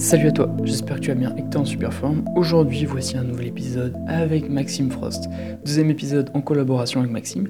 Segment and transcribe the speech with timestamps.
[0.00, 2.24] Salut à toi, j'espère que tu vas bien et que tu es en super forme.
[2.34, 5.28] Aujourd'hui, voici un nouvel épisode avec Maxime Frost.
[5.62, 7.48] Deuxième épisode en collaboration avec Maxime.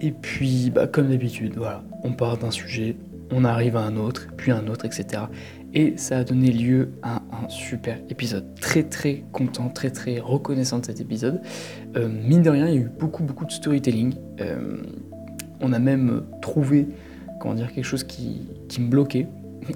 [0.00, 2.94] Et puis, bah, comme d'habitude, voilà, on part d'un sujet,
[3.32, 5.24] on arrive à un autre, puis un autre, etc.
[5.74, 8.44] Et ça a donné lieu à un super épisode.
[8.60, 11.40] Très très content, très très reconnaissant de cet épisode.
[11.96, 14.14] Euh, mine de rien, il y a eu beaucoup beaucoup de storytelling.
[14.40, 14.84] Euh,
[15.60, 16.86] on a même trouvé,
[17.40, 19.26] comment dire, quelque chose qui, qui me bloquait.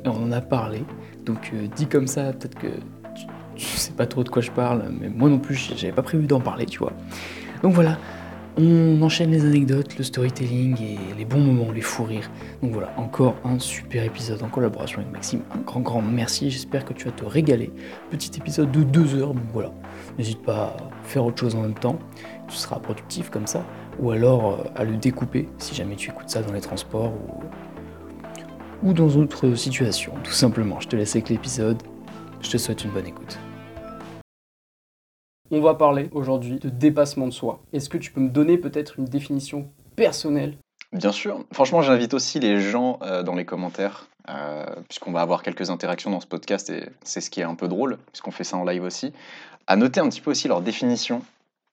[0.05, 0.85] On en a parlé.
[1.25, 2.69] Donc euh, dit comme ça, peut-être que
[3.55, 6.27] tu, sais pas trop de quoi je parle, mais moi non plus, j'avais pas prévu
[6.27, 6.93] d'en parler, tu vois.
[7.63, 7.99] Donc voilà,
[8.57, 12.31] on enchaîne les anecdotes, le storytelling et les bons moments, les fous rires.
[12.63, 15.43] Donc voilà, encore un super épisode en collaboration avec Maxime.
[15.55, 16.51] Un grand, grand merci.
[16.51, 17.71] J'espère que tu vas te régaler.
[18.11, 19.73] Petit épisode de deux heures, donc voilà.
[20.19, 21.99] N'hésite pas à faire autre chose en même temps.
[22.49, 23.65] Tu seras productif comme ça.
[24.01, 27.43] Ou alors euh, à le découper si jamais tu écoutes ça dans les transports ou
[28.83, 30.81] ou dans d'autres situations, tout simplement.
[30.81, 31.83] Je te laisse avec l'épisode.
[32.41, 33.39] Je te souhaite une bonne écoute.
[35.51, 37.61] On va parler aujourd'hui de dépassement de soi.
[37.73, 40.57] Est-ce que tu peux me donner peut-être une définition personnelle?
[40.93, 41.45] Bien sûr.
[41.53, 46.11] Franchement, j'invite aussi les gens euh, dans les commentaires, euh, puisqu'on va avoir quelques interactions
[46.11, 48.65] dans ce podcast et c'est ce qui est un peu drôle, puisqu'on fait ça en
[48.65, 49.13] live aussi,
[49.67, 51.23] à noter un petit peu aussi leur définition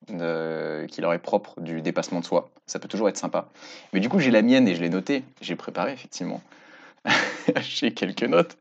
[0.09, 2.49] de, qui leur est propre du dépassement de soi.
[2.67, 3.47] Ça peut toujours être sympa.
[3.93, 5.23] Mais du coup, j'ai la mienne et je l'ai notée.
[5.41, 6.41] J'ai préparé effectivement.
[7.61, 8.57] j'ai quelques notes.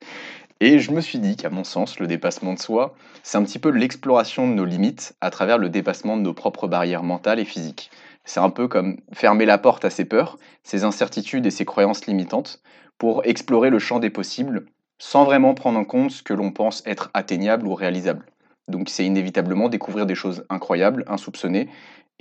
[0.60, 3.60] Et je me suis dit qu'à mon sens, le dépassement de soi, c'est un petit
[3.60, 7.44] peu l'exploration de nos limites à travers le dépassement de nos propres barrières mentales et
[7.44, 7.90] physiques.
[8.24, 12.06] C'est un peu comme fermer la porte à ses peurs, ses incertitudes et ses croyances
[12.06, 12.60] limitantes
[12.98, 14.66] pour explorer le champ des possibles
[14.98, 18.26] sans vraiment prendre en compte ce que l'on pense être atteignable ou réalisable.
[18.66, 21.68] Donc c'est inévitablement découvrir des choses incroyables, insoupçonnées,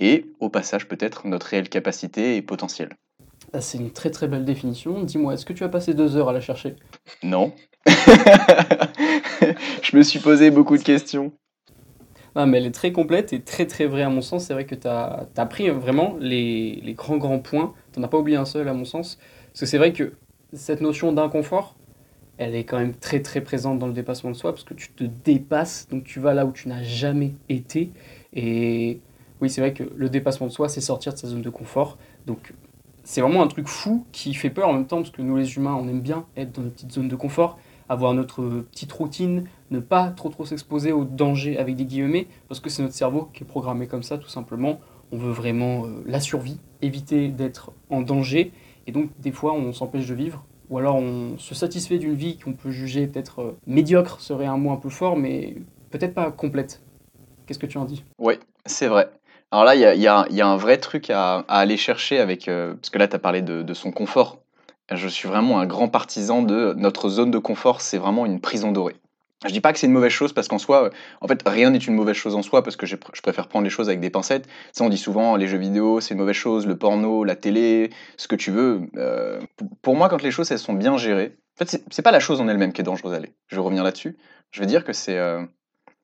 [0.00, 2.90] et au passage peut-être notre réelle capacité et potentiel.
[3.52, 5.02] Ah, c'est une très très belle définition.
[5.02, 6.76] Dis-moi, est-ce que tu as passé deux heures à la chercher?
[7.22, 7.52] Non.
[9.82, 11.32] je me suis posé beaucoup de questions.
[12.36, 14.44] Non, mais elle est très complète et très très vraie à mon sens.
[14.44, 17.72] C'est vrai que tu as, as, pris vraiment les, les grands grands points.
[17.92, 19.18] Tu n'en as pas oublié un seul à mon sens.
[19.46, 20.12] Parce que c'est vrai que
[20.52, 21.76] cette notion d'inconfort,
[22.36, 24.90] elle est quand même très très présente dans le dépassement de soi parce que tu
[24.92, 27.90] te dépasses, donc tu vas là où tu n'as jamais été.
[28.34, 29.00] Et
[29.40, 31.98] oui, c'est vrai que le dépassement de soi, c'est sortir de sa zone de confort.
[32.26, 32.52] Donc
[33.08, 35.56] c'est vraiment un truc fou qui fait peur en même temps parce que nous les
[35.56, 37.58] humains, on aime bien être dans notre petite zone de confort,
[37.88, 42.60] avoir notre petite routine, ne pas trop trop s'exposer aux dangers avec des guillemets parce
[42.60, 44.78] que c'est notre cerveau qui est programmé comme ça tout simplement.
[45.10, 48.52] On veut vraiment euh, la survie, éviter d'être en danger
[48.86, 52.36] et donc des fois on s'empêche de vivre ou alors on se satisfait d'une vie
[52.36, 55.56] qu'on peut juger peut-être euh, médiocre serait un mot un peu fort mais
[55.90, 56.82] peut-être pas complète.
[57.46, 58.04] Qu'est-ce que tu en dis?
[58.18, 58.34] Oui,
[58.66, 59.08] c'est vrai.
[59.50, 62.48] Alors là, il y a, un vrai truc à, à aller chercher avec.
[62.48, 64.42] Euh, parce que là, tu as parlé de, son confort.
[64.90, 68.72] Je suis vraiment un grand partisan de notre zone de confort, c'est vraiment une prison
[68.72, 68.96] dorée.
[69.46, 71.78] Je dis pas que c'est une mauvaise chose parce qu'en soi, en fait, rien n'est
[71.78, 74.48] une mauvaise chose en soi parce que je, préfère prendre les choses avec des pincettes.
[74.72, 77.90] Ça, on dit souvent les jeux vidéo, c'est une mauvaise chose, le porno, la télé,
[78.16, 78.80] ce que tu veux.
[78.96, 79.40] Euh,
[79.82, 82.40] pour moi, quand les choses elles sont bien gérées, en fait, c'est pas la chose
[82.40, 83.14] en elle-même qui est dangereuse.
[83.14, 84.16] Allez, je vais revenir là-dessus.
[84.50, 85.44] Je veux dire que c'est euh,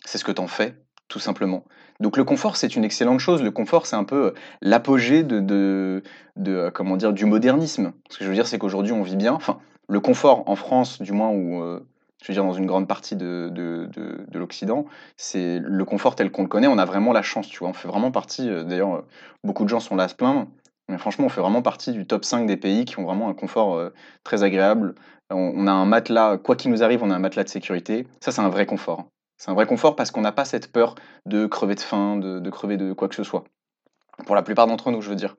[0.05, 0.77] c'est ce que t'en fais
[1.09, 1.65] tout simplement.
[2.01, 3.43] Donc le confort, c'est une excellente chose.
[3.43, 6.03] Le confort, c'est un peu l'apogée de, de,
[6.37, 7.93] de, comment dire, du modernisme.
[8.11, 9.33] Ce que je veux dire, c'est qu'aujourd'hui, on vit bien.
[9.33, 11.81] Enfin, le confort en France, du moins, ou euh,
[12.25, 16.17] je veux dire dans une grande partie de, de, de, de l'Occident, c'est le confort
[16.17, 16.67] tel qu'on le connaît.
[16.67, 17.69] On a vraiment la chance, tu vois.
[17.69, 18.49] On fait vraiment partie.
[18.49, 19.07] Euh, D'ailleurs, euh,
[19.45, 20.47] beaucoup de gens sont là à se plaindre.
[20.89, 23.35] Mais franchement, on fait vraiment partie du top 5 des pays qui ont vraiment un
[23.35, 23.91] confort euh,
[24.23, 24.95] très agréable.
[25.31, 28.07] On, a un matelas, quoi qu'il nous arrive, on a un matelas de sécurité.
[28.21, 29.07] Ça, c'est un vrai confort.
[29.45, 30.95] C'est un vrai confort parce qu'on n'a pas cette peur
[31.27, 33.45] de crever de faim, de, crever de quoi que ce soit.
[34.25, 35.37] Pour la plupart d'entre nous, je veux dire.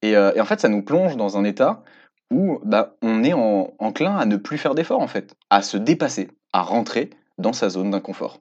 [0.00, 1.82] Et, euh, en fait, ça nous plonge dans un état
[2.30, 5.76] où bah, on est en, enclin à ne plus faire d'efforts, en fait, à se
[5.76, 8.38] dépasser, à rentrer dans sa zone d'inconfort.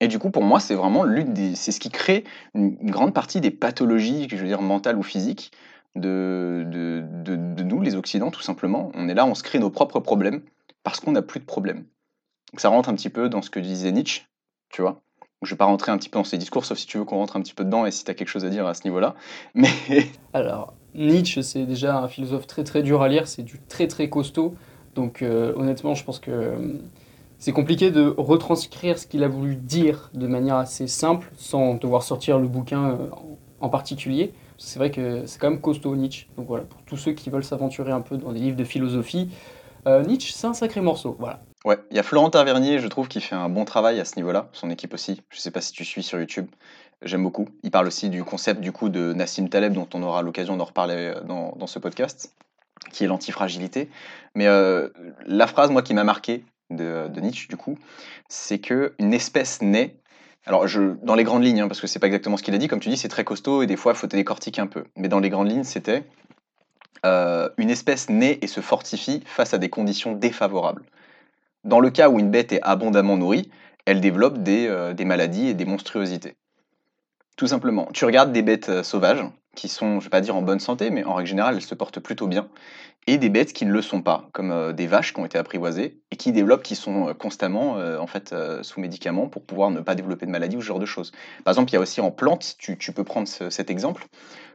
[0.00, 2.90] Et du coup, pour moi, c'est vraiment l'une des, c'est ce qui crée une, une,
[2.90, 5.50] grande partie des pathologies, je veux dire mentales ou physiques,
[5.94, 8.92] de, de, de, de nous, les Occidents, tout simplement.
[8.92, 10.42] On est là, on se crée nos propres problèmes
[10.82, 11.86] parce qu'on n'a plus de problèmes.
[12.52, 14.22] Donc ça rentre un petit peu dans ce que disait Nietzsche,
[14.70, 15.02] tu vois.
[15.42, 17.04] Je ne vais pas rentrer un petit peu dans ses discours, sauf si tu veux
[17.04, 18.74] qu'on rentre un petit peu dedans et si tu as quelque chose à dire à
[18.74, 19.14] ce niveau-là.
[19.54, 19.70] Mais...
[20.34, 24.08] Alors, Nietzsche, c'est déjà un philosophe très très dur à lire, c'est du très très
[24.10, 24.54] costaud.
[24.94, 26.56] Donc euh, honnêtement, je pense que euh,
[27.38, 32.02] c'est compliqué de retranscrire ce qu'il a voulu dire de manière assez simple, sans devoir
[32.02, 32.96] sortir le bouquin euh,
[33.60, 34.34] en particulier.
[34.58, 36.26] C'est vrai que c'est quand même costaud Nietzsche.
[36.36, 39.30] Donc voilà, pour tous ceux qui veulent s'aventurer un peu dans des livres de philosophie,
[39.86, 41.16] Nietzsche, c'est un sacré morceau.
[41.18, 41.40] Voilà.
[41.66, 44.16] Ouais, il y a Florent Tavernier, je trouve, qui fait un bon travail à ce
[44.16, 45.20] niveau-là, son équipe aussi.
[45.28, 46.46] Je sais pas si tu suis sur YouTube,
[47.02, 47.48] j'aime beaucoup.
[47.62, 50.64] Il parle aussi du concept du coup de Nassim Taleb, dont on aura l'occasion d'en
[50.64, 52.34] reparler dans, dans, ce podcast,
[52.92, 53.90] qui est l'antifragilité.
[54.34, 54.88] Mais euh,
[55.26, 57.78] la phrase, moi, qui m'a marqué de, de, Nietzsche, du coup,
[58.28, 59.96] c'est que une espèce naît.
[60.46, 62.58] Alors, je, dans les grandes lignes, hein, parce que c'est pas exactement ce qu'il a
[62.58, 64.84] dit, comme tu dis, c'est très costaud et des fois, il faut décortiquer un peu.
[64.96, 66.04] Mais dans les grandes lignes, c'était
[67.04, 70.84] euh, une espèce naît et se fortifie face à des conditions défavorables.
[71.64, 73.50] Dans le cas où une bête est abondamment nourrie,
[73.84, 76.36] elle développe des, euh, maladies et des monstruosités.
[77.36, 77.88] Tout simplement.
[77.92, 79.24] Tu regardes des bêtes euh, sauvages,
[79.56, 81.74] qui sont, je vais pas dire en bonne santé, mais en règle générale, elles se
[81.74, 82.48] portent plutôt bien,
[83.06, 85.36] et des bêtes qui ne le sont pas, comme euh, des vaches qui ont été
[85.36, 89.94] apprivoisées et qui développent, qui sont constamment en fait sous médicaments pour pouvoir ne pas
[89.94, 91.12] développer de maladies ou ce genre de choses.
[91.44, 94.06] Par exemple, il y a aussi en plantes, tu, peux prendre ce- cet exemple,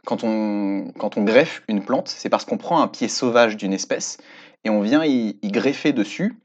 [0.06, 4.18] quand on, greffe une plante, c'est parce qu'on prend un pied sauvage d'une espèce
[4.64, 6.38] et on vient y greffer dessus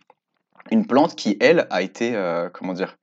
[0.70, 2.96] une plante qui, elle, a été, euh, comment dire,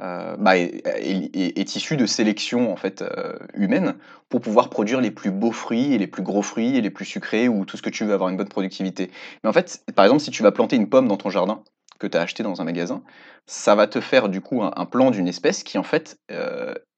[0.00, 3.96] euh, bah, est, issue de sélection en fait euh, humaine
[4.28, 7.04] pour pouvoir produire les plus beaux fruits et les plus gros fruits et les plus
[7.04, 9.10] sucrés ou tout ce que tu veux avoir une bonne productivité.
[9.42, 11.62] Mais en fait, par exemple, si tu vas planter une pomme dans ton jardin
[11.98, 13.02] que tu as acheté dans un magasin,
[13.46, 16.20] ça va te faire du coup un, un plan d'une espèce qui en fait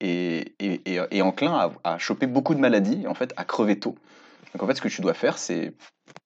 [0.01, 3.97] est enclin à, à choper beaucoup de maladies et en fait à crever tôt.
[4.53, 5.73] Donc en fait, ce que tu dois faire, c'est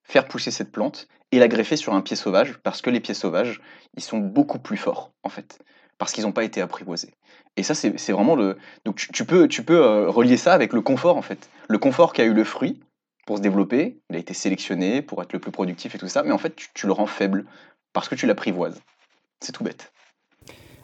[0.02, 3.14] faire pousser cette plante et la greffer sur un pied sauvage parce que les pieds
[3.14, 3.60] sauvages,
[3.96, 5.58] ils sont beaucoup plus forts en fait
[5.98, 7.14] parce qu'ils n'ont pas été apprivoisés.
[7.56, 8.58] Et ça, c'est vraiment le.
[8.84, 11.48] Donc, tu, tu peux, tu peux euh, relier ça avec le confort, en fait.
[11.68, 12.80] Le confort qu'a eu le fruit
[13.26, 16.22] pour se développer, il a été sélectionné pour être le plus productif et tout ça,
[16.22, 17.46] mais en fait, tu, tu le rends faible
[17.92, 18.82] parce que tu l'apprivoises.
[19.40, 19.92] C'est tout bête.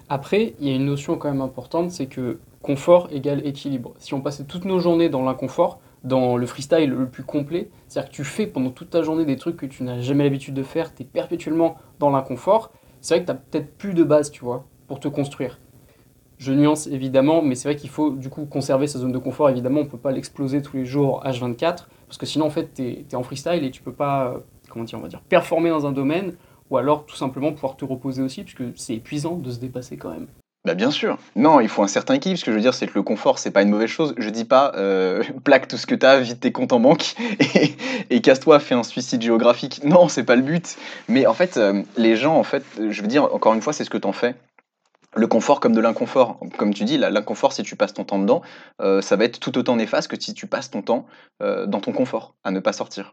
[0.08, 3.94] Après, il y a une notion quand même importante, c'est que confort égale équilibre.
[3.98, 8.11] Si on passait toutes nos journées dans l'inconfort, dans le freestyle le plus complet, c'est-à-dire
[8.11, 10.62] que tu fais pendant toute ta journée des trucs que tu n'as jamais l'habitude de
[10.62, 14.31] faire, tu es perpétuellement dans l'inconfort, c'est vrai que tu n'as peut-être plus de base,
[14.31, 15.58] tu vois, pour te construire.
[16.38, 19.50] Je nuance évidemment, mais c'est vrai qu'il faut du coup conserver sa zone de confort.
[19.50, 22.73] Évidemment, on ne peut pas l'exploser tous les jours H24, parce que sinon, en fait,
[22.75, 24.38] tu es, en freestyle et tu peux pas, euh,
[24.70, 26.35] comment dire, on va dire, performer dans un domaine,
[26.70, 30.11] ou alors tout simplement pouvoir te reposer aussi, puisque c'est épuisant de se dépasser quand
[30.11, 30.29] même.
[30.66, 31.16] Bah bien sûr.
[31.36, 32.38] Non, il faut un certain équilibre.
[32.38, 34.14] Ce que je veux dire, c'est que le confort, c'est pas une mauvaise chose.
[34.18, 37.14] Je dis pas euh, plaque tout ce que t'as, vide tes comptes en banque
[37.54, 37.76] et,
[38.10, 39.82] et casse-toi, fais un suicide géographique.
[39.84, 40.76] Non, c'est pas le but.
[41.08, 43.84] Mais en fait, euh, les gens, en fait, je veux dire, encore une fois, c'est
[43.84, 44.34] ce que t'en fais.
[45.16, 46.38] Le confort comme de l'inconfort.
[46.56, 48.42] Comme tu dis, l'inconfort, si tu passes ton temps dedans,
[48.80, 51.06] euh, ça va être tout autant néfaste que si tu passes ton temps
[51.42, 53.12] euh, dans ton confort, à ne pas sortir.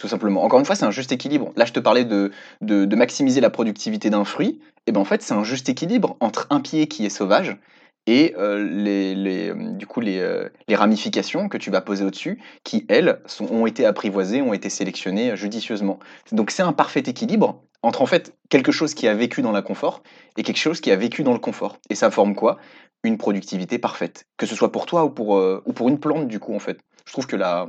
[0.00, 0.42] Tout simplement.
[0.42, 1.52] Encore une fois, c'est un juste équilibre.
[1.56, 2.32] Là, je te parlais de,
[2.62, 4.58] de, maximiser la productivité d'un fruit.
[4.86, 7.58] Et ben en fait, c'est un juste équilibre entre un pied qui est sauvage
[8.06, 12.40] et euh, les, les, du coup, les, euh, les ramifications que tu vas poser au-dessus,
[12.64, 15.98] qui, elles, sont, ont été apprivoisées, ont été sélectionnées judicieusement.
[16.32, 20.02] Donc c'est un parfait équilibre entre en fait quelque chose qui a vécu dans l'inconfort
[20.38, 21.76] et quelque chose qui a vécu dans le confort.
[21.90, 22.56] Et ça forme quoi?
[23.04, 24.24] Une productivité parfaite.
[24.38, 26.58] Que ce soit pour toi ou pour, euh, ou pour une plante, du coup, en
[26.58, 26.80] fait.
[27.04, 27.68] Je trouve que la,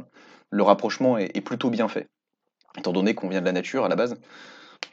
[0.50, 2.08] le rapprochement est plutôt bien fait.
[2.78, 4.18] Étant donné qu'on vient de la nature à la base.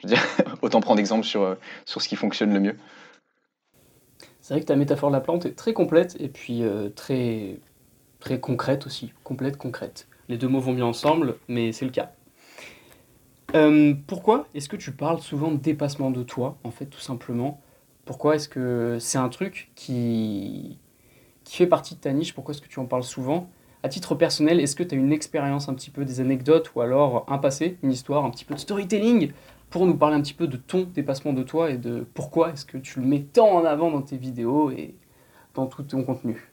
[0.01, 0.23] Je veux dire,
[0.61, 1.55] autant prendre exemple sur, euh,
[1.85, 2.75] sur ce qui fonctionne le mieux.
[4.41, 7.59] C'est vrai que ta métaphore de la plante est très complète et puis euh, très,
[8.39, 9.13] concrète aussi.
[9.23, 10.07] Complète, concrète.
[10.27, 12.11] Les deux mots vont bien ensemble, mais c'est le cas.
[13.55, 17.61] Euh, pourquoi est-ce que tu parles souvent de dépassement de toi, en fait, tout simplement?
[18.05, 20.79] Pourquoi est-ce que c'est un truc qui,
[21.43, 22.33] qui fait partie de ta niche?
[22.33, 23.51] Pourquoi est-ce que tu en parles souvent?
[23.81, 26.81] À titre personnel, est-ce que tu as une expérience un petit peu, des anecdotes ou
[26.81, 29.31] alors un passé, une histoire, un petit peu de storytelling
[29.69, 32.65] pour nous parler un petit peu de ton dépassement de toi et de pourquoi est-ce
[32.65, 34.95] que tu le mets tant en avant dans tes vidéos et
[35.55, 36.49] dans tout ton contenu?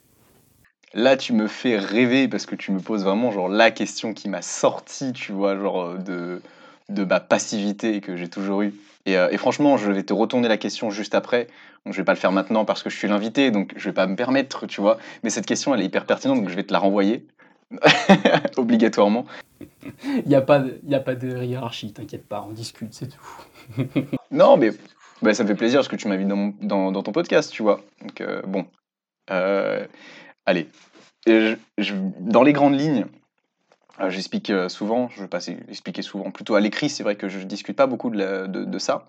[0.95, 4.29] Là, tu me fais rêver parce que tu me poses vraiment genre la question qui
[4.29, 6.41] m'a sorti, tu vois, genre de,
[6.89, 8.75] de ma passivité que j'ai toujours eue.
[9.07, 11.47] Et, euh, et, franchement, je vais te retourner la question juste après.
[11.85, 13.93] Donc, je vais pas le faire maintenant parce que je suis l'invité, donc je vais
[13.93, 14.99] pas me permettre, tu vois.
[15.23, 17.27] Mais cette question, elle est hyper pertinente, donc je vais te la renvoyer.
[18.57, 19.27] Obligatoirement.
[20.05, 23.09] Il n'y a, pas de, y a pas de hiérarchie, t'inquiète pas, on discute, c'est
[23.09, 23.83] tout.
[24.31, 24.71] non, mais
[25.23, 27.63] bah, ça me fait plaisir parce que tu m'invites dans, dans, dans, ton podcast, tu
[27.63, 27.81] vois.
[28.03, 28.67] Donc, euh, bon.
[29.31, 29.87] Euh,
[30.45, 30.69] allez.
[31.27, 33.07] Je, je, dans les grandes lignes,
[34.09, 37.77] j'explique souvent, je vais pas expliquer souvent, plutôt à l'écrit, c'est vrai que je discute
[37.77, 39.07] pas beaucoup de, ça.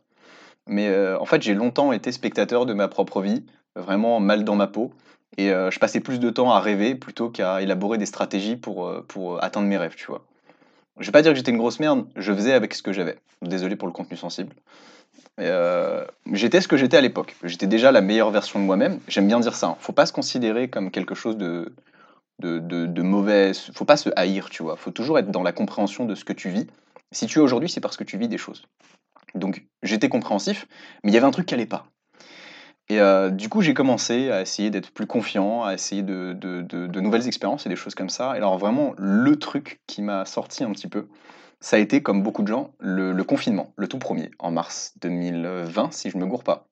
[0.68, 4.56] Mais euh, en fait, j'ai longtemps été spectateur de ma propre vie, vraiment mal dans
[4.56, 4.92] ma peau.
[5.38, 8.88] Et euh, je passais plus de temps à rêver plutôt qu'à élaborer des stratégies pour,
[8.88, 10.26] euh, pour atteindre mes rêves, tu vois.
[11.00, 13.18] Je vais pas dire que j'étais une grosse merde, je faisais avec ce que j'avais.
[13.42, 14.56] Désolé pour le contenu sensible.
[15.40, 17.36] Euh, j'étais ce que j'étais à l'époque.
[17.44, 19.00] J'étais déjà la meilleure version de moi-même.
[19.08, 19.68] J'aime bien dire ça.
[19.68, 19.78] Hein.
[19.80, 21.72] Faut pas se considérer comme quelque chose de,
[22.40, 23.52] de, de, de mauvais.
[23.74, 24.76] Faut pas se haïr, tu vois.
[24.78, 26.68] Faut toujours être dans la compréhension de ce que tu vis.
[27.12, 28.64] Si tu es aujourd'hui, c'est parce que tu vis des choses.
[29.36, 30.68] Donc j'étais compréhensif,
[31.04, 31.88] mais il y avait un truc qui allait pas.
[32.90, 36.34] Et euh, du coup, j'ai commencé à essayer d'être plus confiant, à essayer de,
[37.00, 38.34] nouvelles expériences et des choses comme ça.
[38.36, 41.08] Et alors vraiment, le truc qui m'a sorti un petit peu,
[41.60, 44.94] ça a été, comme beaucoup de gens, le, le confinement, le tout premier, en mars
[45.02, 46.68] 2020, si je me gourre pas.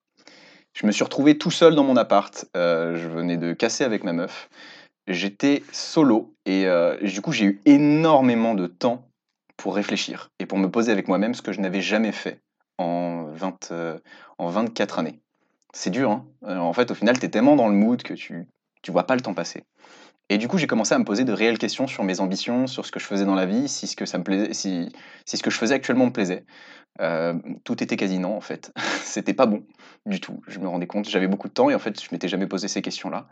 [0.73, 2.45] Je me suis retrouvé tout seul dans mon appart.
[2.55, 4.49] euh, je venais de casser avec ma meuf.
[5.07, 9.07] J'étais solo et euh, du coup, j'ai eu énormément de temps
[9.55, 12.41] pour réfléchir et pour me poser avec moi-même, ce que je n'avais jamais fait
[12.77, 13.99] en, 20, euh,
[14.37, 15.19] en 24 années.
[15.73, 18.13] C'est dur, hein Euh, En fait, au final, tu es tellement dans le mood que
[18.13, 18.47] tu
[18.81, 19.63] tu vois pas le temps passer.
[20.29, 22.85] Et du coup, j'ai commencé à me poser de réelles questions sur mes ambitions, sur
[22.85, 24.91] ce que je faisais dans la vie, si ce que ça me plaisait, si,
[25.25, 26.45] si ce que je faisais actuellement me plaisait.
[27.63, 28.71] Tout était quasi non, en fait.
[29.03, 29.65] C'était pas bon
[30.05, 30.41] du tout.
[30.47, 32.67] Je me rendais compte, j'avais beaucoup de temps et en fait, je m'étais jamais posé
[32.67, 33.27] ces questions-là.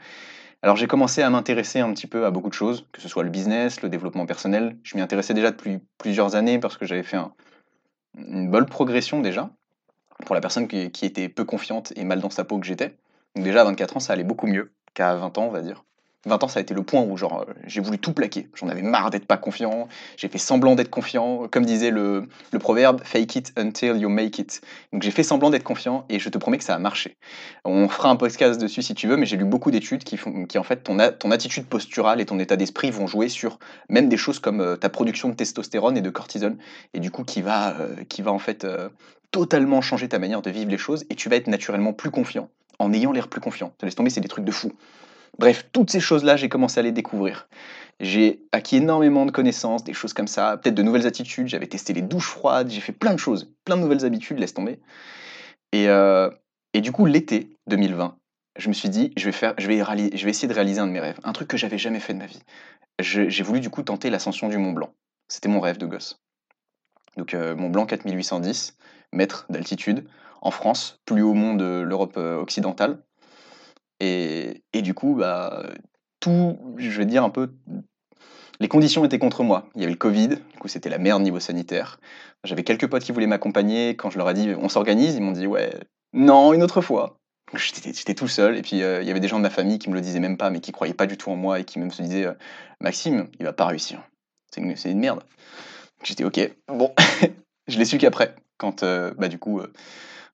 [0.64, 3.24] Alors, j'ai commencé à m'intéresser un petit peu à beaucoup de choses, que ce soit
[3.24, 4.78] le business, le développement personnel.
[4.84, 7.34] Je m'y intéressais déjà depuis plusieurs années parce que j'avais fait un-
[8.18, 9.52] une bonne progression déjà
[10.26, 12.98] pour la personne qui était peu confiante et mal dans sa peau que j'étais.
[13.36, 15.86] Donc déjà à 24 ans, ça allait beaucoup mieux qu'à 20 ans, on va dire.
[16.26, 18.48] 20 ans, ça a été le point où genre euh, j'ai voulu tout plaquer.
[18.56, 19.90] J'en avais marre d'être pas confiant.
[20.16, 24.40] J'ai fait semblant d'être confiant, comme disait le, le proverbe "fake it until you make
[24.40, 24.62] it".
[24.94, 27.18] Donc j'ai fait semblant d'être confiant et je te promets que ça a marché.
[27.66, 30.46] On fera un podcast dessus si tu veux, mais j'ai lu beaucoup d'études qui font
[30.46, 34.08] qui en fait ton, ton attitude posturale et ton état d'esprit vont jouer sur même
[34.08, 36.56] des choses comme euh, ta production de testostérone et de cortisol
[36.94, 38.66] et du coup qui va euh, qui va en fait
[39.32, 42.50] totalement changer ta manière de vivre les choses et tu vas être naturellement plus confiant
[42.80, 43.74] en ayant l'air plus confiant.
[43.78, 44.72] Te laisse tomber, c'est des trucs de fou.
[45.40, 47.48] Bref, toutes ces choses-là, j'ai commencé à les découvrir.
[48.00, 51.48] J'ai acquis énormément de connaissances, des choses comme ça, peut-être de nouvelles attitudes.
[51.48, 54.54] J'avais testé les douches froides, j'ai fait plein de choses, plein de nouvelles habitudes, laisse
[54.54, 54.80] tomber.
[55.72, 56.30] Et, euh,
[56.74, 58.18] et du coup, l'été 2020,
[58.58, 60.88] je me suis dit, je vais, faire, je, vais je vais essayer de réaliser un
[60.88, 62.42] de mes rêves, un truc que j'avais jamais fait de ma vie.
[63.00, 64.94] J'ai voulu du coup tenter l'ascension du Mont Blanc.
[65.28, 66.22] C'était mon rêve de gosse.
[67.18, 68.78] Donc euh, Mont Blanc 4810
[69.14, 70.08] mètres d'altitude,
[70.42, 73.02] en France, plus haut mont de l'Europe euh, occidentale.
[74.04, 75.64] Et, du coup, bah,
[76.20, 77.54] tout, je vais dire un peu,
[78.60, 79.70] les conditions étaient contre moi.
[79.76, 82.00] Il y avait le Covid, du coup c'était la merde niveau sanitaire.
[82.44, 83.96] J'avais quelques potes qui voulaient m'accompagner.
[83.96, 85.74] Quand je leur ai dit on s'organise, ils m'ont dit ouais,
[86.14, 87.18] non, une autre fois.
[87.56, 88.58] J'étais tout seul.
[88.58, 90.20] Et puis euh, il y avait des gens de ma famille qui me le disaient
[90.20, 92.26] même pas, mais qui croyaient pas du tout en moi et qui même se disaient
[92.26, 92.34] euh,
[92.80, 94.02] Maxime, il va pas réussir.
[94.52, 95.24] C'est une, merde.
[96.04, 96.94] J'étais ok, bon.
[97.68, 99.62] je l'ai su qu'après, quand euh, bah, du coup,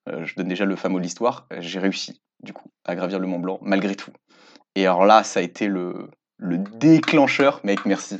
[0.07, 3.39] je donne déjà le fameux de l'histoire, j'ai réussi du coup à gravir le Mont
[3.39, 4.11] Blanc malgré tout.
[4.75, 8.19] Et alors là, ça a été le, le déclencheur, mec, merci.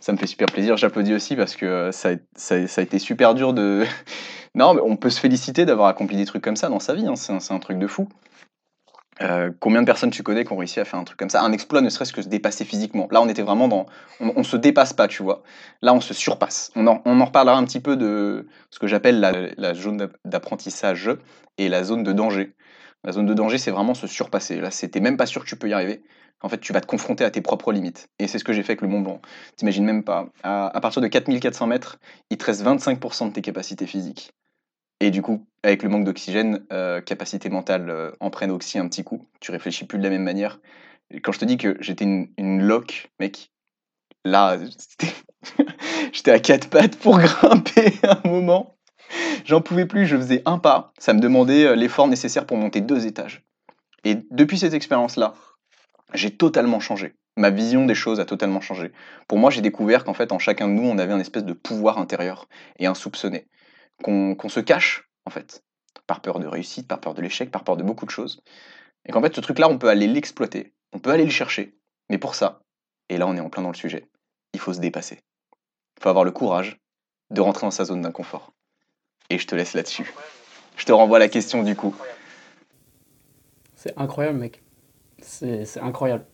[0.00, 0.76] Ça me fait super plaisir.
[0.76, 3.84] J'applaudis aussi parce que euh, ça, ça, a été super dur de.
[4.54, 7.06] non, mais on peut se féliciter d'avoir accompli des trucs comme ça dans sa vie.
[7.06, 7.14] hein.
[7.16, 8.08] C'est un, truc de fou.
[9.22, 11.42] Euh, combien de personnes tu connais qui ont réussi à faire un truc comme ça?
[11.42, 13.06] Un exploit, ne serait-ce que se dépasser physiquement.
[13.12, 13.86] Là, on était vraiment dans.
[14.18, 15.42] On, on se dépasse pas, tu vois.
[15.80, 16.72] Là, on se surpasse.
[16.74, 19.98] On en, on en reparlera un petit peu de ce que j'appelle la, la zone
[19.98, 21.10] d'app- d'apprentissage
[21.56, 22.56] et la zone de danger.
[23.04, 24.60] La zone de danger, c'est vraiment se surpasser.
[24.60, 26.02] Là, c'était même pas sûr que tu peux y arriver.
[26.42, 28.08] En fait, tu vas te confronter à tes propres limites.
[28.18, 29.20] Et c'est ce que j'ai fait avec le Mont Blanc.
[29.56, 30.28] T'imagines même pas.
[30.42, 31.98] À, partir de 4400 mètres,
[32.30, 34.32] il te reste 25% de tes capacités physiques.
[35.00, 38.86] Et du coup, avec le manque d'oxygène, euh, capacité mentale euh, en prenne aussi un
[38.88, 39.26] petit coup.
[39.40, 40.60] Tu réfléchis plus de la même manière.
[41.22, 43.50] Quand je te dis que j'étais une, loque, mec,
[44.24, 44.58] là,
[46.12, 48.76] j'étais à quatre pattes pour grimper un moment.
[49.44, 50.92] J'en pouvais plus, je faisais un pas.
[50.98, 53.44] Ça me demandait euh, l'effort nécessaire pour monter deux étages.
[54.04, 55.34] Et depuis cette expérience-là,
[56.14, 57.14] j'ai totalement changé.
[57.36, 58.92] Ma vision des choses a totalement changé.
[59.28, 61.52] Pour moi, j'ai découvert qu'en fait, en chacun de nous, on avait un espèce de
[61.52, 63.46] pouvoir intérieur et insoupçonné,
[64.02, 65.62] qu'on se cache, en fait,
[66.06, 68.42] par peur de réussite, par peur de l'échec, par peur de beaucoup de choses.
[69.06, 71.76] Et qu'en fait, ce truc-là, on peut aller l'exploiter, on peut aller le chercher.
[72.08, 72.62] Mais pour ça,
[73.08, 74.08] et là, on est en plein dans le sujet,
[74.52, 75.20] il faut se dépasser.
[75.96, 76.78] Il faut avoir le courage
[77.30, 78.52] de rentrer dans sa zone d'inconfort.
[79.30, 80.12] Et je te laisse là-dessus.
[80.76, 81.94] Je te renvoie la question du coup.
[83.76, 84.60] C'est incroyable, mec.
[85.22, 86.24] C'est incroyable.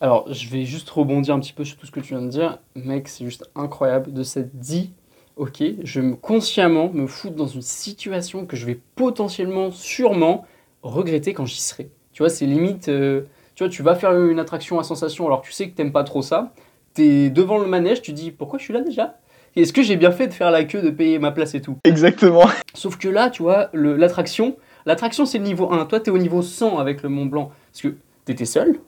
[0.00, 2.28] Alors, je vais juste rebondir un petit peu sur tout ce que tu viens de
[2.28, 2.58] dire.
[2.74, 4.92] Mec, c'est juste incroyable de s'être dit,
[5.36, 10.44] ok, je me consciemment me foutre dans une situation que je vais potentiellement, sûrement,
[10.82, 11.90] regretter quand j'y serai.
[12.12, 13.22] Tu vois, c'est limite, euh,
[13.54, 15.92] tu vois, tu vas faire une attraction à sensation alors que tu sais que t'aimes
[15.92, 16.52] pas trop ça.
[16.92, 19.18] T'es devant le manège, tu dis, pourquoi je suis là déjà?
[19.56, 21.78] Est-ce que j'ai bien fait de faire la queue, de payer ma place et tout
[21.84, 22.46] Exactement.
[22.74, 25.86] Sauf que là, tu vois, l'attraction, l'attraction c'est le niveau 1.
[25.86, 27.50] Toi, tu es au niveau 100 avec le Mont Blanc.
[27.72, 27.96] Parce que
[28.26, 28.78] tu étais seul.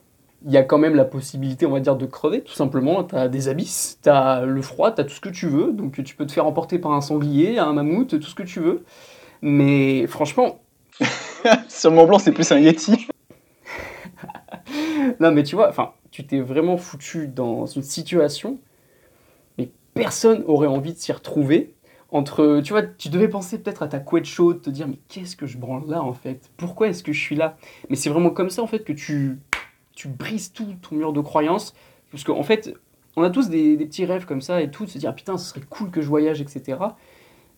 [0.46, 3.02] Il y a quand même la possibilité, on va dire, de crever, tout simplement.
[3.02, 5.72] Tu as des abysses, tu as le froid, tu as tout ce que tu veux.
[5.72, 8.60] Donc tu peux te faire emporter par un sanglier, un mammouth, tout ce que tu
[8.60, 8.84] veux.
[9.42, 10.60] Mais franchement,
[11.68, 13.08] Sur le Mont Blanc, c'est plus un Yeti.
[15.20, 18.58] non mais tu vois, enfin, tu t'es vraiment foutu dans une situation,
[19.98, 21.74] personne aurait envie de s'y retrouver.
[22.10, 25.36] Entre, tu vois, tu devais penser peut-être à ta couette chaude, te dire mais qu'est-ce
[25.36, 26.50] que je branle là en fait?
[26.56, 27.58] Pourquoi est-ce que je suis là?
[27.90, 29.38] Mais c'est vraiment comme ça en fait que tu,
[29.94, 31.74] tu brises tout ton mur de croyances,
[32.10, 32.72] parce qu'en fait,
[33.16, 35.50] on a tous des, petits rêves comme ça et tout, de se dire putain, ce
[35.50, 36.78] serait cool que je voyage, etc.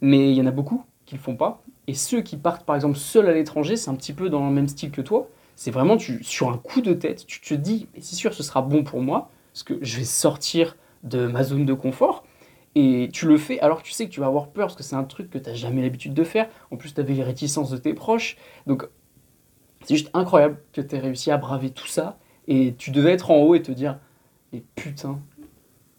[0.00, 1.62] Mais il y en a beaucoup qui le font pas.
[1.86, 4.52] Et ceux qui partent par exemple seuls à l'étranger, c'est un petit peu dans le
[4.52, 5.28] même style que toi.
[5.54, 8.42] C'est vraiment tu, sur un coup de tête, tu te dis, mais c'est sûr, ce
[8.42, 12.24] sera bon pour moi, parce que je vais sortir de ma zone de confort.
[12.74, 14.82] Et tu le fais alors que tu sais que tu vas avoir peur, parce que
[14.82, 16.48] c'est un truc que tu n'as jamais l'habitude de faire.
[16.70, 18.36] En plus, tu avais les réticences de tes proches.
[18.66, 18.86] Donc,
[19.84, 22.18] c'est juste incroyable que tu aies réussi à braver tout ça.
[22.46, 23.98] Et tu devais être en haut et te dire,
[24.52, 25.20] mais putain,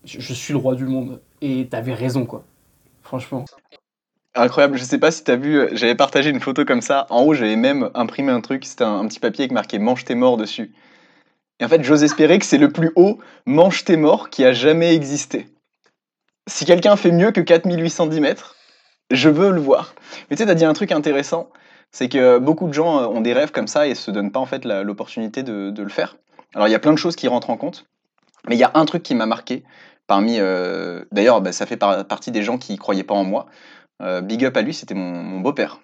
[0.06, 1.22] je, suis le roi du monde.
[1.42, 2.46] Et tu avais raison, quoi.
[3.04, 3.46] Franchement.
[4.34, 7.06] Incroyable, je sais pas si t'as vu, euh, j'avais partagé une photo comme ça.
[7.10, 10.06] En haut, j'avais même imprimé un truc, c'était un, un petit papier avec marqué Mange
[10.06, 10.72] tes morts dessus.
[11.60, 14.54] Et en fait, j'ose espérer que c'est le plus haut Mange tes morts qui a
[14.54, 15.48] jamais existé.
[16.54, 18.58] Si quelqu'un fait mieux que 4810 mètres,
[19.10, 19.96] je veux le voir.
[20.30, 21.50] Mais tu sais, t'as dit un truc intéressant,
[21.92, 24.42] c'est que beaucoup de gens euh, ont des rêves comme ça et se donnent pas
[24.42, 24.48] en
[24.84, 26.18] l'opportunité de, le faire.
[26.54, 27.86] Alors il y a plein de choses qui rentrent en compte,
[28.50, 29.64] mais il y a un truc qui m'a marqué
[30.08, 30.40] parmi.
[30.40, 33.46] euh, D'ailleurs, bah, ça fait par- partie des gens qui croyaient pas en moi.
[34.04, 35.80] Euh, big up à lui, c'était mon, beau-père,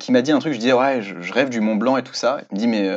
[0.00, 0.54] qui m'a dit un truc.
[0.54, 2.40] Je disais, ouais, je, rêve du Mont Blanc et tout ça.
[2.50, 2.90] Il me dit, mais,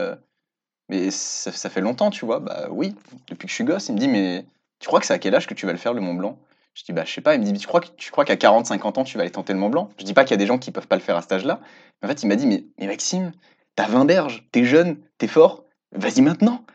[0.90, 2.40] mais ça, ça fait longtemps, tu vois.
[2.40, 2.96] Bah oui,
[3.30, 3.88] depuis que je suis gosse.
[3.90, 4.46] Il me dit, mais
[4.80, 6.38] tu crois que c'est à quel âge que tu vas le faire, le Mont Blanc?
[6.75, 7.36] Je dis, bah je sais pas.
[7.36, 9.53] Il me dit, tu crois, tu crois qu'à 40, 50 ans, tu vas aller tenter
[9.53, 9.89] le Mont Blanc?
[9.98, 11.32] Je dis pas qu'il y a des gens qui peuvent pas le faire à cet
[11.32, 11.62] âge-là.
[12.03, 13.32] En fait, il m'a dit, mais, mais Maxime,
[13.75, 15.63] t'as 20 berges, t'es jeune, t'es fort,
[15.94, 16.65] vas-y maintenant.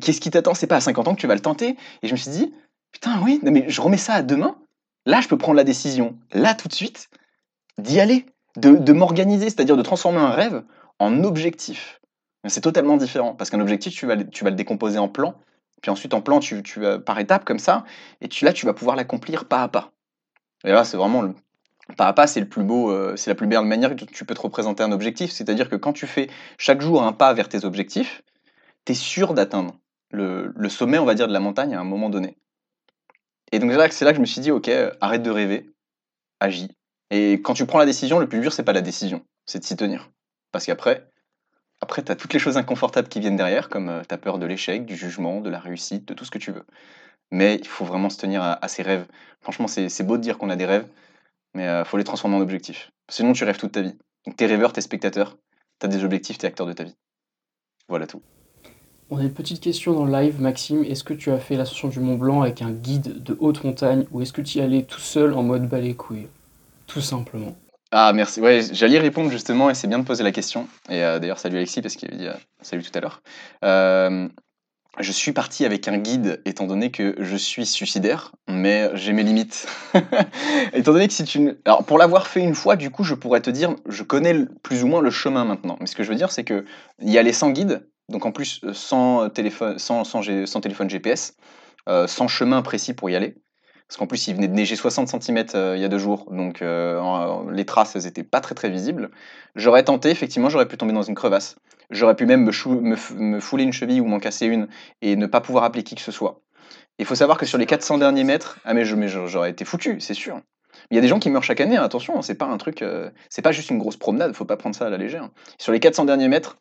[0.00, 0.54] Qu'est-ce qui t'attend?
[0.54, 1.76] C'est pas à 50 ans que tu vas le tenter.
[2.02, 2.54] Et je me suis dit,
[2.90, 4.56] putain, oui, mais je remets ça à demain.
[5.04, 7.10] Là, je peux prendre la décision, là, tout de suite,
[7.78, 8.26] d'y aller,
[8.56, 10.62] de, de m'organiser, c'est-à-dire de transformer un rêve
[10.98, 12.00] en objectif.
[12.46, 15.34] C'est totalement différent, parce qu'un objectif, tu vas, tu vas le décomposer en plans,
[15.80, 17.84] puis ensuite en plan, tu, tu vas par étapes comme ça,
[18.20, 19.92] et tu, là, tu vas pouvoir l'accomplir pas à pas.
[20.64, 21.34] Et là, c'est vraiment le
[21.96, 24.24] pas à pas, c'est le plus beau, euh, c'est la plus belle manière que tu
[24.24, 27.48] peux te représenter un objectif, c'est-à-dire que quand tu fais chaque jour un pas vers
[27.48, 28.22] tes objectifs,
[28.84, 29.74] tu es sûr d'atteindre
[30.12, 32.36] le, sommet, on va dire, de la montagne à un moment donné.
[33.52, 35.22] Et donc c'est là, que- c'est là que je me suis dit, ok, euh, arrête
[35.22, 35.70] de rêver,
[36.38, 36.68] agis.
[37.10, 39.64] Et quand tu prends la décision, le plus dur, c'est pas la décision, c'est de
[39.64, 40.10] s'y tenir.
[40.52, 41.08] Parce qu'après,
[41.80, 44.46] après, tu as toutes les choses inconfortables qui viennent derrière, comme tu as peur de
[44.46, 46.64] l'échec, du jugement, de la réussite, de tout ce que tu veux.
[47.30, 49.06] Mais il faut vraiment se tenir à, ses rêves.
[49.40, 50.86] Franchement, c'est beau de dire qu'on a des rêves,
[51.54, 52.90] mais il faut les transformer en objectifs.
[53.08, 53.96] Sinon, tu rêves toute ta vie.
[54.26, 55.38] Donc, t'es rêveur, t'es spectateur,
[55.78, 56.96] t'as des objectifs, t'es acteur de ta vie.
[57.88, 58.22] Voilà tout.
[59.12, 60.84] On a une petite question dans le live, Maxime.
[60.84, 64.06] Est-ce que tu as fait l'ascension du Mont Blanc avec un guide de haute montagne
[64.12, 66.28] ou est-ce que tu y allais tout seul en mode balai couilles
[66.86, 67.56] Tout simplement.
[67.92, 68.40] Ah, merci.
[68.40, 70.68] Ouais, j'allais répondre justement, et c'est bien de poser la question.
[70.88, 73.20] Et euh, d'ailleurs, salut Alexis, parce qu'il avait dit euh, salut tout à l'heure.
[73.64, 74.28] Euh,
[75.00, 79.24] je suis parti avec un guide, étant donné que je suis suicidaire, mais j'ai mes
[79.24, 79.66] limites.
[80.72, 81.58] étant donné que si tu...
[81.64, 84.84] Alors, pour l'avoir fait une fois, du coup, je pourrais te dire, je connais plus
[84.84, 85.76] ou moins le chemin maintenant.
[85.80, 86.64] Mais ce que je veux dire, c'est que
[87.00, 91.34] y aller sans guide, donc en plus sans téléphone, sans, sans, téléphone GPS,
[92.06, 93.36] sans chemin précis pour y aller,
[93.90, 96.62] parce qu'en plus, il venait de neiger 60 cm il y a deux jours, donc
[96.62, 99.10] euh, en- les traces, elles étaient pas très visibles.
[99.56, 101.56] J'aurais tenté, effectivement, j'aurais pu tomber dans une crevasse.
[101.90, 104.68] J'aurais pu même me, fouler une cheville ou m'en casser une
[105.02, 106.40] et ne pas pouvoir appeler qui que ce soit.
[107.00, 109.98] Il faut savoir que sur les 400 derniers mètres, ah mais je- j'aurais été foutu,
[109.98, 110.40] c'est sûr.
[110.92, 112.82] Il y a des gens qui meurent chaque année, hein, attention, c'est pas un truc,
[112.82, 115.28] euh, c'est pas juste une grosse promenade, faut pas prendre ça à la légère.
[115.58, 116.58] Sur les 400 derniers mètres,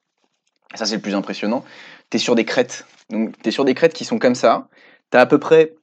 [0.73, 1.63] ça c'est le plus impressionnant,
[2.09, 2.87] t'es sur des crêtes.
[3.11, 4.67] Donc t'es sur des crêtes qui sont comme ça,
[5.11, 5.75] t'as à peu près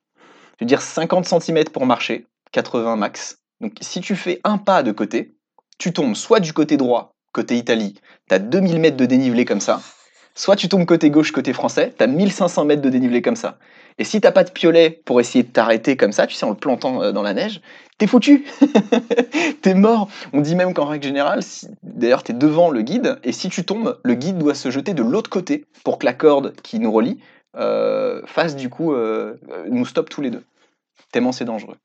[0.58, 3.38] je veux dire 50 cm pour marcher, 80 max.
[3.60, 5.34] Donc si tu fais un pas de côté,
[5.78, 7.94] tu tombes soit du côté droit, côté Italie,
[8.28, 9.80] tu as 2000 mètres de dénivelé comme ça,
[10.34, 13.58] soit tu tombes côté gauche, côté français, tu as 1500 mètres de dénivelé comme ça.
[13.98, 16.50] Et si t'as pas de piolet pour essayer de t'arrêter comme ça, tu sais, en
[16.50, 17.62] le plantant euh, dans la neige,
[17.96, 18.44] t'es foutu
[19.62, 23.32] T'es mort On dit même qu'en règle générale, si- d'ailleurs, t'es devant le guide, et
[23.32, 26.54] si tu tombes, le guide doit se jeter de l'autre côté pour que la corde
[26.62, 27.18] qui nous relie
[27.56, 29.36] euh, fasse du coup, euh,
[29.68, 30.44] nous stoppe tous les deux.
[31.12, 31.76] Tellement c'est dangereux.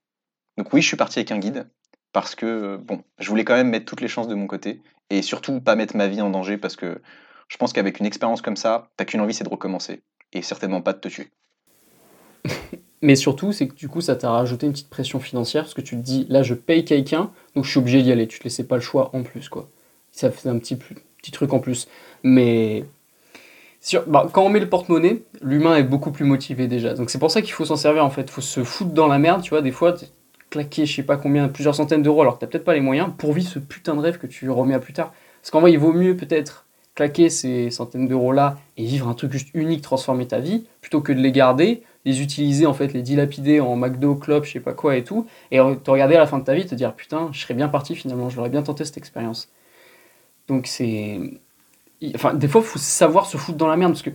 [0.57, 1.67] Donc oui, je suis parti avec un guide,
[2.13, 4.81] parce que, euh, bon, je voulais quand même mettre toutes les chances de mon côté,
[5.09, 7.01] et surtout pas mettre ma vie en danger, parce que
[7.47, 10.01] je pense qu'avec une expérience comme ça, t'as qu'une envie, c'est de recommencer,
[10.33, 11.29] et certainement pas de te tuer.
[13.01, 15.81] Mais surtout, c'est que du coup, ça t'a rajouté une petite pression financière parce que
[15.81, 18.27] tu te dis, là, je paye quelqu'un, donc je suis obligé d'y aller.
[18.27, 19.69] Tu te laissais pas le choix en plus, quoi.
[20.11, 21.87] Ça fait un petit, petit truc en plus.
[22.21, 22.85] Mais
[24.07, 26.93] bah, quand on met le porte-monnaie, l'humain est beaucoup plus motivé déjà.
[26.93, 28.21] Donc c'est pour ça qu'il faut s'en servir en fait.
[28.21, 29.61] Il faut se foutre dans la merde, tu vois.
[29.61, 29.95] Des fois,
[30.49, 33.09] claqué, je sais pas combien, plusieurs centaines d'euros alors que t'as peut-être pas les moyens
[33.17, 35.13] pour vivre ce putain de rêve que tu remets à plus tard.
[35.41, 39.13] Parce qu'en vrai, il vaut mieux peut-être claquer ces centaines d'euros là et vivre un
[39.13, 42.93] truc juste unique, transformer ta vie, plutôt que de les garder, les utiliser en fait,
[42.93, 46.19] les dilapider en McDo, club, je sais pas quoi et tout, et te regarder à
[46.19, 48.49] la fin de ta vie te dire putain, je serais bien parti finalement, je l'aurais
[48.49, 49.49] bien tenté cette expérience.
[50.47, 51.19] Donc c'est.
[52.15, 54.11] Enfin, des fois, il faut savoir se foutre dans la merde parce que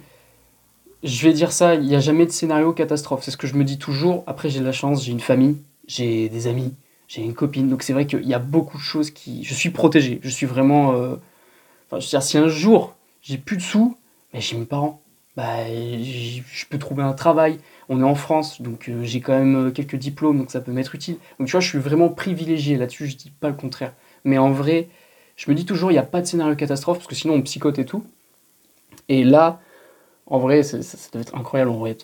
[1.02, 3.22] je vais dire ça, il n'y a jamais de scénario catastrophe.
[3.24, 4.24] C'est ce que je me dis toujours.
[4.26, 6.74] Après, j'ai de la chance, j'ai une famille, j'ai des amis,
[7.08, 7.68] j'ai une copine.
[7.68, 9.44] Donc c'est vrai qu'il y a beaucoup de choses qui.
[9.44, 10.20] Je suis protégé.
[10.22, 10.94] Je suis vraiment.
[10.94, 11.16] euh,
[11.86, 13.96] Enfin, je veux dire, si un jour j'ai plus de sous,
[14.32, 15.02] mais j'ai mes parents.
[15.36, 17.58] Bah, je peux trouver un travail.
[17.88, 20.72] On est en France, donc euh, j'ai quand même euh, quelques diplômes, donc ça peut
[20.72, 21.16] m'être utile.
[21.38, 23.92] Donc tu vois, je suis vraiment privilégié là-dessus, je dis pas le contraire.
[24.24, 24.88] Mais en vrai,
[25.36, 27.42] je me dis toujours, il n'y a pas de scénario catastrophe, parce que sinon on
[27.42, 28.04] psychote et tout.
[29.08, 29.60] Et là,
[30.26, 31.70] en vrai, ça, ça doit être incroyable.
[31.70, 31.96] En vrai.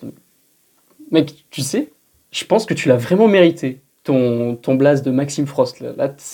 [1.11, 1.91] Mec, tu sais,
[2.31, 5.79] je pense que tu l'as vraiment mérité, ton, ton blaze de Maxime Frost.
[5.79, 5.93] Là.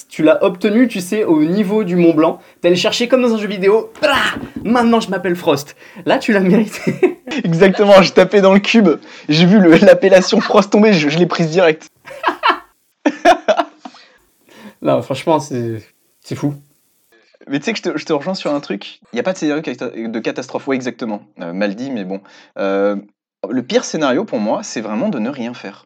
[0.10, 2.40] Tu l'as obtenu, tu sais, au niveau du Mont Blanc.
[2.62, 3.92] T'es allé chercher comme dans un jeu vidéo.
[4.02, 4.16] Blah
[4.64, 5.76] Maintenant, je m'appelle Frost.
[6.06, 7.18] Là, tu l'as mérité.
[7.44, 8.90] Exactement, j'ai tapé dans le cube,
[9.30, 11.90] j'ai vu l'appellation Frost tomber, je, je l'ai prise direct.
[14.82, 15.84] Là, franchement, c'est
[16.36, 16.56] fou.
[17.50, 19.38] Mais tu sais que je te, rejoins sur un truc, il n'y a pas de
[19.38, 22.22] scénario de catastrophe, ouais exactement, Euh, mal dit, mais bon.
[22.60, 22.96] Euh,
[23.50, 25.86] le pire scénario pour moi, c'est vraiment de ne rien faire.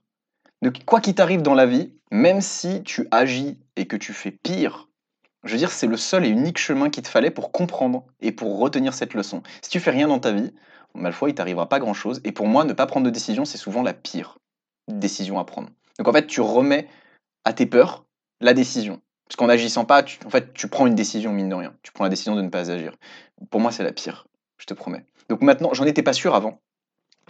[0.61, 4.31] De, quoi qu'il t'arrive dans la vie, même si tu agis et que tu fais
[4.31, 4.89] pire,
[5.45, 8.33] je veux dire, c'est le seul et unique chemin qu'il te fallait pour comprendre et
[8.33, 9.41] pour retenir cette leçon.
[9.61, 10.53] Si tu fais rien dans ta vie,
[10.93, 12.19] malfois, il t'arrivera pas grand-chose.
[12.25, 14.37] Et pour moi, ne pas prendre de décision, c'est souvent la pire
[14.89, 15.69] décision à prendre.
[15.97, 16.87] Donc en fait, tu remets
[17.45, 18.05] à tes peurs
[18.41, 19.01] la décision.
[19.27, 21.73] Parce qu'en n'agissant pas, tu, en fait, tu prends une décision, mine de rien.
[21.81, 22.93] Tu prends la décision de ne pas agir.
[23.49, 25.05] Pour moi, c'est la pire, je te promets.
[25.29, 26.59] Donc maintenant, j'en étais pas sûr avant.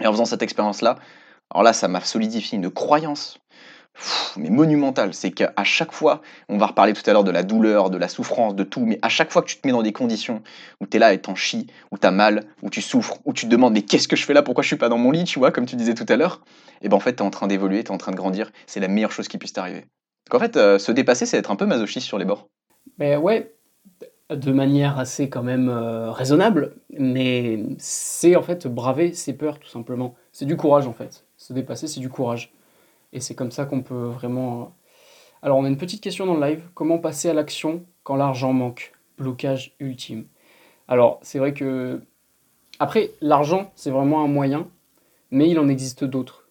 [0.01, 0.97] Et en faisant cette expérience-là,
[1.51, 3.37] alors là, ça m'a solidifié une croyance,
[4.37, 5.13] mais monumentale.
[5.13, 8.07] C'est qu'à chaque fois, on va reparler tout à l'heure de la douleur, de la
[8.07, 10.41] souffrance, de tout, mais à chaque fois que tu te mets dans des conditions
[10.81, 13.33] où tu es là et t'en chies, où tu as mal, où tu souffres, où
[13.33, 14.41] tu te demandes, mais qu'est-ce que je fais là?
[14.41, 16.41] Pourquoi je suis pas dans mon lit, tu vois, comme tu disais tout à l'heure
[16.81, 18.51] Et ben en fait, tu es en train d'évoluer, tu es en train de grandir.
[18.65, 19.85] C'est la meilleure chose qui puisse t'arriver.
[20.33, 22.49] Donc en fait, euh, se dépasser, c'est être un peu masochiste sur les bords.
[22.97, 23.53] Mais ouais,
[24.31, 29.67] de manière assez quand même euh, raisonnable, mais c'est en fait braver ses peurs tout
[29.67, 30.15] simplement.
[30.31, 31.23] C'est du courage en fait.
[31.37, 32.51] Se dépasser, c'est du courage.
[33.13, 34.61] Et c'est comme ça qu'on peut vraiment...
[34.61, 34.65] euh,
[35.43, 36.63] Alors on a une petite question dans le live.
[36.73, 38.91] Comment passer à l'action quand l'argent manque?
[39.19, 40.25] Blocage ultime.
[40.87, 42.01] Alors c'est vrai que...
[42.79, 44.67] Après, l'argent, c'est vraiment un moyen,
[45.29, 46.42] mais il en existe d'autres.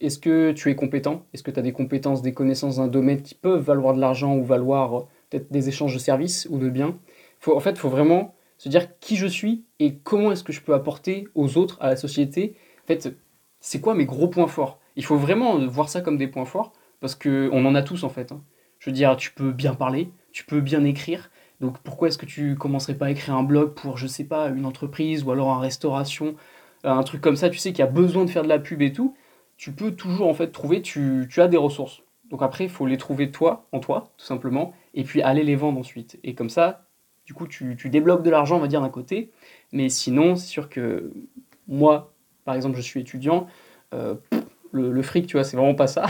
[0.00, 1.24] Est-ce que tu es compétent?
[1.32, 4.36] Est-ce que tu as des compétences, des connaissances d'un domaine qui peuvent valoir de l'argent
[4.36, 6.98] ou valoir euh, peut-être des échanges de services ou de biens?
[7.40, 10.52] Faut, En fait, il faut vraiment se dire qui je suis et comment est-ce que
[10.52, 12.56] je peux apporter aux autres, à la société?
[12.84, 13.16] En fait,
[13.60, 14.80] c'est quoi mes gros points forts?
[14.96, 18.10] Il faut vraiment voir ça comme des points forts parce qu'on en a tous en
[18.10, 18.32] fait.
[18.32, 18.42] hein.
[18.78, 21.30] Je veux dire, tu peux bien parler, tu peux bien écrire.
[21.60, 24.48] Donc pourquoi est-ce que tu commencerais pas à écrire un blog pour, je sais pas,
[24.48, 26.36] une entreprise ou alors en restauration,
[26.84, 28.92] un truc comme ça, tu sais, qui a besoin de faire de la pub et
[28.92, 29.14] tout
[29.56, 32.02] tu peux toujours en fait trouver, tu, tu as des ressources.
[32.30, 35.56] Donc après, il faut les trouver toi, en toi, tout simplement, et puis aller les
[35.56, 36.18] vendre ensuite.
[36.24, 36.86] Et comme ça,
[37.24, 39.30] du coup, tu, tu débloques de l'argent, on va dire, d'un côté.
[39.72, 41.12] Mais sinon, c'est sûr que
[41.68, 42.12] moi,
[42.44, 43.46] par exemple, je suis étudiant,
[43.94, 44.14] euh,
[44.72, 46.06] le, fric, tu vois, c'est vraiment pas ça.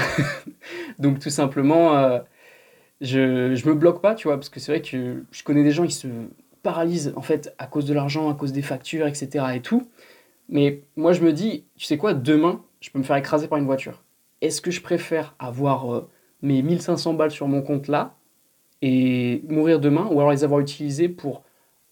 [0.99, 2.19] Donc tout simplement, euh,
[3.01, 5.71] je, je me bloque pas, tu vois, parce que c'est vrai que je connais des
[5.71, 6.09] gens qui se
[6.63, 9.45] paralysent, en fait, à cause de l'argent, à cause des factures, etc.
[9.55, 9.89] et tout.
[10.49, 13.59] Mais moi, je me dis, tu sais quoi, demain, je peux me faire écraser par
[13.59, 14.05] une voiture.
[14.43, 16.09] Est-ce que je préfère avoir euh,
[16.43, 18.15] mes 1500 balles sur mon compte là
[18.81, 21.43] et mourir demain ou alors les avoir utilisées pour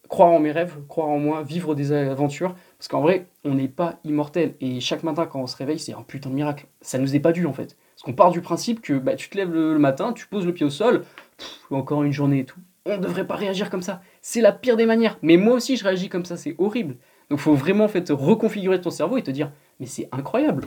[0.09, 2.55] croire en mes rêves, croire en moi, vivre des aventures?
[2.79, 5.95] Parce qu'en vrai, on n'est pas immortel et chaque matin quand on se réveille, c'est
[5.95, 6.67] un putain de miracle.
[6.81, 7.77] Ça nous est pas dû en fait.
[7.97, 10.55] Parce qu'on part du principe que bah, tu te lèves le, matin, tu poses le
[10.55, 11.05] pied au sol,
[11.37, 12.61] pff, encore une journée et tout.
[12.87, 14.01] On ne devrait pas réagir comme ça.
[14.23, 15.19] C'est la pire des manières.
[15.23, 16.99] Mais moi aussi, je réagis comme ça, c'est horrible.
[17.31, 20.67] Donc faut vraiment en fait, reconfigurer ton cerveau et te dire mais c'est incroyable,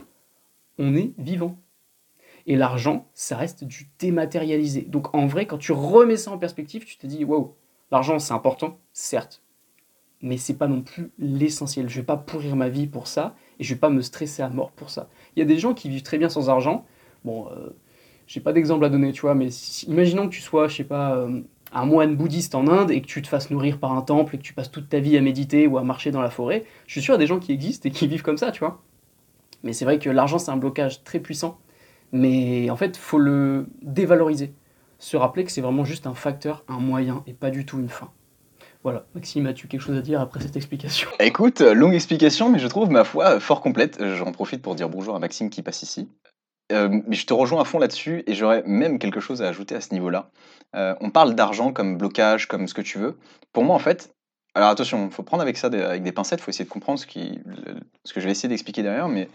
[0.78, 1.58] on est vivant.
[2.46, 4.82] Et l'argent, ça reste du dématérialisé.
[4.82, 7.54] Donc en vrai, quand tu remets ça en perspective, tu te dis waouh,
[7.90, 9.42] l'argent c'est important, certes,
[10.22, 11.88] mais c'est pas non plus l'essentiel.
[11.88, 14.48] Je vais pas pourrir ma vie pour ça et je vais pas me stresser à
[14.48, 15.08] mort pour ça.
[15.36, 16.86] Il y a des gens qui vivent très bien sans argent.
[17.24, 17.70] Bon, euh,
[18.26, 19.48] j'ai pas d'exemple à donner, tu vois, mais
[19.86, 21.40] imaginons que tu sois, je sais pas, euh,
[21.72, 24.38] un moine bouddhiste en Inde et que tu te fasses nourrir par un temple et
[24.38, 26.64] que tu passes toute ta vie à méditer ou à marcher dans la forêt.
[26.86, 28.52] Je suis sûr qu'il y a des gens qui existent et qui vivent comme ça,
[28.52, 28.82] tu vois.
[29.62, 31.58] Mais c'est vrai que l'argent, c'est un blocage très puissant.
[32.12, 34.54] Mais en fait, faut le dévaloriser.
[34.98, 37.88] Se rappeler que c'est vraiment juste un facteur, un moyen et pas du tout une
[37.88, 38.10] fin.
[38.84, 41.08] Voilà, Maxime, as-tu quelque chose à dire après cette explication?
[41.20, 44.00] Écoute, euh, longue explication, mais je trouve ma foi euh, fort complète.
[44.00, 46.08] Euh, J'en profite pour dire bonjour à Maxime qui passe ici.
[46.70, 49.94] Je te rejoins à fond là-dessus et j'aurais même quelque chose à ajouter à ce
[49.94, 50.30] niveau-là.
[50.74, 53.16] On parle d'argent comme blocage, comme ce que tu veux.
[53.54, 54.14] Pour moi, en fait,
[54.54, 56.70] alors attention, il faut prendre avec ça des, avec des pincettes, il faut essayer de
[56.70, 57.40] comprendre ce, qui,
[58.04, 59.28] ce que je vais essayer d'expliquer derrière, mais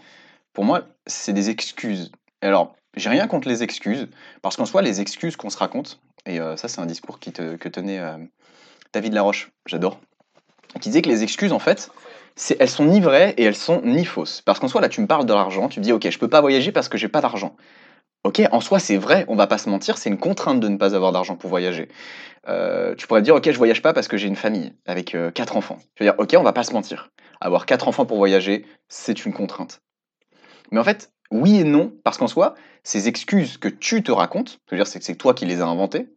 [0.52, 2.12] pour moi, c'est des excuses.
[2.42, 4.08] Alors, j'ai rien contre les excuses,
[4.42, 7.32] parce qu'en soi, les excuses qu'on se raconte, et euh, ça, c'est un discours qui
[7.32, 8.18] te- que tenait euh,
[8.92, 10.00] David Laroche, j'adore,
[10.80, 11.90] qui disait que les excuses, en fait,
[12.58, 14.40] elles sont ni vraies et elles sont ni fausses.
[14.42, 16.28] Parce qu'en soi, là, tu me parles de l'argent, tu me dis, ok, je peux
[16.28, 17.56] pas voyager parce que j'ai pas d'argent.
[18.24, 20.78] Ok, en soi, c'est vrai, on va pas se mentir, c'est une contrainte de ne
[20.78, 21.88] pas avoir d'argent pour voyager.
[22.48, 25.30] Euh, tu pourrais dire, ok, je voyage pas parce que j'ai une famille avec euh,
[25.30, 25.78] quatre enfants.
[25.94, 27.10] Je veux dire, ok, on va pas se mentir.
[27.42, 29.82] Avoir quatre enfants pour voyager, c'est une contrainte.
[30.70, 34.58] Mais en fait, oui et non, parce qu'en soi, ces excuses que tu te racontes,
[34.66, 36.08] c'est-à-dire c'est que c'est toi qui les as inventées,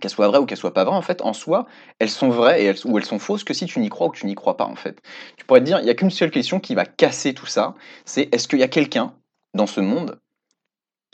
[0.00, 1.66] qu'elles soient vraies ou qu'elles soient pas vraies, en fait, en soi,
[2.00, 4.26] elles sont vraies ou elles sont fausses que si tu n'y crois ou que tu
[4.26, 5.00] n'y crois pas, en fait.
[5.36, 7.74] Tu pourrais te dire, il n'y a qu'une seule question qui va casser tout ça,
[8.04, 9.14] c'est est-ce qu'il y a quelqu'un
[9.54, 10.18] dans ce monde,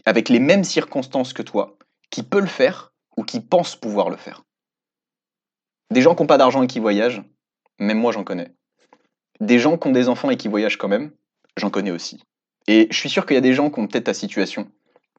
[0.07, 1.77] avec les mêmes circonstances que toi,
[2.11, 4.45] qui peut le faire ou qui pense pouvoir le faire
[5.91, 7.23] Des gens qui n'ont pas d'argent et qui voyagent,
[7.79, 8.53] même moi j'en connais.
[9.41, 11.11] Des gens qui ont des enfants et qui voyagent quand même,
[11.57, 12.23] j'en connais aussi.
[12.69, 14.65] Et je suis sûr qu'il y a des gens qui ont peut-être ta situation,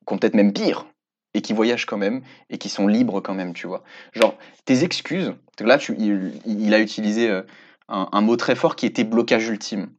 [0.07, 0.87] qui ont peut-être même pire,
[1.33, 3.83] et qui voyagent quand même, et qui sont libres quand même, tu vois.
[4.13, 7.43] Genre, tes excuses, là, il, a utilisé euh,
[7.89, 9.89] un, mot très fort qui était blocage ultime.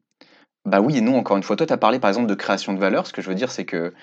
[0.65, 1.57] Bah oui et non, encore une fois.
[1.57, 3.07] Toi, tu as parlé par exemple de création de valeur.
[3.07, 3.95] Ce que je veux dire, c'est que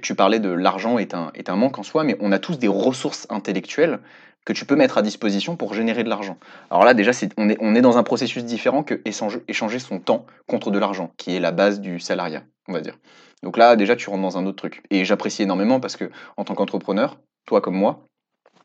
[0.00, 2.58] tu parlais de l'argent est un, est un manque en soi, mais on a tous
[2.58, 4.00] des ressources intellectuelles
[4.44, 6.36] que tu peux mettre à disposition pour générer de l'argent.
[6.70, 10.26] Alors là, déjà, on, est, on est dans un processus différent que échanger, son temps
[10.48, 12.98] contre de l'argent, qui est la base du salariat, on va dire.
[13.42, 14.82] Donc là, déjà, tu rentres dans un autre truc.
[14.90, 18.04] Et j'apprécie énormément parce que, en tant qu'entrepreneur, toi comme moi,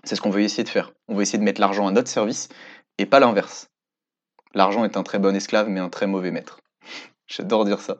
[0.03, 0.93] c'est ce qu'on veut essayer de faire.
[1.07, 2.49] On veut essayer de mettre l'argent à notre service
[2.97, 3.69] et pas l'inverse.
[4.53, 6.61] L'argent est un très bon esclave, mais un très mauvais maître.
[7.27, 7.97] J'adore dire ça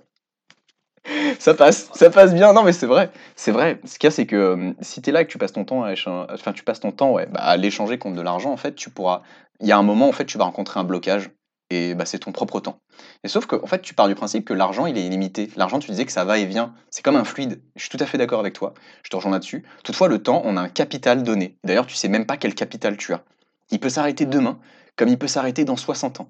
[1.40, 2.54] ça passe, ça passe bien.
[2.54, 3.80] Non, mais c'est vrai, c'est vrai.
[3.86, 5.54] Ce qu'il y a, c'est que euh, si tu es là et que tu passes
[5.54, 8.52] ton temps à enfin, tu passes ton temps ouais, bah, à l'échanger contre de l'argent,
[8.52, 9.22] en fait, tu pourras.
[9.60, 11.32] Il y a un moment, en fait, tu vas rencontrer un blocage
[11.70, 12.80] et bah, c'est ton propre temps.
[13.24, 15.50] Et sauf que, en fait, tu pars du principe que l'argent, il est illimité.
[15.56, 16.74] L'argent, tu disais que ça va et vient.
[16.90, 17.62] C'est comme un fluide.
[17.76, 18.74] Je suis tout à fait d'accord avec toi.
[19.04, 19.66] Je te rejoins là-dessus.
[19.84, 21.58] Toutefois, le temps, on a un capital donné.
[21.64, 23.24] D'ailleurs, tu sais même pas quel capital tu as.
[23.72, 24.60] Il peut s'arrêter demain,
[24.96, 26.30] comme il peut s'arrêter dans 60 ans.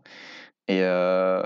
[0.68, 1.44] Et, euh,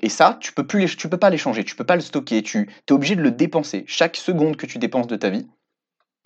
[0.00, 2.68] et ça, tu peux plus tu peux pas l'échanger, tu peux pas le stocker, tu
[2.88, 3.84] es obligé de le dépenser.
[3.86, 5.48] Chaque seconde que tu dépenses de ta vie,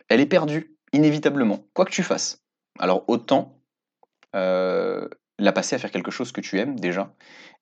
[0.09, 2.43] elle est perdue, inévitablement, quoi que tu fasses.
[2.79, 3.59] Alors autant
[4.35, 5.09] euh,
[5.39, 7.15] la passer à faire quelque chose que tu aimes déjà.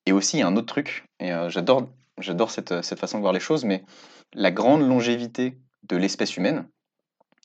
[0.07, 3.18] Et aussi, il y a un autre truc, et euh, j'adore, j'adore cette, cette façon
[3.18, 3.85] de voir les choses, mais
[4.33, 6.66] la grande longévité de l'espèce humaine,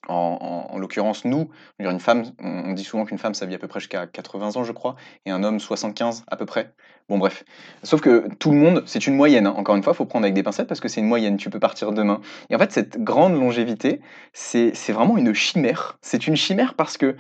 [0.08, 3.80] en, l'occurrence, nous, une femme, on dit souvent qu'une femme, ça vit à peu près
[3.80, 6.74] jusqu'à 80 ans, je crois, et un homme 75 à peu près.
[7.08, 7.44] Bon, bref.
[7.84, 9.46] Sauf que tout le monde, c'est une moyenne.
[9.46, 9.54] Hein.
[9.58, 11.38] Encore une fois, il faut prendre avec des pincettes parce que c'est une moyenne.
[11.38, 12.20] Tu peux partir demain.
[12.50, 14.02] Et en fait, cette grande longévité,
[14.34, 16.00] c'est vraiment une chimère.
[16.02, 17.16] C'est une chimère parce que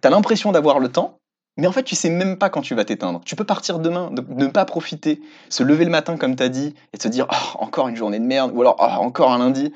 [0.00, 1.20] tu as l'impression d'avoir le temps,
[1.56, 3.20] mais en fait, tu sais même pas quand tu vas t'éteindre.
[3.24, 6.74] Tu peux partir demain, ne pas profiter, se lever le matin comme tu as dit,
[6.92, 9.72] et te dire oh, encore une journée de merde, ou alors oh, encore un lundi.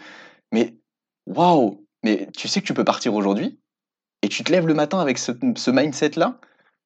[0.52, 0.74] Mais
[1.26, 3.58] waouh mais tu sais que tu peux partir aujourd'hui
[4.22, 5.32] et tu te lèves le matin avec ce,
[5.70, 6.38] mindset-là?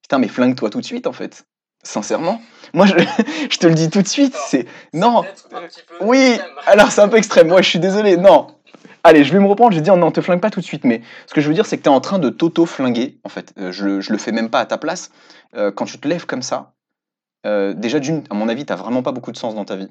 [0.02, 1.46] Putain, mais flingue-toi tout de suite en fait.
[1.82, 2.40] Sincèrement,
[2.74, 2.94] moi je,
[3.50, 5.24] je, te le dis tout de suite, c'est non.
[6.00, 7.48] Oui, alors c'est un peu extrême.
[7.48, 8.16] Moi je suis désolé.
[8.16, 8.48] Non.
[9.04, 9.70] Allez, je vais me reprendre.
[9.70, 10.84] Je vais dire non, te flingue pas tout de suite.
[10.84, 13.20] Mais ce que je veux dire, c'est que tu es en train de t'auto-flinguer.
[13.22, 15.10] En fait, euh, je, je le fais même pas à ta place.
[15.54, 16.74] Euh, quand tu te lèves comme ça,
[17.46, 19.88] euh, déjà d'une, à mon avis, tu vraiment pas beaucoup de sens dans ta vie.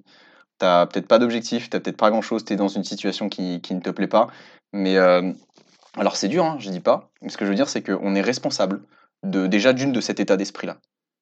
[0.58, 3.76] T'as peut-être pas d'objectif, t'as peut-être pas grand-chose, tu es dans une situation qui, qui,
[3.76, 4.28] ne te plaît pas.
[4.74, 5.32] Mais euh,
[5.98, 7.10] alors c'est dur, hein, je dis pas.
[7.22, 8.82] Mais ce que je veux dire, c'est qu'on est responsable
[9.24, 10.78] de, déjà d'une de cet état d'esprit-là.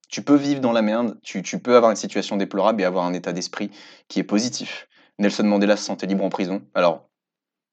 [0.10, 3.06] Tu peux vivre dans la merde, tu, tu, peux avoir une situation déplorable et avoir
[3.06, 3.72] un état d'esprit
[4.08, 4.88] qui est positif.
[5.18, 6.62] Nelson Mandela se sentait libre en prison.
[6.76, 7.10] Alors,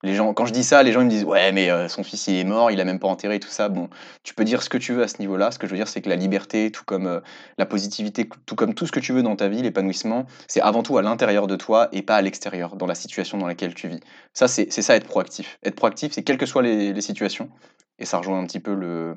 [0.02, 2.26] les gens, quand je dis ça, les gens me disent ouais mais euh, son fils
[2.26, 3.68] il est mort, il a même pas enterré tout ça.
[3.68, 3.90] Bon,
[4.22, 5.50] tu peux dire ce que tu veux à ce niveau-là.
[5.50, 7.20] Ce que je veux dire c'est que la liberté, tout comme euh,
[7.58, 10.82] la positivité, tout comme tout ce que tu veux dans ta vie, l'épanouissement, c'est avant
[10.82, 13.88] tout à l'intérieur de toi et pas à l'extérieur, dans la situation dans laquelle tu
[13.88, 14.00] vis.
[14.32, 15.58] Ça c'est ça être proactif.
[15.64, 17.50] Être proactif, c'est quelles que soient les, situations.
[17.98, 19.16] Et ça rejoint un petit peu le,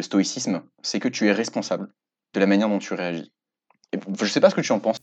[0.00, 1.88] stoïcisme, c'est que tu es responsable
[2.34, 3.32] de la manière dont tu réagis.
[3.92, 4.98] Et je sais pas ce que tu en penses.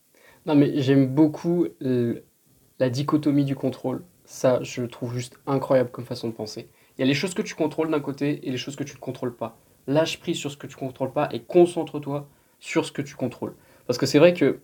[0.45, 6.27] Non mais j'aime beaucoup la dichotomie du contrôle ça, je trouve juste incroyable comme façon
[6.27, 6.67] de penser.
[6.97, 8.95] Il y a les choses que tu contrôles d'un côté et les choses que tu
[8.95, 9.59] ne contrôles pas.
[9.85, 12.27] Lâche prise sur ce que tu ne contrôles pas et concentre-toi
[12.59, 13.53] sur ce que tu contrôles.
[13.85, 14.59] Parce que c'est vrai que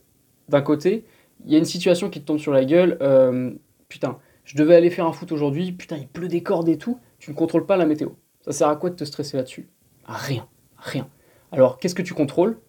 [0.48, 1.06] d'un côté,
[1.46, 2.98] il y a une situation qui te tombe sur la gueule.
[3.02, 3.52] Euh,
[3.90, 5.72] putain, je devais aller faire un foot aujourd'hui.
[5.72, 7.00] Putain, il pleut des cordes et tout.
[7.20, 8.10] Tu ne contrôles pas la météo.
[8.46, 9.70] Ça sert à quoi de te stresser là-dessus?
[10.06, 11.08] Rien, rien.
[11.52, 12.60] Alors, qu'est-ce que tu contrôles?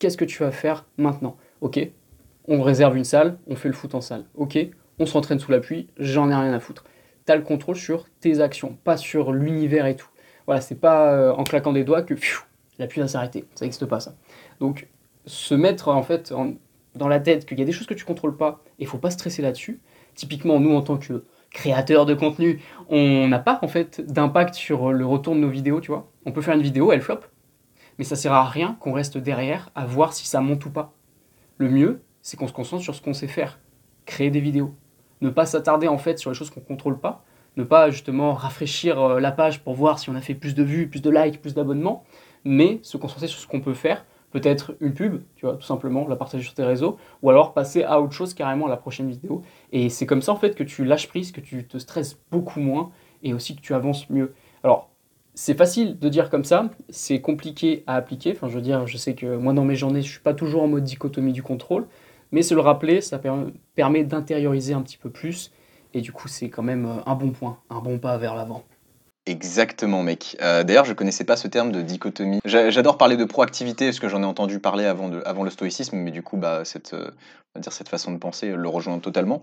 [0.00, 1.36] Qu'est-ce que tu vas faire maintenant?
[1.60, 1.78] Ok,
[2.48, 4.24] on réserve une salle, on fait le foot en salle.
[4.34, 4.58] Ok,
[4.98, 6.84] on s'entraîne sous la pluie, j'en ai rien à foutre.
[7.26, 10.08] Tu as le contrôle sur tes actions, pas sur l'univers et tout.
[10.46, 12.14] Voilà, c'est pas euh, en claquant des doigts que
[12.78, 13.44] la pluie va s'arrêter.
[13.54, 14.16] Ça n'existe pas ça.
[14.60, 14.88] Donc,
[15.26, 16.32] se mettre en fait
[16.94, 18.98] dans la tête qu'il y a des choses que tu contrôles pas et il faut
[18.98, 19.80] pas stresser là-dessus.
[20.14, 24.92] Typiquement, nous en tant que créateurs de contenu, on n'a pas en fait d'impact sur
[24.92, 26.10] le retour de nos vidéos, tu vois.
[26.26, 27.20] On peut faire une vidéo, elle flop,
[27.98, 30.94] mais ça sert à rien qu'on reste derrière à voir si ça monte ou pas.
[31.56, 33.58] le mieux, c'est qu'on se concentre sur ce qu'on sait faire.
[34.06, 34.74] Créer des vidéos.
[35.20, 37.24] Ne pas s'attarder en fait sur les choses qu'on ne contrôle pas.
[37.56, 40.62] Ne pas justement rafraîchir euh, la page pour voir si on a fait plus de
[40.62, 42.04] vues, plus de likes, plus d'abonnements.
[42.44, 44.04] Mais se concentrer sur ce qu'on peut faire.
[44.30, 46.98] Peut-être une pub, tu vois, tout simplement, la partager sur tes réseaux.
[47.22, 49.42] Ou alors passer à autre chose carrément à la prochaine vidéo.
[49.72, 52.60] Et c'est comme ça en fait que tu lâches prise, que tu te stresses beaucoup
[52.60, 52.90] moins
[53.22, 54.34] et aussi que tu avances mieux.
[54.62, 54.90] Alors,
[55.40, 58.32] c'est facile de dire comme ça, c'est compliqué à appliquer.
[58.32, 60.64] Enfin, je veux dire, je sais que moi, dans mes journées, je suis pas toujours
[60.64, 61.86] en mode dichotomie du contrôle,
[62.32, 63.20] mais se le rappeler, ça
[63.74, 65.52] permet d'intérioriser un petit peu plus,
[65.94, 68.64] et du coup, c'est quand même un bon point, un bon pas vers l'avant.
[69.28, 70.38] Exactement, mec.
[70.40, 72.40] Euh, d'ailleurs, je connaissais pas ce terme de dichotomie.
[72.46, 76.22] J'adore parler de proactivité parce que j'en ai entendu parler avant, le stoïcisme, mais du
[76.22, 77.10] coup, bah, cette, euh,
[77.54, 79.42] on va dire cette façon de penser le rejoint totalement.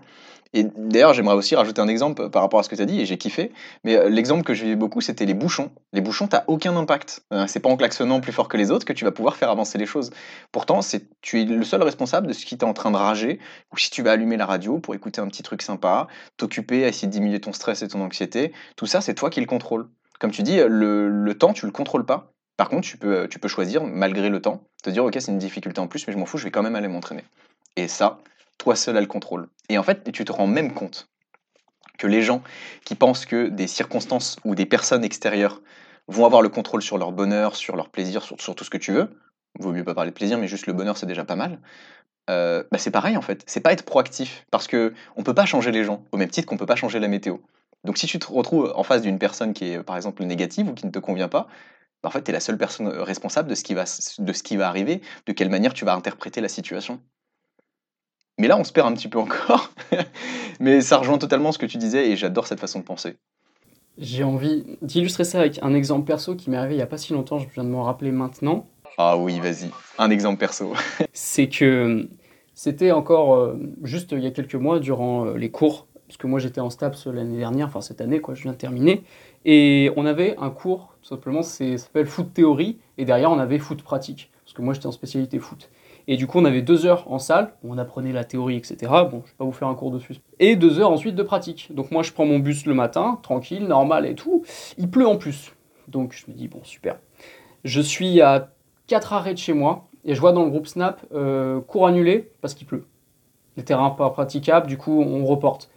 [0.54, 3.00] Et d'ailleurs, j'aimerais aussi rajouter un exemple par rapport à ce que tu as dit,
[3.00, 3.52] et j'ai kiffé.
[3.84, 5.70] Mais euh, l'exemple que je vivais beaucoup, c'était les bouchons.
[5.92, 7.22] Les bouchons, t'as aucun impact.
[7.46, 9.78] c'est pas en klaxonnant plus fort que les autres que tu vas pouvoir faire avancer
[9.78, 10.10] les choses.
[10.50, 10.80] Pourtant,
[11.22, 13.38] tu es le seul responsable de ce qui t'est en train de rager,
[13.72, 16.88] ou si tu vas allumer la radio pour écouter un petit truc sympa, t'occuper à
[16.88, 18.52] essayer de diminuer ton stress et ton anxiété.
[18.76, 19.46] Tout ça, c'est toi qui le
[20.18, 22.32] Comme tu dis, le, temps, tu le contrôles pas.
[22.56, 25.38] Par contre, tu peux, tu peux choisir, malgré le temps, te dire, ok, c'est une
[25.38, 27.24] difficulté en plus, mais je m'en fous, je vais quand même aller m'entraîner.
[27.76, 28.18] Et ça,
[28.58, 29.48] toi seul as le contrôle.
[29.68, 31.08] Et en fait, tu te rends même compte
[31.98, 32.42] que les gens
[32.84, 35.60] qui pensent que des circonstances ou des personnes extérieures
[36.08, 38.92] vont avoir le contrôle sur leur bonheur, sur leur plaisir, sur, tout ce que tu
[38.92, 39.10] veux,
[39.58, 41.58] vaut mieux pas parler de plaisir, mais juste le bonheur, c'est déjà pas mal.
[42.28, 45.46] Euh, bah c'est pareil en fait, c'est pas être proactif, parce que on peut pas
[45.46, 47.36] changer les gens, au même titre qu'on peut pas changer la météo.
[47.86, 50.74] Donc si tu te retrouves en face d'une personne qui est par exemple négative ou
[50.74, 51.48] qui ne te convient pas,
[52.02, 53.84] bah, en fait, tu es la seule personne euh, responsable de ce, qui va,
[54.18, 57.00] de ce qui va arriver, de quelle manière tu vas interpréter la situation.
[58.38, 59.72] Mais là, on se perd un petit peu encore.
[60.60, 63.16] Mais ça rejoint totalement ce que tu disais et j'adore cette façon de penser.
[63.98, 66.98] J'ai envie d'illustrer ça avec un exemple perso qui m'est arrivé il n'y a pas
[66.98, 68.66] si longtemps, je viens de m'en rappeler maintenant.
[68.98, 70.74] Ah oui, vas-y, un exemple perso.
[71.14, 72.06] C'est que
[72.54, 76.26] c'était encore euh, juste il y a quelques mois, durant euh, les cours parce que
[76.26, 79.02] moi j'étais en STAPS l'année dernière, enfin cette année, quoi, je viens de terminer,
[79.44, 83.58] et on avait un cours, tout simplement, ça s'appelle foot théorie, et derrière on avait
[83.58, 85.70] foot pratique, parce que moi j'étais en spécialité foot.
[86.08, 88.76] Et du coup on avait deux heures en salle, où on apprenait la théorie, etc.
[89.10, 90.14] Bon, je vais pas vous faire un cours dessus.
[90.38, 91.74] Et deux heures ensuite de pratique.
[91.74, 94.44] Donc moi je prends mon bus le matin, tranquille, normal et tout,
[94.78, 95.52] il pleut en plus.
[95.88, 96.98] Donc je me dis, bon super.
[97.64, 98.52] Je suis à
[98.86, 102.30] quatre arrêts de chez moi, et je vois dans le groupe Snap, euh, cours annulé,
[102.40, 102.84] parce qu'il pleut.
[103.56, 105.70] Les terrains pas praticables, du coup on reporte.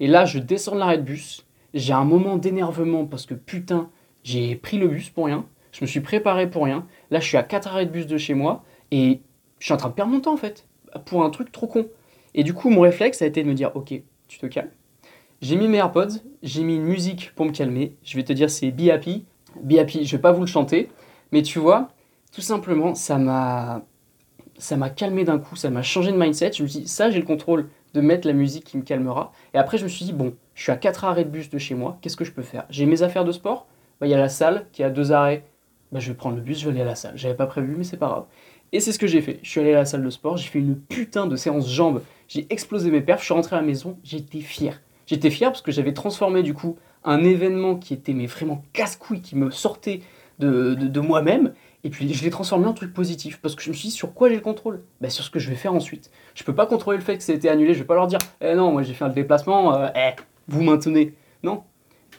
[0.00, 1.46] Et là, je descends de l'arrêt de bus.
[1.74, 3.90] J'ai un moment d'énervement parce que putain,
[4.24, 5.46] j'ai pris le bus pour rien.
[5.72, 6.86] Je me suis préparé pour rien.
[7.10, 9.20] Là, je suis à 4 arrêts de bus de chez moi et
[9.58, 10.66] je suis en train de perdre mon temps en fait.
[11.06, 11.86] Pour un truc trop con.
[12.34, 13.94] Et du coup, mon réflexe a été de me dire Ok,
[14.28, 14.70] tu te calmes.
[15.40, 17.96] J'ai mis mes AirPods, j'ai mis une musique pour me calmer.
[18.04, 19.24] Je vais te dire, c'est Be Happy.
[19.60, 20.88] Be Happy, je vais pas vous le chanter.
[21.32, 21.88] Mais tu vois,
[22.32, 23.82] tout simplement, ça m'a
[24.58, 26.52] ça m'a calmé d'un coup, ça m'a changé de mindset.
[26.52, 29.32] Je me dit, ça, j'ai le contrôle de mettre la musique qui me calmera.
[29.54, 31.58] Et après, je me suis dit, bon, je suis à 4 arrêts de bus de
[31.58, 32.64] chez moi, qu'est-ce que je peux faire?
[32.70, 33.66] J'ai mes affaires de sport,
[34.00, 35.44] bah, il y a la salle qui a deux arrêts,
[35.92, 37.12] bah, je vais prendre le bus, je vais aller à la salle.
[37.16, 38.24] J'avais pas prévu, mais c'est pas grave.
[38.72, 39.38] Et c'est ce que j'ai fait.
[39.42, 42.02] Je suis allé à la salle de sport, j'ai fait une putain de séance jambes,
[42.28, 44.80] j'ai explosé mes perfs, je suis rentré à la maison, j'étais fier.
[45.06, 49.20] J'étais fier parce que j'avais transformé du coup un événement qui était mais vraiment casse-couille,
[49.20, 50.00] qui me sortait
[50.38, 51.52] de, de moi-même,
[51.84, 54.14] et puis je l'ai transformé en truc positif parce que je me suis dit sur
[54.14, 54.84] quoi j'ai le contrôle?
[55.00, 56.10] Bah, Sur ce que je vais faire ensuite.
[56.34, 58.06] Je peux pas contrôler le fait que ça a été annulé, je vais pas leur
[58.06, 60.12] dire eh non, moi j'ai fait un déplacement, euh, eh,
[60.48, 61.14] vous maintenez.
[61.42, 61.64] Non.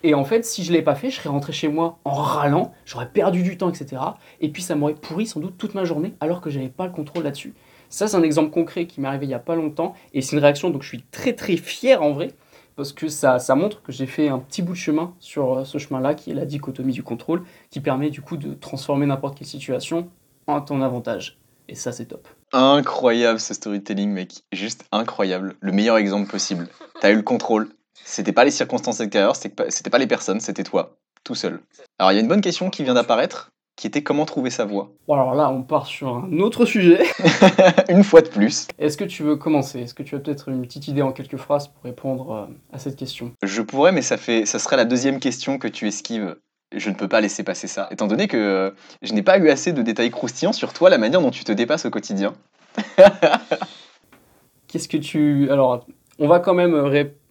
[0.06, 2.74] Et en fait, si je l'ai pas fait, je serais rentré chez moi en râlant,
[2.86, 4.02] j'aurais perdu du temps, etc.
[4.42, 6.92] Et puis ça m'aurait pourri sans doute toute ma journée alors que j'avais pas le
[6.92, 7.54] contrôle là-dessus.
[7.90, 10.36] Ça, c'est un exemple concret qui m'est arrivé il y a pas longtemps et c'est
[10.36, 12.30] une réaction donc je suis très très fier en vrai
[12.76, 15.66] parce que ça, ça montre que j'ai fait un petit bout de chemin sur euh,
[15.66, 19.38] ce chemin-là, qui est la dichotomie du contrôle, qui permet du coup de transformer n'importe
[19.38, 20.10] quelle situation
[20.48, 21.40] en ton avantage.
[21.70, 22.28] Et ça, c'est top.
[22.52, 24.44] Incroyable ce storytelling, mec.
[24.52, 25.56] Juste incroyable.
[25.60, 26.68] Le meilleur exemple possible.
[27.00, 27.70] T'as eu le contrôle.
[28.06, 31.62] C'était pas les circonstances extérieures, c'était pas les personnes, c'était toi, tout seul.
[31.98, 34.66] Alors, il y a une bonne question qui vient d'apparaître qui était comment trouver sa
[34.66, 34.92] voix.
[35.08, 37.04] Bon, alors là, on part sur un autre sujet.
[37.90, 38.68] une fois de plus.
[38.78, 39.82] Est-ce que tu veux commencer?
[39.82, 42.78] Est-ce que tu as peut-être une petite idée en quelques phrases pour répondre euh, à
[42.78, 43.32] cette question?
[43.42, 46.36] Je pourrais, mais ça, fait, ça serait la deuxième question que tu esquives.
[46.76, 48.72] Je ne peux pas laisser passer ça, étant donné que euh,
[49.04, 51.52] je n'ai pas eu assez de détails croustillants sur toi, la manière dont tu te
[51.52, 52.34] dépasses au quotidien.
[54.68, 55.52] Qu'est-ce que tu...
[55.52, 55.86] Alors,
[56.18, 56.74] on va quand même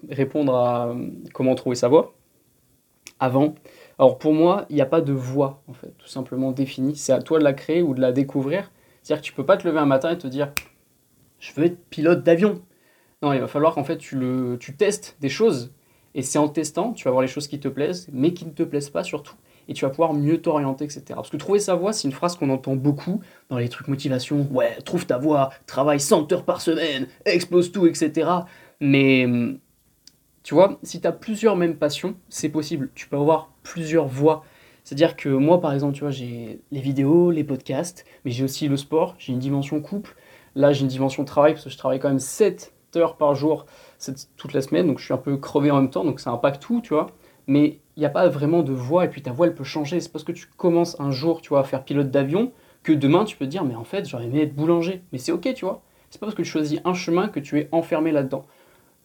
[0.09, 2.15] répondre à euh, comment trouver sa voix.
[3.19, 3.55] Avant,
[4.03, 6.97] alors pour moi, il n'y a pas de voie, en fait, tout simplement définie.
[6.97, 8.73] C'est à toi de la créer ou de la découvrir.
[9.01, 10.53] C'est-à-dire que tu peux pas te lever un matin et te dire
[11.39, 12.61] je veux être pilote d'avion.
[13.23, 15.73] Non, il va falloir qu'en fait tu, le, tu testes des choses.
[16.17, 18.51] Et c'est en testant, tu vas voir les choses qui te plaisent, mais qui ne
[18.51, 19.37] te plaisent pas surtout.
[19.69, 21.05] et tu vas pouvoir mieux t'orienter, etc.
[21.15, 24.49] Parce que trouver sa voie, c'est une phrase qu'on entend beaucoup dans les trucs motivation.
[24.51, 28.29] Ouais, trouve ta voie, travaille 100 heures par semaine, explose tout, etc.
[28.81, 29.29] Mais
[30.43, 32.91] tu vois, si tu as plusieurs mêmes passions, c'est possible.
[32.97, 34.45] Tu peux avoir plusieurs voies.
[34.85, 38.69] C'est-à-dire que moi, par exemple, tu vois, j'ai les vidéos, les podcasts, mais j'ai aussi
[38.69, 40.17] le sport, j'ai une dimension couple.
[40.55, 43.67] Là, j'ai une dimension travail, parce que je travaille quand même 7 heures par jour
[44.37, 46.61] toute la semaine, donc je suis un peu crevé en même temps, donc ça impacte
[46.61, 47.07] tout, tu vois.
[47.47, 50.01] Mais il n'y a pas vraiment de voie, et puis ta voie, elle peut changer.
[50.01, 52.53] C'est parce que tu commences un jour, tu vois, à faire pilote d'avion,
[52.83, 55.03] que demain, tu peux te dire, mais en fait, j'aurais aimé être boulanger.
[55.13, 55.83] Mais c'est ok, tu vois.
[56.11, 58.45] C'est pas parce que tu choisis un chemin que tu es enfermé là-dedans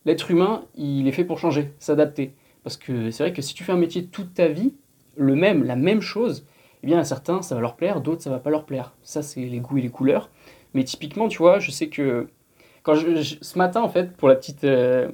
[0.08, 2.34] l'être humain, il est fait pour changer, s'adapter.
[2.68, 4.74] Parce que c'est vrai que si tu fais un métier toute ta vie,
[5.16, 6.46] le même, la même chose,
[6.84, 8.94] eh bien à certains ça va leur plaire, d'autres ça va pas leur plaire.
[9.04, 10.30] Ça c'est les goûts et les couleurs.
[10.74, 12.28] Mais typiquement, tu vois, je sais que
[12.84, 15.10] quand ce matin en fait, pour la petite, euh,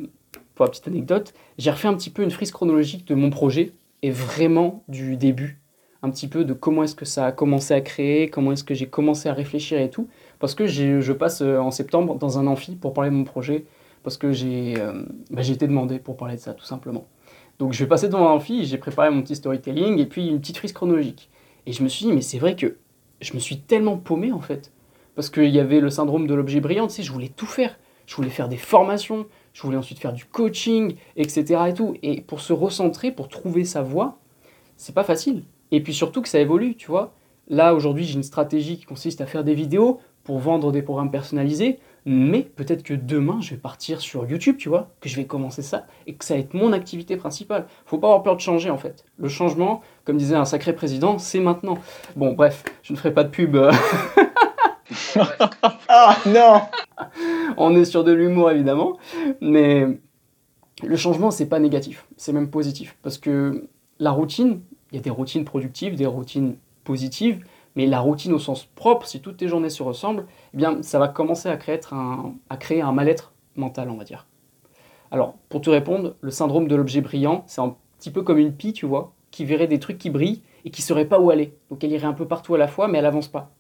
[0.56, 3.72] pour la petite anecdote, j'ai refait un petit peu une frise chronologique de mon projet
[4.02, 5.60] et vraiment du début,
[6.02, 8.74] un petit peu de comment est-ce que ça a commencé à créer, comment est-ce que
[8.74, 12.48] j'ai commencé à réfléchir et tout, parce que je passe euh, en septembre dans un
[12.48, 13.66] amphi pour parler de mon projet
[14.04, 17.08] parce que euh, bah, j'ai été demandé pour parler de ça, tout simplement.
[17.60, 20.58] Donc je vais passer devant un j'ai préparé mon petit storytelling et puis une petite
[20.58, 21.30] frise chronologique.
[21.66, 22.78] Et je me suis dit, mais c'est vrai que
[23.22, 24.72] je me suis tellement paumé en fait.
[25.16, 27.78] Parce qu'il y avait le syndrome de l'objet brillant, tu sais, je voulais tout faire.
[28.06, 31.62] Je voulais faire des formations, je voulais ensuite faire du coaching, etc.
[31.70, 31.96] Et, tout.
[32.02, 34.18] et pour se recentrer, pour trouver sa voie,
[34.76, 35.44] c'est pas facile.
[35.72, 37.14] Et puis surtout que ça évolue, tu vois.
[37.48, 41.12] Là, aujourd'hui, j'ai une stratégie qui consiste à faire des vidéos pour vendre des programmes
[41.12, 41.80] personnalisés.
[42.06, 45.62] Mais peut-être que demain, je vais partir sur YouTube, tu vois, que je vais commencer
[45.62, 47.66] ça et que ça va être mon activité principale.
[47.86, 49.06] Faut pas avoir peur de changer en fait.
[49.18, 51.78] Le changement, comme disait un sacré président, c'est maintenant.
[52.16, 53.56] Bon, bref, je ne ferai pas de pub.
[55.88, 56.62] ah non
[57.58, 58.98] On est sur de l'humour évidemment,
[59.42, 59.88] mais
[60.84, 62.98] le changement, c'est pas négatif, c'est même positif.
[63.02, 63.68] Parce que
[64.00, 67.44] la routine, il y a des routines productives, des routines positives,
[67.76, 71.00] mais la routine au sens propre, si toutes tes journées se ressemblent, eh bien, ça
[71.00, 74.28] va commencer à créer un, mal-être mental, on va dire.
[75.12, 78.54] Alors, pour te répondre, le syndrome de l'objet brillant, c'est un petit peu comme une
[78.54, 81.30] pie, tu vois, qui verrait des trucs qui brillent et qui ne saurait pas où
[81.30, 81.56] aller.
[81.70, 83.52] Donc elle irait un peu partout à la fois, mais elle avance pas.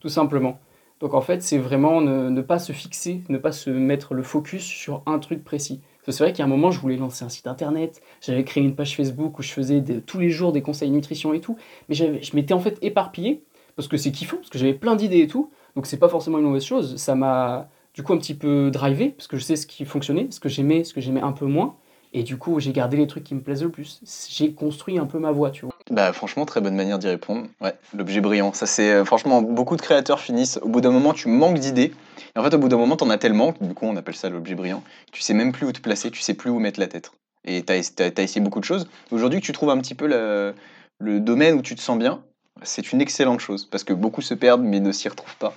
[0.00, 0.58] Tout simplement.
[1.00, 4.64] Donc en fait, c'est vraiment ne, pas se fixer, ne pas se mettre le focus
[4.64, 5.80] sur un truc précis.
[6.08, 8.96] C'est vrai qu'à un moment, je voulais lancer un site internet, j'avais créé une page
[8.96, 11.56] Facebook où je faisais tous les jours des conseils nutrition et tout,
[11.88, 13.44] mais je m'étais en fait éparpillé,
[13.76, 16.38] parce que c'est kiffant, parce que j'avais plein d'idées et tout, donc c'est pas forcément
[16.38, 16.96] une mauvaise chose.
[16.96, 20.26] Ça m'a du coup un petit peu drivé, parce que je sais ce qui fonctionnait,
[20.30, 21.76] ce que j'aimais, ce que j'aimais un peu moins,
[22.12, 24.02] et du coup, j'ai gardé les trucs qui me plaisent le plus.
[24.28, 25.74] J'ai construit un peu ma voix, tu vois.
[25.92, 27.48] Bah, franchement, très bonne manière d'y répondre.
[27.60, 28.54] Ouais, l'objet brillant.
[28.54, 30.58] Ça, c'est euh, franchement, beaucoup de créateurs finissent.
[30.62, 31.92] Au bout d'un moment, tu manques d'idées.
[32.34, 34.30] Et en fait, au bout d'un moment, t'en as tellement, du coup, on appelle ça
[34.30, 34.82] l'objet brillant.
[35.12, 37.12] Tu sais même plus où te placer, tu sais plus où mettre la tête.
[37.44, 38.88] Et t'as as, essayé beaucoup de choses.
[39.10, 40.54] Aujourd'hui, tu trouves un petit peu le,
[41.20, 42.22] domaine où tu te sens bien.
[42.62, 45.54] C'est une excellente chose parce que beaucoup se perdent mais ne s'y retrouvent pas.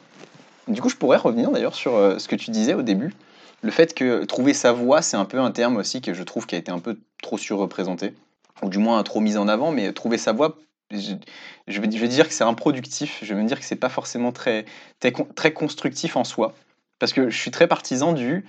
[0.67, 3.13] Du coup, je pourrais revenir d'ailleurs sur euh, ce que tu disais au début
[3.61, 6.45] le fait que trouver sa voix, c'est un peu un terme aussi que je trouve
[6.45, 8.13] qui a été un peu trop surreprésenté,
[8.61, 10.57] ou du moins trop mis en avant, mais trouver sa voix,
[10.91, 14.65] je, vais, dire que c'est improductif, je vais me dire que c'est pas forcément très,
[14.99, 16.53] très, constructif en soi,
[16.99, 18.45] parce que je suis très partisan du,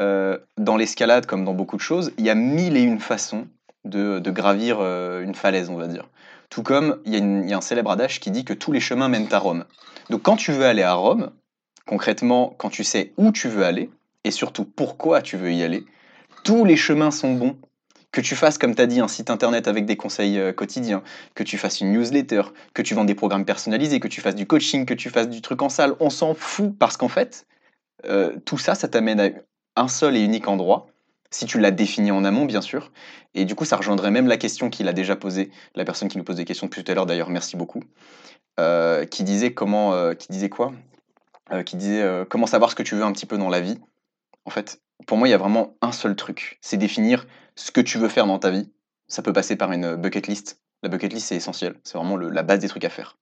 [0.00, 3.46] euh, dans l'escalade comme dans beaucoup de choses, il y a mille et une façons
[3.84, 6.08] de, gravir euh, une falaise, on va dire.
[6.50, 9.32] Tout comme il y, a un célèbre adage qui dit que tous les chemins mènent
[9.32, 9.64] à Rome.
[10.10, 11.30] Donc quand tu veux aller à Rome,
[11.86, 13.90] concrètement, quand tu sais où tu veux aller,
[14.24, 15.84] et surtout pourquoi tu veux y aller.
[16.44, 17.56] Tous les chemins sont bons.
[18.12, 21.02] Que tu fasses, comme tu as dit, un site internet avec des conseils euh, quotidiens,
[21.34, 22.42] que tu fasses une newsletter,
[22.72, 25.42] que tu vends des programmes personnalisés, que tu fasses du coaching, que tu fasses du
[25.42, 27.46] truc en salle, on s'en fout parce qu'en fait,
[28.06, 29.30] euh, tout ça, ça t'amène à
[29.76, 30.86] un seul et unique endroit,
[31.30, 32.90] si tu l'as défini en amont, bien sûr.
[33.34, 36.16] Et du coup, ça rejoindrait même la question qu'il a déjà posée, la personne qui
[36.16, 37.82] nous pose des questions depuis tout à l'heure, d'ailleurs, merci beaucoup,
[38.58, 40.72] euh, qui disait comment, qui disait quoi
[41.66, 43.78] Qui disait comment savoir ce que tu veux un petit peu dans la vie.
[44.46, 46.58] En fait, pour moi, il y a vraiment un seul truc.
[46.62, 47.26] C'est définir
[47.56, 48.70] ce que tu veux faire dans ta vie.
[49.08, 50.62] Ça peut passer par une bucket list.
[50.82, 51.74] La bucket list, c'est essentiel.
[51.82, 53.18] C'est vraiment la base des trucs à faire.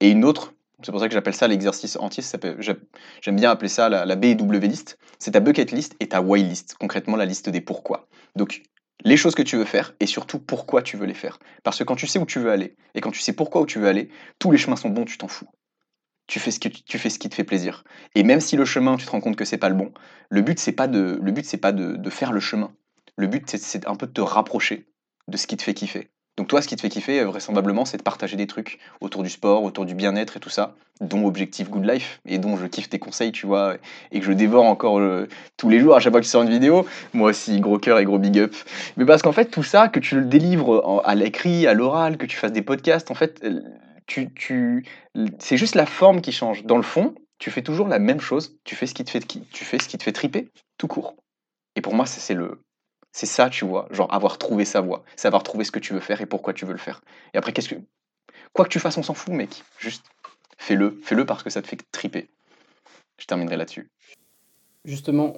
[0.00, 2.22] Et une autre, c'est pour ça que j'appelle ça l'exercice entier.
[2.60, 4.98] J'aime bien appeler ça la, la B W list.
[5.18, 6.76] C'est ta bucket list et ta why list.
[6.78, 8.08] Concrètement, la liste des pourquoi.
[8.34, 8.62] Donc,
[9.04, 11.38] les choses que tu veux faire et surtout pourquoi tu veux les faire.
[11.62, 13.66] Parce que quand tu sais où tu veux aller et quand tu sais pourquoi où
[13.66, 15.48] tu veux aller, tous les chemins sont bons, tu t'en fous
[16.26, 16.58] tu fais ce
[17.18, 17.84] qui te fait plaisir.
[18.14, 19.92] Et même si le chemin, tu te rends compte que c'est pas le bon,
[20.28, 22.72] le but c'est pas de le but pas de, faire le chemin.
[23.16, 24.86] Le but c'est un peu de te rapprocher
[25.28, 26.10] de ce qui te fait kiffer.
[26.36, 29.22] Donc toi, ce qui te fait kiffer, euh, vraisemblablement, c'est de partager des trucs autour
[29.22, 32.66] du sport, autour du bien-être et tout ça, dont Objectif Good Life, et dont je
[32.66, 33.76] kiffe tes conseils, tu vois,
[34.12, 36.42] et que je dévore encore euh, tous les jours à chaque fois que tu sors
[36.42, 36.86] une vidéo.
[37.14, 38.54] Moi aussi, gros cœur et gros big up.
[38.98, 42.26] Mais parce qu'en fait, tout ça, que tu le délivres à l'écrit, à l'oral, que
[42.26, 43.62] tu fasses des podcasts, en fait, euh,
[45.38, 46.64] c'est juste la forme qui change.
[46.64, 49.26] Dans le fond, tu fais toujours la même chose, tu fais ce qui te fait,
[49.26, 51.16] tu fais ce qui te fait triper, tout court.
[51.76, 52.60] Et pour moi, c'est le,
[53.16, 56.00] c'est ça, tu vois, genre avoir trouvé sa voie, savoir trouver ce que tu veux
[56.00, 57.00] faire et pourquoi tu veux le faire.
[57.32, 57.76] Et après, qu'est-ce que.
[58.52, 59.64] Quoi que tu fasses, on s'en fout, mec.
[59.78, 60.04] Juste
[60.58, 62.28] fais-le, fais-le parce que ça te fait triper.
[63.16, 63.88] Je terminerai là-dessus.
[64.84, 65.34] Justement,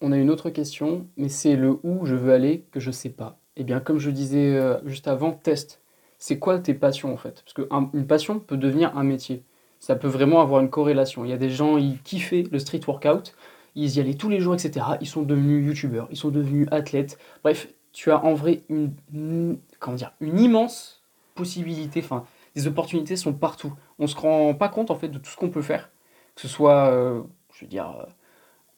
[0.00, 3.10] on a une autre question, mais c'est le où je veux aller que je sais
[3.10, 3.38] pas.
[3.54, 5.82] Eh bien, comme je disais euh, juste avant, teste.
[6.18, 7.44] C'est quoi tes passions en fait?
[7.44, 9.44] Parce qu'une passion peut devenir un métier.
[9.78, 11.24] Ça peut vraiment avoir une corrélation.
[11.24, 13.36] Il y a des gens, ils kiffaient le street workout,
[13.84, 14.86] ils y allaient tous les jours, etc.
[15.00, 17.18] Ils sont devenus youtubeurs, ils sont devenus athlètes.
[17.42, 21.02] Bref, tu as en vrai une, comment dire, une immense
[21.34, 22.00] possibilité.
[22.04, 22.24] Enfin,
[22.54, 23.72] les opportunités sont partout.
[23.98, 25.90] On se rend pas compte en fait de tout ce qu'on peut faire,
[26.34, 27.22] que ce soit, euh,
[27.54, 28.04] je veux dire, euh,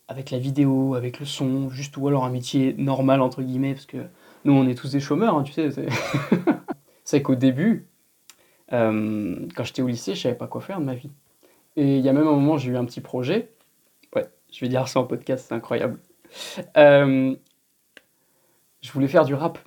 [0.09, 3.86] avec la vidéo, avec le son, juste ou alors un métier normal entre guillemets, parce
[3.86, 3.98] que
[4.44, 5.68] nous on est tous des chômeurs, hein, tu sais.
[7.05, 7.86] C'est qu'au début,
[8.72, 11.11] euh, quand j'étais au lycée, je savais pas quoi faire de ma vie.
[11.76, 13.50] Et il y a même un moment, j'ai eu un petit projet.
[14.53, 15.98] Je vais dire ça en podcast, c'est incroyable.
[16.76, 17.34] Euh,
[18.82, 19.59] je voulais faire du rap.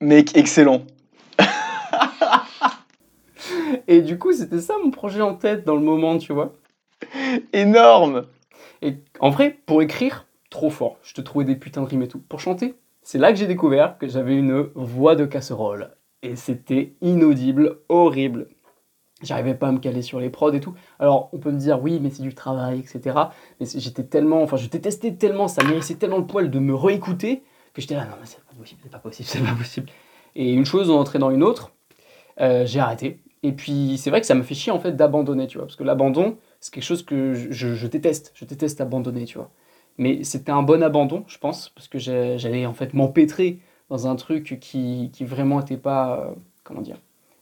[0.00, 0.84] Mec, excellent.
[3.86, 6.54] Et du coup, c'était ça mon projet en tête dans le moment, tu vois.
[7.52, 8.26] Énorme.
[8.80, 10.96] Et en vrai, pour écrire, trop fort.
[11.02, 12.20] Je te trouvais des putains de rimes et tout.
[12.20, 15.90] Pour chanter, c'est là que j'ai découvert que j'avais une voix de casserole.
[16.22, 18.48] Et c'était inaudible, horrible.
[19.22, 20.74] J'arrivais pas à me caler sur les prods et tout.
[20.98, 23.16] Alors, on peut me dire, oui, mais c'est du travail, etc.
[23.60, 27.42] Mais j'étais tellement, enfin, je détestais tellement, ça mérissait tellement le poil de me réécouter
[27.74, 29.86] que j'étais là, non, mais c'est pas possible, c'est pas possible, c'est pas possible.
[30.34, 31.72] Et une chose en entrée dans une autre,
[32.40, 33.20] euh, j'ai arrêté.
[33.42, 35.66] Et puis, c'est vrai que ça me fait chier, en fait, d'abandonner, tu vois.
[35.66, 38.32] Parce que l'abandon, c'est quelque chose que je, déteste.
[38.34, 39.50] Je déteste abandonner, tu vois.
[39.98, 44.16] Mais c'était un bon abandon, je pense, parce que j'allais en fait m'empêtrer dans un
[44.16, 46.96] truc qui, qui vraiment n'était pas, euh, comment dire,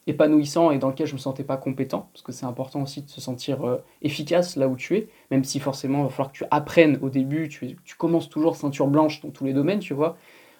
[0.09, 3.09] épanouissant et dans lequel je me sentais pas compétent, parce que c'est important aussi de
[3.09, 6.37] se sentir euh, efficace là où tu es, même si forcément il va falloir que
[6.37, 9.93] tu apprennes au début, tu, tu commences toujours ceinture blanche dans tous les domaines, tu
[9.93, 10.17] vois.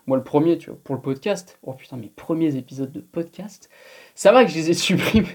[0.08, 3.70] Moi, le premier, tu vois, pour le podcast, oh putain, mes premiers épisodes de podcast,
[4.16, 5.28] ça va que je les ai supprimés.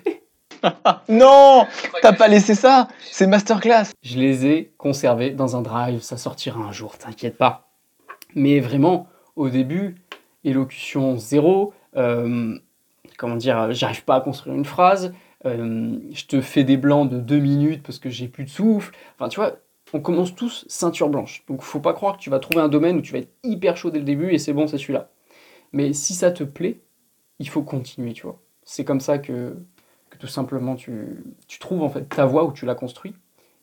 [1.09, 1.67] Non
[2.01, 3.93] T'as pas laissé ça C'est masterclass.
[4.03, 7.69] Je les ai conservés dans un drive, ça sortira un jour, t'inquiète pas.
[8.35, 9.07] Mais vraiment,
[9.37, 9.97] au début,
[10.43, 12.59] élocution zéro, euh,
[13.19, 15.13] comment dire, j'arrive pas à construire une phrase,
[15.47, 18.95] euh, je te fais des blancs de deux minutes parce que j'ai plus de souffle.
[19.17, 19.57] Enfin, tu vois,
[19.93, 21.45] on commence tous ceinture blanche.
[21.49, 23.77] Donc, faut pas croire que tu vas trouver un domaine où tu vas être hyper
[23.77, 25.11] chaud dès le début et c'est bon, c'est celui-là.
[25.73, 26.81] Mais si ça te plaît,
[27.39, 28.41] il faut continuer, tu vois.
[28.65, 29.57] C'est comme ça que,
[30.11, 31.25] que tout simplement tu,
[31.61, 33.15] trouves en fait ta voie où tu la construis.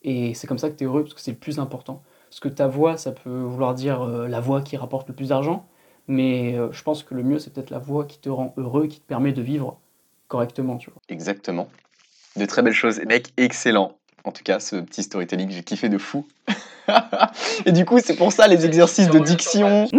[0.04, 2.04] Et c'est comme ça que tu es heureux, parce que c'est le plus important.
[2.30, 5.30] Parce que ta voix, ça peut vouloir dire euh, la voix qui rapporte le plus
[5.30, 5.68] d'argent,
[6.08, 8.88] mais euh, je pense que le mieux, c'est peut-être la voix qui te rend heureux,
[8.88, 9.80] qui te permet de vivre
[10.28, 11.02] correctement, tu vois.
[11.10, 11.68] Exactement.
[12.36, 13.02] De très belles choses.
[13.08, 13.97] Mec, excellent.
[14.24, 16.28] En tout cas, ce petit storytelling, j'ai kiffé de fou.
[17.66, 19.88] Et du coup, c'est pour ça les exercices de diction.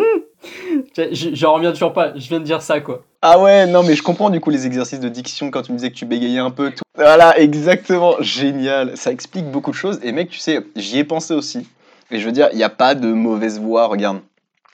[1.12, 3.04] J'en reviens toujours pas, je viens de dire ça, quoi.
[3.20, 5.76] Ah ouais, non, mais je comprends du coup les exercices de diction quand tu me
[5.76, 6.70] disais que tu bégayais un peu.
[6.70, 6.82] Tout.
[6.96, 8.16] Voilà, exactement.
[8.20, 8.96] Génial.
[8.96, 10.00] Ça explique beaucoup de choses.
[10.02, 11.66] Et mec, tu sais, j'y ai pensé aussi.
[12.10, 13.86] Et je veux dire, il n'y a pas de mauvaise voix.
[13.86, 14.20] Regarde.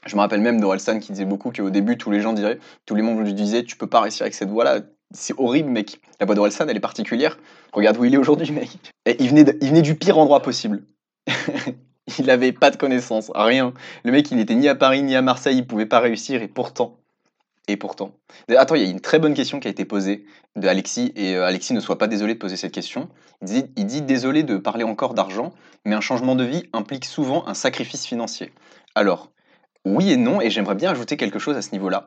[0.06, 2.94] Je me rappelle même d'Orelsan qui disait beaucoup qu'au début, tous les gens diraient, tous
[2.94, 4.80] les membres lui disaient, tu peux pas réussir avec cette voix-là.
[5.12, 6.00] C'est horrible, mec.
[6.20, 7.38] La voix d'Orelsan, elle est particulière.
[7.72, 8.70] Regarde où il est aujourd'hui, mec.
[9.18, 10.84] Il venait, de- il venait du pire endroit possible.
[12.18, 13.74] il avait pas de connaissances, rien.
[14.04, 16.42] Le mec, il n'était ni à Paris ni à Marseille, il pouvait pas réussir.
[16.42, 16.98] Et pourtant,
[17.68, 18.12] et pourtant.
[18.48, 20.24] Attends, il y a une très bonne question qui a été posée
[20.56, 23.08] de Alexis, et euh, Alexis ne soit pas désolé de poser cette question.
[23.46, 25.52] Il dit désolé de parler encore d'argent,
[25.84, 28.52] mais un changement de vie implique souvent un sacrifice financier.
[28.94, 29.30] Alors,
[29.84, 32.06] oui et non, et j'aimerais bien ajouter quelque chose à ce niveau-là.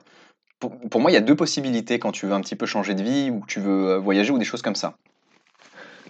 [0.60, 3.02] Pour, moi, il y a deux possibilités quand tu veux un petit peu changer de
[3.02, 4.96] vie, ou que tu veux euh, voyager, ou des choses comme ça.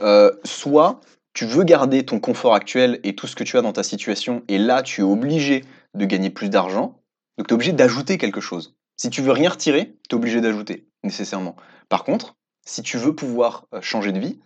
[0.01, 0.99] Euh, soit
[1.33, 4.43] tu veux garder ton confort actuel et tout ce que tu as dans ta situation,
[4.49, 6.99] et là, tu es obligé de gagner plus d'argent,
[7.37, 8.75] donc tu es obligé d'ajouter quelque chose.
[8.97, 11.55] Si tu veux rien retirer, tu es obligé d'ajouter, nécessairement.
[11.87, 12.35] Par contre,
[12.65, 14.39] si tu veux pouvoir euh, changer de vie,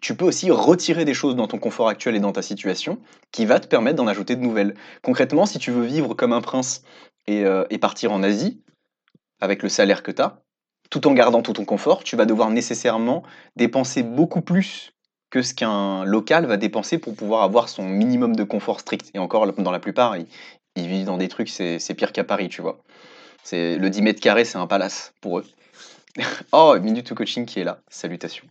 [0.00, 2.98] tu peux aussi retirer des choses dans ton confort actuel et dans ta situation
[3.32, 4.74] qui va te permettre d'en ajouter de nouvelles.
[5.02, 6.82] Concrètement, si tu veux vivre comme un prince
[7.26, 8.62] et, euh, partir en Asie,
[9.40, 10.42] avec le salaire que tu as,
[10.90, 13.22] tout en gardant tout ton confort, tu vas devoir nécessairement
[13.56, 14.92] dépenser beaucoup plus
[15.30, 19.10] que ce qu'un local va dépenser pour pouvoir avoir son minimum de confort strict.
[19.14, 20.26] Et encore, dans la plupart, ils,
[20.76, 22.78] vivent dans des trucs, c'est c'est pire qu'à Paris, tu vois.
[23.42, 25.44] C'est le 10 mètres carrés, c'est un palace pour eux.
[26.52, 28.46] Oh, Minute to Coaching qui est là, salutations.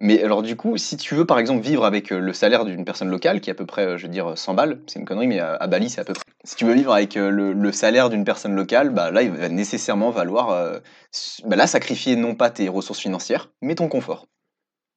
[0.00, 2.84] Mais alors du coup, si tu veux par exemple vivre avec euh, le salaire d'une
[2.84, 5.04] personne locale, qui est à peu près, euh, je veux dire, 100 balles, c'est une
[5.04, 6.24] connerie, mais à, Bali c'est à peu près.
[6.42, 9.48] Si tu veux vivre avec euh, le, salaire d'une personne locale, bah là il va
[9.48, 10.78] nécessairement valoir, euh,
[11.44, 14.26] bah sacrifier non pas tes ressources financières, mais ton confort.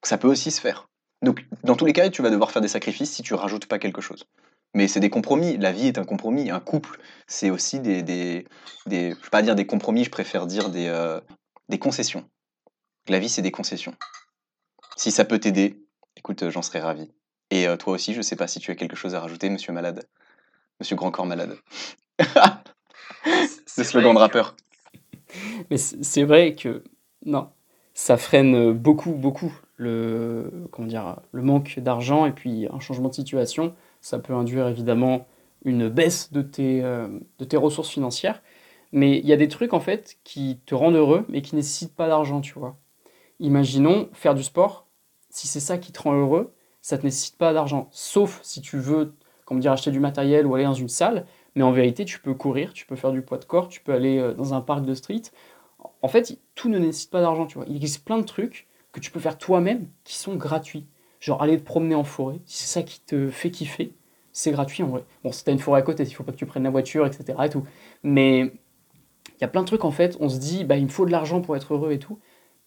[0.03, 0.87] Ça peut aussi se faire.
[1.21, 3.79] Donc dans tous les cas, tu vas devoir faire des sacrifices si tu rajoutes pas
[3.79, 4.25] quelque chose.
[4.73, 5.57] Mais c'est des compromis.
[5.57, 6.51] La vie est un compromis.
[6.51, 8.45] Un couple, c'est aussi des, des,
[8.85, 11.21] des, je vais pas dire des compromis, je préfère dire euh,
[11.69, 12.25] des concessions.
[13.07, 13.95] La vie, c'est des concessions.
[14.97, 15.79] Si ça peut t'aider,
[16.15, 17.11] écoute, euh, j'en serais ravi.
[17.51, 19.71] Et euh, toi aussi, je sais pas si tu as quelque chose à rajouter, monsieur
[19.71, 20.07] malade.
[20.79, 21.55] Monsieur grand corps malade.
[23.77, 24.55] Le slogan de rappeur.
[25.69, 26.83] Mais c'est c'est vrai que
[27.25, 27.49] non,
[27.93, 33.13] ça freine beaucoup, beaucoup le, comment dire, le manque d'argent et puis un changement de
[33.13, 33.75] situation.
[34.01, 35.27] Ça peut induire évidemment
[35.63, 38.41] une baisse de tes, euh, de tes ressources financières.
[38.91, 41.95] Mais il y a des trucs en fait qui te rendent heureux mais qui nécessitent
[41.95, 42.77] pas d'argent, tu vois.
[43.39, 44.86] Imaginons faire du sport.
[45.37, 47.89] Si c'est ça qui te rend heureux, ça te nécessite pas d'argent.
[47.91, 49.13] Sauf si tu veux,
[49.45, 51.27] comment dire, acheter du matériel ou aller dans une salle.
[51.53, 53.93] Mais en vérité, tu peux courir, tu peux faire du poids de corps, tu peux
[53.93, 55.21] aller euh, dans un parc de street.
[56.01, 57.65] En fait, tout ne nécessite pas d'argent, tu vois.
[57.67, 60.87] Il existe plein de trucs que tu peux faire toi-même qui sont gratuits.
[61.19, 63.93] Genre aller te promener en forêt, si c'est ça qui te fait kiffer,
[64.33, 65.03] c'est gratuit en vrai.
[65.23, 67.05] Bon, si t'as une forêt à côté, il faut pas que tu prennes la voiture,
[67.05, 67.37] etc.
[67.43, 67.63] et tout.
[68.01, 70.89] Mais il y a plein de trucs en fait, on se dit, bah il me
[70.89, 72.17] faut de l'argent pour être heureux et tout.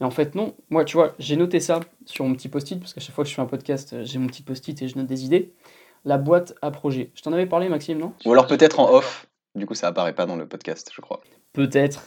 [0.01, 0.55] Mais en fait, non.
[0.71, 3.31] Moi, tu vois, j'ai noté ça sur mon petit post-it, parce qu'à chaque fois que
[3.31, 5.53] je fais un podcast, euh, j'ai mon petit post-it et je note des idées.
[6.05, 7.11] La boîte à projet.
[7.15, 8.15] Je t'en avais parlé, Maxime, non?
[8.25, 9.27] Ou alors peut-être en off.
[9.55, 11.21] Du coup, ça apparaît pas dans le podcast, je crois.
[11.53, 12.07] Peut-être.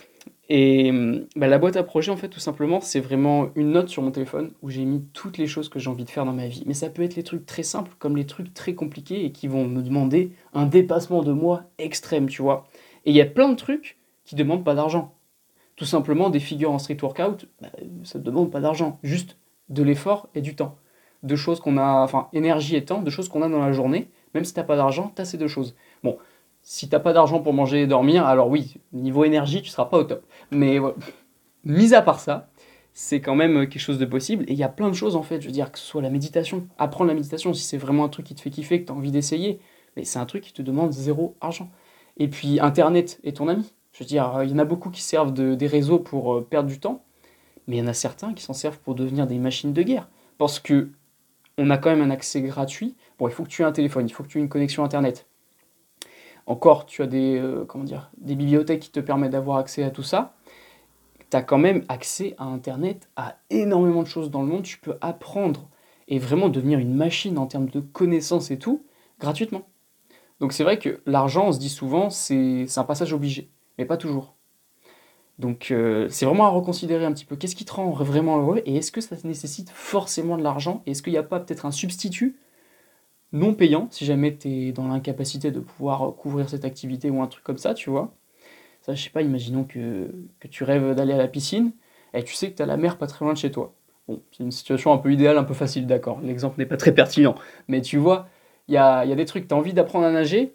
[0.49, 3.89] Et hum, bah, la boîte à projet, en fait, tout simplement, c'est vraiment une note
[3.89, 6.33] sur mon téléphone où j'ai mis toutes les choses que j'ai envie de faire dans
[6.33, 6.63] ma vie.
[6.65, 9.47] Mais ça peut être les trucs très simples comme les trucs très compliqués et qui
[9.47, 12.67] vont me demander un dépassement de moi extrême, tu vois.
[13.05, 15.13] Et il y a plein de trucs qui demandent pas d'argent.
[15.75, 17.69] Tout simplement, des figures en street workout, bah,
[18.03, 18.99] ça ne demande pas d'argent.
[19.03, 19.37] Juste
[19.69, 20.77] de l'effort et du temps.
[21.23, 24.09] Deux choses qu'on a, enfin, énergie et temps, deux choses qu'on a dans la journée.
[24.33, 25.75] Même si t'as pas d'argent, t'as ces deux choses.
[26.03, 26.17] Bon,
[26.61, 29.97] si t'as pas d'argent pour manger et dormir, alors oui, niveau énergie, tu seras pas
[29.97, 30.25] au top.
[30.51, 30.93] Mais ouais,
[31.63, 32.49] mis à part ça,
[32.93, 34.43] c'est quand même quelque chose de possible.
[34.47, 36.01] Et il y a plein de choses en fait, je veux dire, que ce soit
[36.01, 38.87] la méditation, apprendre la méditation, si c'est vraiment un truc qui te fait kiffer, que
[38.87, 39.59] tu as envie d'essayer,
[39.95, 41.69] mais c'est un truc qui te demande zéro argent.
[42.17, 43.73] Et puis Internet est ton ami.
[43.93, 46.41] Je veux dire, il y en a beaucoup qui servent de, des réseaux pour euh,
[46.41, 47.03] perdre du temps,
[47.67, 50.09] mais il y en a certains qui s'en servent pour devenir des machines de guerre.
[50.37, 50.89] Parce que
[51.59, 52.95] on a quand même un accès gratuit.
[53.19, 54.83] Bon, il faut que tu aies un téléphone, il faut que tu aies une connexion
[54.83, 55.27] Internet.
[56.47, 57.65] Encore, tu as des, euh,
[58.17, 60.35] des bibliothèques qui te permettent d'avoir accès à tout ça.
[61.29, 64.63] Tu as quand même accès à Internet, à énormément de choses dans le monde.
[64.63, 65.69] Tu peux apprendre
[66.07, 68.83] et vraiment devenir une machine en termes de connaissances et tout,
[69.19, 69.67] gratuitement.
[70.39, 73.97] Donc c'est vrai que l'argent, on se dit souvent, c'est un passage obligé, mais pas
[73.97, 74.35] toujours.
[75.39, 77.35] Donc euh, c'est vraiment à reconsidérer un petit peu.
[77.35, 81.01] Qu'est-ce qui te rend vraiment heureux et est-ce que ça nécessite forcément de l'argent Est-ce
[81.01, 82.37] qu'il n'y a pas peut-être un substitut
[83.31, 87.27] non payant si jamais tu es dans l'incapacité de pouvoir couvrir cette activité ou un
[87.27, 88.13] truc comme ça, tu vois?
[88.81, 90.09] Ça, je sais pas, imaginons que,
[90.51, 91.71] tu rêves d'aller à la piscine
[92.13, 93.73] et tu sais que tu as la mer pas très loin de chez toi.
[94.07, 96.19] Bon, c'est une situation un peu idéale, un peu facile, d'accord.
[96.21, 97.35] L'exemple n'est pas très pertinent.
[97.69, 98.27] Mais tu vois,
[98.67, 100.53] il y a, y a des trucs, tu as envie d'apprendre à nager,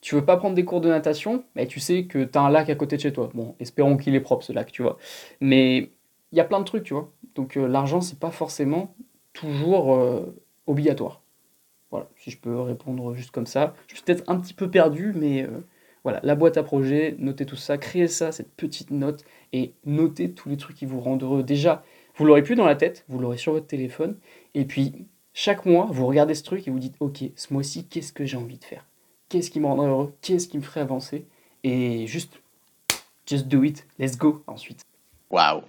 [0.00, 2.50] tu veux pas prendre des cours de natation, mais tu sais que tu as un
[2.50, 3.30] lac à côté de chez toi.
[3.34, 4.98] Bon, espérons qu'il est propre ce lac, tu vois.
[5.40, 5.90] Mais
[6.32, 7.12] il y a plein de trucs, tu vois.
[7.34, 8.94] Donc euh, l'argent, c'est pas forcément
[9.32, 10.34] toujours euh,
[10.66, 11.22] obligatoire.
[11.90, 13.74] Voilà, si je peux répondre juste comme ça.
[13.88, 15.64] Je suis peut-être un petit peu perdu, mais euh,
[16.02, 20.32] voilà, la boîte à projet, notez tout ça, créez ça, cette petite note, et notez
[20.32, 21.42] tous les trucs qui vous rendent heureux.
[21.42, 21.84] Déjà,
[22.16, 24.18] vous l'aurez plus dans la tête, vous l'aurez sur votre téléphone,
[24.54, 28.12] et puis chaque mois, vous regardez ce truc et vous dites, ok, ce mois-ci, qu'est-ce
[28.12, 28.86] que j'ai envie de faire?
[29.28, 30.14] Qu'est-ce qui me rendrait heureux?
[30.22, 31.26] Qu'est-ce qui me ferait avancer?
[31.64, 32.34] Et juste,
[33.26, 34.82] just do it, let's go ensuite.
[35.30, 35.62] Waouh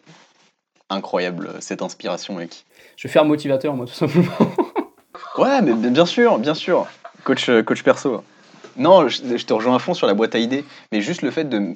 [0.89, 2.66] Incroyable euh, cette inspiration, mec.
[2.95, 4.32] Je vais faire motivateur, moi, tout simplement.
[5.38, 6.88] Ouais, mais bien sûr, bien sûr.
[7.24, 8.24] Coach, euh, coach perso.
[8.76, 11.30] Non, je, je te rejoins à fond sur la boîte à idées, mais juste le
[11.30, 11.76] fait de.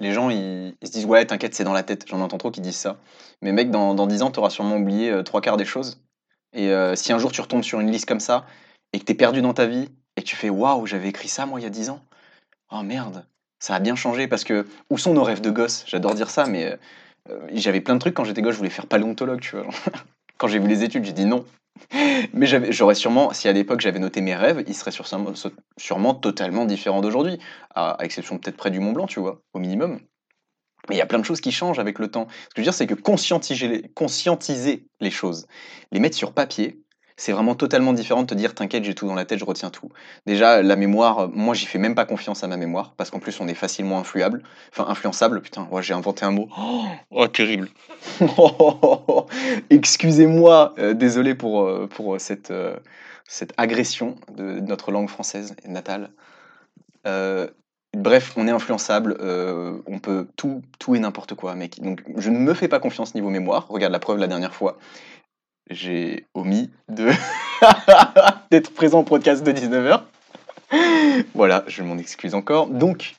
[0.00, 2.06] Les gens, ils, ils se disent, ouais, t'inquiète, c'est dans la tête.
[2.08, 2.96] J'en entends trop qui disent ça.
[3.42, 6.00] Mais mec, dans, dans 10 ans, t'auras sûrement oublié euh, trois quarts des choses.
[6.54, 8.46] Et euh, si un jour tu retombes sur une liste comme ça,
[8.92, 11.60] et que t'es perdu dans ta vie, et tu fais, waouh, j'avais écrit ça, moi,
[11.60, 12.00] il y a 10 ans.
[12.70, 13.24] Oh merde,
[13.58, 14.66] ça a bien changé, parce que.
[14.90, 15.84] Où sont nos rêves de gosse?
[15.86, 16.78] J'adore dire ça, mais
[17.30, 19.66] euh, j'avais plein de trucs quand j'étais gosse, je voulais faire paléontologue, tu vois.
[20.38, 21.44] quand j'ai vu les études, j'ai dit non.
[22.32, 24.92] Mais j'aurais sûrement, si à l'époque j'avais noté mes rêves, ils seraient
[25.76, 27.38] sûrement, totalement différents d'aujourd'hui,
[27.74, 30.00] à, exception peut-être près du Mont Blanc, tu vois, au minimum.
[30.88, 32.28] Mais il y a plein de choses qui changent avec le temps.
[32.28, 35.46] Ce que je veux dire, c'est que conscientiser conscientiser les choses,
[35.92, 36.78] les mettre sur papier,
[37.16, 39.70] C'est vraiment totalement différent de te dire t'inquiète, j'ai tout dans la tête, je retiens
[39.70, 39.88] tout.
[40.26, 43.40] Déjà, la mémoire, moi j'y fais même pas confiance à ma mémoire, parce qu'en plus
[43.40, 44.42] on est facilement influable.
[44.72, 46.48] Enfin, influençable, putain, ouais, j'ai inventé un mot.
[46.58, 47.68] Oh, oh, terrible.
[49.70, 52.76] Excusez-moi, euh, désolé pour, euh, pour cette, euh,
[53.28, 56.10] cette agression de notre langue française natale.
[57.06, 57.48] Euh,
[57.92, 61.80] bref, on est influençable, euh, on peut tout, tout et n'importe quoi, mec.
[61.80, 63.66] Donc je ne me fais pas confiance niveau mémoire.
[63.68, 64.78] Regarde la preuve la dernière fois.
[65.70, 67.10] J'ai omis de
[68.50, 70.02] d'être présent au podcast de 19h.
[71.34, 72.66] voilà, je m'en excuse encore.
[72.66, 73.14] Donc,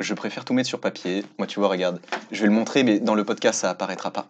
[0.00, 1.24] je préfère tout mettre sur papier.
[1.38, 2.00] Moi, tu vois, regarde,
[2.32, 4.28] je vais le montrer, mais dans le podcast, ça apparaîtra pas.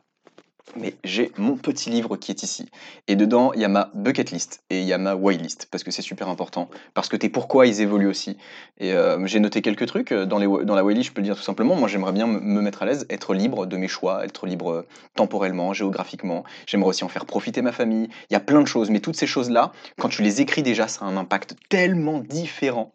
[0.75, 2.69] Mais j'ai mon petit livre qui est ici.
[3.07, 5.69] Et dedans, il y a ma bucket list et il y a ma why list,
[5.71, 6.69] parce que c'est super important.
[6.93, 8.37] Parce que tes pourquoi, ils évoluent aussi.
[8.79, 11.37] Et euh, j'ai noté quelques trucs euh, dans, la why list, je peux le dire
[11.37, 11.77] tout simplement.
[11.77, 14.73] Moi, j'aimerais bien me- me mettre à l'aise, être libre de mes choix, être libre
[14.73, 16.45] euh, temporellement, géographiquement.
[16.67, 18.09] J'aimerais aussi en faire profiter ma famille.
[18.29, 20.89] Il y a plein de choses, mais toutes ces choses-là, quand tu les écris déjà,
[20.89, 22.93] ça a un impact tellement différent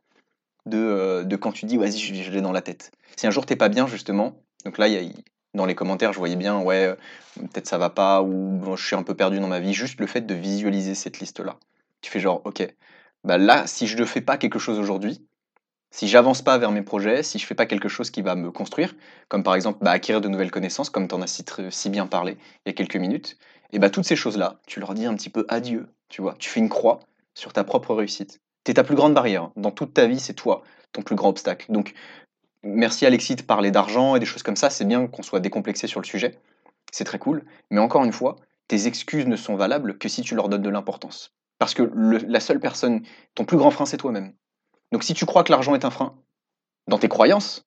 [0.65, 2.91] de, quand tu dis, vas-y, je l'ai dans la tête.
[3.15, 5.09] Si un jour t'es pas bien, justement, donc là, il y a,
[5.53, 6.95] dans les commentaires, je voyais bien, ouais, euh,
[7.35, 9.73] peut-être ça va pas, ou je suis un peu perdu dans ma vie.
[9.73, 11.57] Juste le fait de visualiser cette liste-là.
[12.01, 12.67] Tu fais genre, ok,
[13.23, 15.21] bah là, si je ne fais pas quelque chose aujourd'hui,
[15.91, 18.49] si j'avance pas vers mes projets, si je fais pas quelque chose qui va me
[18.49, 18.95] construire,
[19.27, 21.89] comme par exemple bah, acquérir de nouvelles connaissances, comme tu en as si, tr- si
[21.89, 23.37] bien parlé il y a quelques minutes,
[23.73, 26.35] et bah toutes ces choses-là, tu leur dis un petit peu adieu, tu vois.
[26.39, 26.99] Tu fais une croix
[27.33, 28.39] sur ta propre réussite.
[28.63, 29.49] T'es ta plus grande barrière.
[29.55, 31.71] Dans toute ta vie, c'est toi, ton plus grand obstacle.
[31.71, 31.93] Donc,
[32.63, 34.69] merci Alexis de parler d'argent et des choses comme ça.
[34.69, 36.39] C'est bien qu'on soit décomplexé sur le sujet.
[36.91, 37.45] C'est très cool.
[37.69, 38.37] Mais encore une fois,
[38.67, 41.33] tes excuses ne sont valables que si tu leur donnes de l'importance.
[41.59, 43.03] Parce que la seule personne,
[43.35, 44.33] ton plus grand frein, c'est toi-même.
[44.91, 46.15] Donc si tu crois que l'argent est un frein,
[46.87, 47.65] dans tes croyances,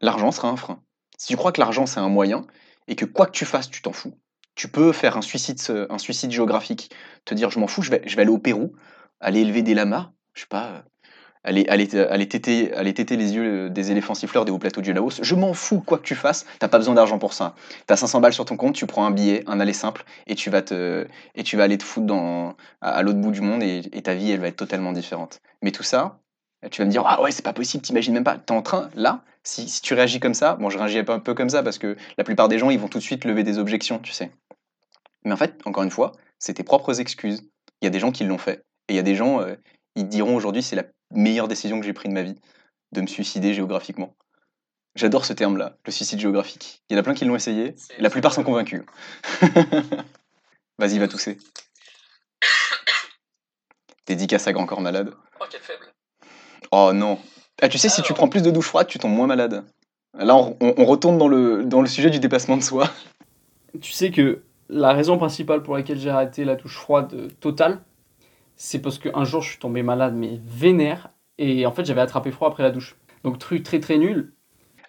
[0.00, 0.82] l'argent sera un frein.
[1.18, 2.46] Si tu crois que l'argent c'est un moyen
[2.88, 4.18] et que quoi que tu fasses, tu t'en fous,
[4.54, 5.60] tu peux faire un suicide,
[6.30, 6.90] géographique,
[7.24, 8.74] te dire je m'en fous, je vais, je vais aller au Pérou,
[9.20, 10.84] aller élever des lamas, je sais pas,
[11.44, 14.80] aller, aller, aller, téter, aller téter les yeux euh, des éléphants siffleurs des hauts plateaux
[14.80, 17.54] du Laos, je m'en fous, quoi que tu fasses, t'as pas besoin d'argent pour ça.
[17.86, 20.50] T'as 500 balles sur ton compte, tu prends un billet, un aller simple, et tu
[20.50, 23.82] vas, te, et tu vas aller te foutre dans, à, l'autre bout du monde, et,
[23.92, 25.40] et ta vie, elle va être totalement différente.
[25.62, 26.20] Mais tout ça,
[26.70, 28.38] tu vas me dire, ah ouais, c'est pas possible, t'imagines même pas.
[28.38, 31.34] T'es en train, là, si, si tu réagis comme ça, bon, je réagis un peu
[31.34, 33.58] comme ça parce que la plupart des gens, ils vont tout de suite lever des
[33.58, 34.30] objections, tu sais.
[35.24, 37.48] Mais en fait, encore une fois, c'est tes propres excuses.
[37.80, 38.64] Il y a des gens qui l'ont fait.
[38.88, 39.56] Et il y a des gens, euh,
[39.96, 42.36] ils te diront aujourd'hui, c'est la meilleure décision que j'ai prise de ma vie,
[42.92, 44.14] de me suicider géographiquement.
[44.94, 46.82] J'adore ce terme-là, le suicide géographique.
[46.90, 48.82] Il y en a plein qui l'ont essayé, et la plupart sont convaincus.
[50.78, 51.38] Vas-y, va tousser.
[54.06, 55.12] Dédicace à Grand Corps Malade.
[55.40, 55.86] Oh, quel faible.
[56.70, 57.18] Oh non.
[57.60, 58.16] Ah, tu sais, si tu Alors.
[58.18, 59.64] prends plus de douches froides, tu tombes moins malade.
[60.18, 62.90] Là, on, on- on retourne dans le, dans le sujet du dépassement de soi.
[63.80, 67.82] Tu sais que la raison principale pour laquelle j'ai arrêté la douche froide euh, totale,
[68.64, 72.30] c'est parce qu'un jour je suis tombé malade, mais vénère, et en fait j'avais attrapé
[72.30, 72.94] froid après la douche.
[73.24, 74.34] Donc truc très très nul.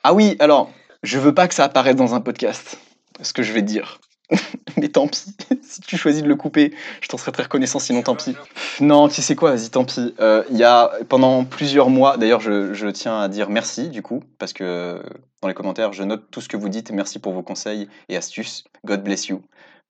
[0.04, 0.70] Ah oui, alors,
[1.02, 2.78] je veux pas que ça apparaisse dans un podcast,
[3.20, 4.00] ce que je vais dire.
[4.78, 6.72] Mais tant pis, si tu choisis de le couper,
[7.02, 8.36] je t'en serais très reconnaissant, sinon tant pis.
[8.80, 10.14] Non, tu sais quoi, vas-y, tant pis.
[10.20, 14.24] Euh, Il y a pendant plusieurs mois, d'ailleurs, je, tiens à dire merci du coup,
[14.38, 15.02] parce que
[15.42, 16.92] dans les commentaires, je note tout ce que vous dites.
[16.92, 18.66] Merci pour vos conseils et astuces.
[18.86, 19.42] God bless you.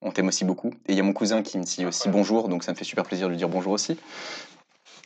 [0.03, 0.69] On t'aime aussi beaucoup.
[0.87, 2.83] Et il y a mon cousin qui me dit aussi bonjour, donc ça me fait
[2.83, 3.97] super plaisir de lui dire bonjour aussi.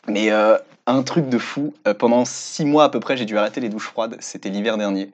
[0.07, 3.37] Mais euh, un truc de fou, euh, pendant six mois à peu près, j'ai dû
[3.37, 4.17] arrêter les douches froides.
[4.19, 5.11] C'était l'hiver dernier.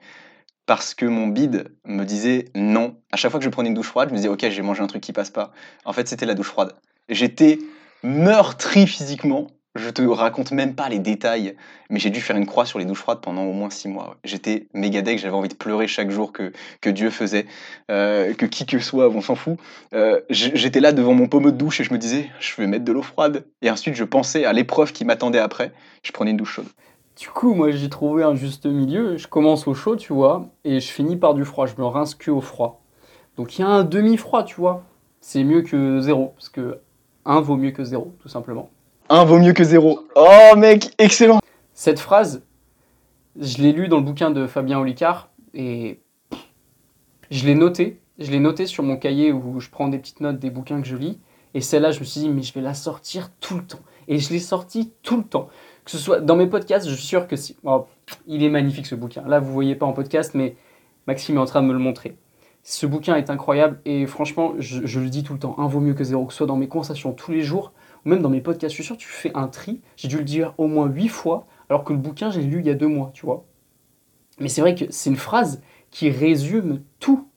[0.66, 2.96] Parce que mon bide me disait non.
[3.12, 4.82] À chaque fois que je prenais une douche froide, je me disais ok, j'ai mangé
[4.82, 5.52] un truc qui passe pas.
[5.84, 6.72] En fait, c'était la douche froide.
[7.10, 7.58] J'étais
[8.02, 9.48] meurtri physiquement.
[9.76, 11.56] Je te raconte même pas les détails,
[11.90, 14.16] mais j'ai dû faire une croix sur les douches froides pendant au moins six mois.
[14.22, 17.46] J'étais méga deg, j'avais envie de pleurer chaque jour que, Dieu faisait,
[17.90, 19.58] euh, que qui que soit, on s'en fout.
[19.92, 22.84] Euh, J'étais là devant mon pommeau de douche et je me disais, je vais mettre
[22.84, 23.46] de l'eau froide.
[23.62, 25.72] Et ensuite, je pensais à l'épreuve qui m'attendait après.
[26.04, 26.68] Je prenais une douche chaude.
[27.18, 29.16] Du coup, moi j'ai trouvé un juste milieu.
[29.16, 31.66] Je commence au chaud, tu vois, et je finis par du froid.
[31.66, 32.82] Je me rince que au froid.
[33.36, 34.84] Donc il y a un demi-froid, tu vois.
[35.20, 36.78] C'est mieux que zéro, parce que
[37.24, 38.70] un vaut mieux que zéro, tout simplement.
[39.14, 40.08] Un vaut mieux que zéro.
[40.16, 41.38] Oh mec, excellent.
[41.72, 42.42] Cette phrase,
[43.40, 46.00] je l'ai lue dans le bouquin de Fabien Olicard et
[47.30, 48.00] je l'ai notée.
[48.18, 50.88] Je l'ai notée sur mon cahier où je prends des petites notes des bouquins que
[50.88, 51.20] je lis.
[51.54, 53.78] Et celle-là, je me suis dit, mais je vais la sortir tout le temps.
[54.08, 55.48] Et je l'ai sortie tout le temps.
[55.84, 57.56] Que ce soit dans mes podcasts, je suis sûr que si.
[57.62, 57.86] oh,
[58.26, 59.22] il est magnifique ce bouquin.
[59.28, 60.56] Là, vous voyez pas en podcast, mais
[61.06, 62.16] Maxime est en train de me le montrer.
[62.64, 65.78] Ce bouquin est incroyable et franchement, je, je le dis tout le temps, un vaut
[65.78, 68.30] mieux que zéro, que ce soit dans mes conversations tous les jours ou même dans
[68.30, 68.72] mes podcasts.
[68.72, 69.80] Je suis sûr tu fais un tri.
[69.96, 72.66] J'ai dû le dire au moins huit fois, alors que le bouquin, j'ai lu il
[72.66, 73.44] y a deux mois, tu vois.
[74.38, 77.28] Mais c'est vrai que c'est une phrase qui résume tout.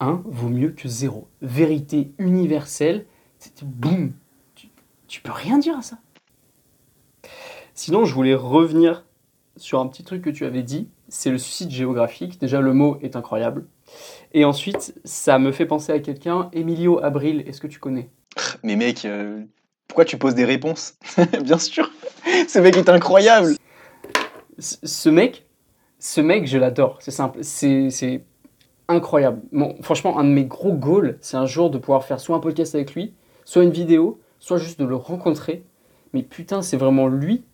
[0.00, 1.28] Un vaut mieux que zéro.
[1.40, 3.06] Vérité universelle,
[3.38, 4.12] c'était boum.
[5.08, 5.98] Tu peux rien dire à ça.
[7.74, 9.04] Sinon, je voulais revenir
[9.56, 12.40] sur un petit truc que tu avais dit, c'est le suicide géographique.
[12.40, 13.66] Déjà, le mot est incroyable.
[14.32, 18.10] Et ensuite, ça me fait penser à quelqu'un, Emilio Abril, est-ce que tu connais?
[18.62, 19.42] Mais mec, euh,
[19.88, 20.94] pourquoi tu poses des réponses
[21.44, 21.90] Bien sûr,
[22.48, 23.56] ce mec est incroyable.
[24.58, 25.46] Ce mec,
[25.98, 26.98] ce mec, je l'adore.
[27.00, 28.24] C'est simple, c'est
[28.88, 29.40] incroyable.
[29.82, 32.74] Franchement, un de mes gros goals, c'est un jour de pouvoir faire soit un podcast
[32.74, 33.14] avec lui,
[33.44, 35.64] soit une vidéo, soit juste de le rencontrer.
[36.12, 37.44] Mais putain, c'est vraiment lui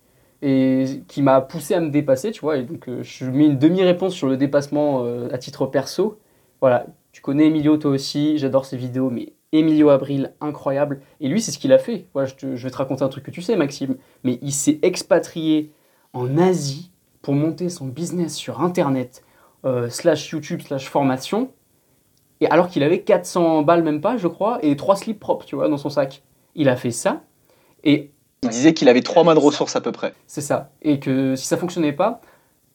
[0.41, 2.57] et qui m'a poussé à me dépasser, tu vois.
[2.57, 6.19] Et donc, euh, je mets une demi-réponse sur le dépassement euh, à titre perso.
[6.61, 11.01] Voilà, tu connais Emilio toi aussi, j'adore ses vidéos, mais Emilio Abril, incroyable.
[11.21, 12.07] Et lui, c'est ce qu'il a fait.
[12.13, 13.97] Voilà, je, te- je vais te raconter un truc que tu sais, Maxime.
[14.23, 15.71] Mais il s'est expatrié
[16.13, 16.91] en Asie
[17.21, 19.23] pour monter son business sur Internet,
[19.65, 21.51] euh, slash YouTube, slash formation.
[22.41, 25.55] Et alors qu'il avait 400 balles, même pas, je crois, et trois slips propres, tu
[25.55, 26.23] vois, dans son sac.
[26.55, 27.23] Il a fait ça.
[27.83, 28.11] Et
[28.43, 30.13] Il disait qu'il avait trois mois de ressources à peu près.
[30.27, 30.71] c'est ça.
[30.81, 32.21] Et que si ça fonctionnait pas,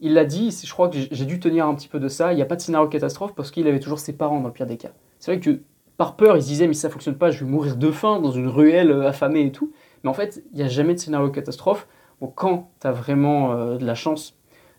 [0.00, 2.32] il l'a dit, je crois que j'ai- j'ai dû tenir un petit peu de ça.
[2.32, 4.52] Il n'y a pas de scénario catastrophe parce qu'il avait toujours ses parents dans le
[4.52, 4.90] pire des cas.
[5.18, 5.60] C'est vrai que
[5.96, 8.32] par peur, il se disait, mais ça fonctionne pas, je vais mourir de faim dans
[8.32, 9.72] une ruelle euh, affamée et tout.
[10.02, 11.86] Mais en fait, il n'y a jamais de scénario catastrophe.
[12.20, 14.36] Bon, quand tu as vraiment euh, de la chance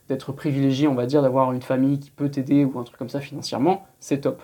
[0.09, 3.09] d'être privilégié, on va dire, d'avoir une famille qui peut t'aider ou un truc comme
[3.09, 4.41] ça financièrement, c'est top.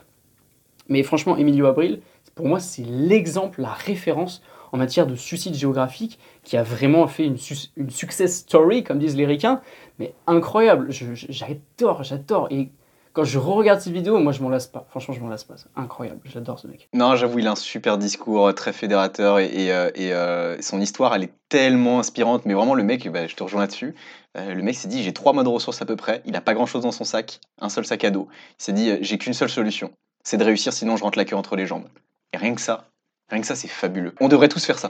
[0.90, 2.02] Mais franchement, Emilio Abril,
[2.36, 4.42] pour moi, c'est l'exemple, la référence
[4.72, 7.38] en matière de suicide géographique qui a vraiment fait une,
[7.76, 9.62] une success story, comme disent les ricains,
[10.00, 10.88] mais incroyable.
[10.90, 12.48] J'adore, j'adore.
[12.52, 12.72] Et
[13.14, 14.86] quand je re-regarde ces vidéos, moi, je m'en lasse pas.
[14.90, 15.58] Franchement, je m'en lasse pas.
[15.58, 16.22] C'est incroyable.
[16.26, 16.88] J'adore ce mec.
[16.94, 20.62] Non, j'avoue, il a un super discours, euh, très fédérateur, et, et, euh, et, euh,
[20.62, 22.46] son histoire, elle est tellement inspirante.
[22.46, 23.96] Mais vraiment, le mec, bah, je te rejoins là-dessus.
[24.38, 26.22] Euh, le mec s'est dit, j'ai trois mois de ressources à peu près.
[26.26, 28.28] Il a pas grand-chose dans son sac, un seul sac à dos.
[28.60, 29.92] Il s'est dit, j'ai qu'une seule solution,
[30.24, 31.88] c'est de réussir, sinon je rentre la queue entre les jambes.
[32.34, 32.86] Et rien que ça,
[33.30, 34.16] rien que ça, c'est fabuleux.
[34.22, 34.90] On devrait tous faire ça.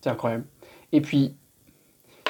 [0.00, 0.44] C'est incroyable.
[0.90, 1.36] Et puis,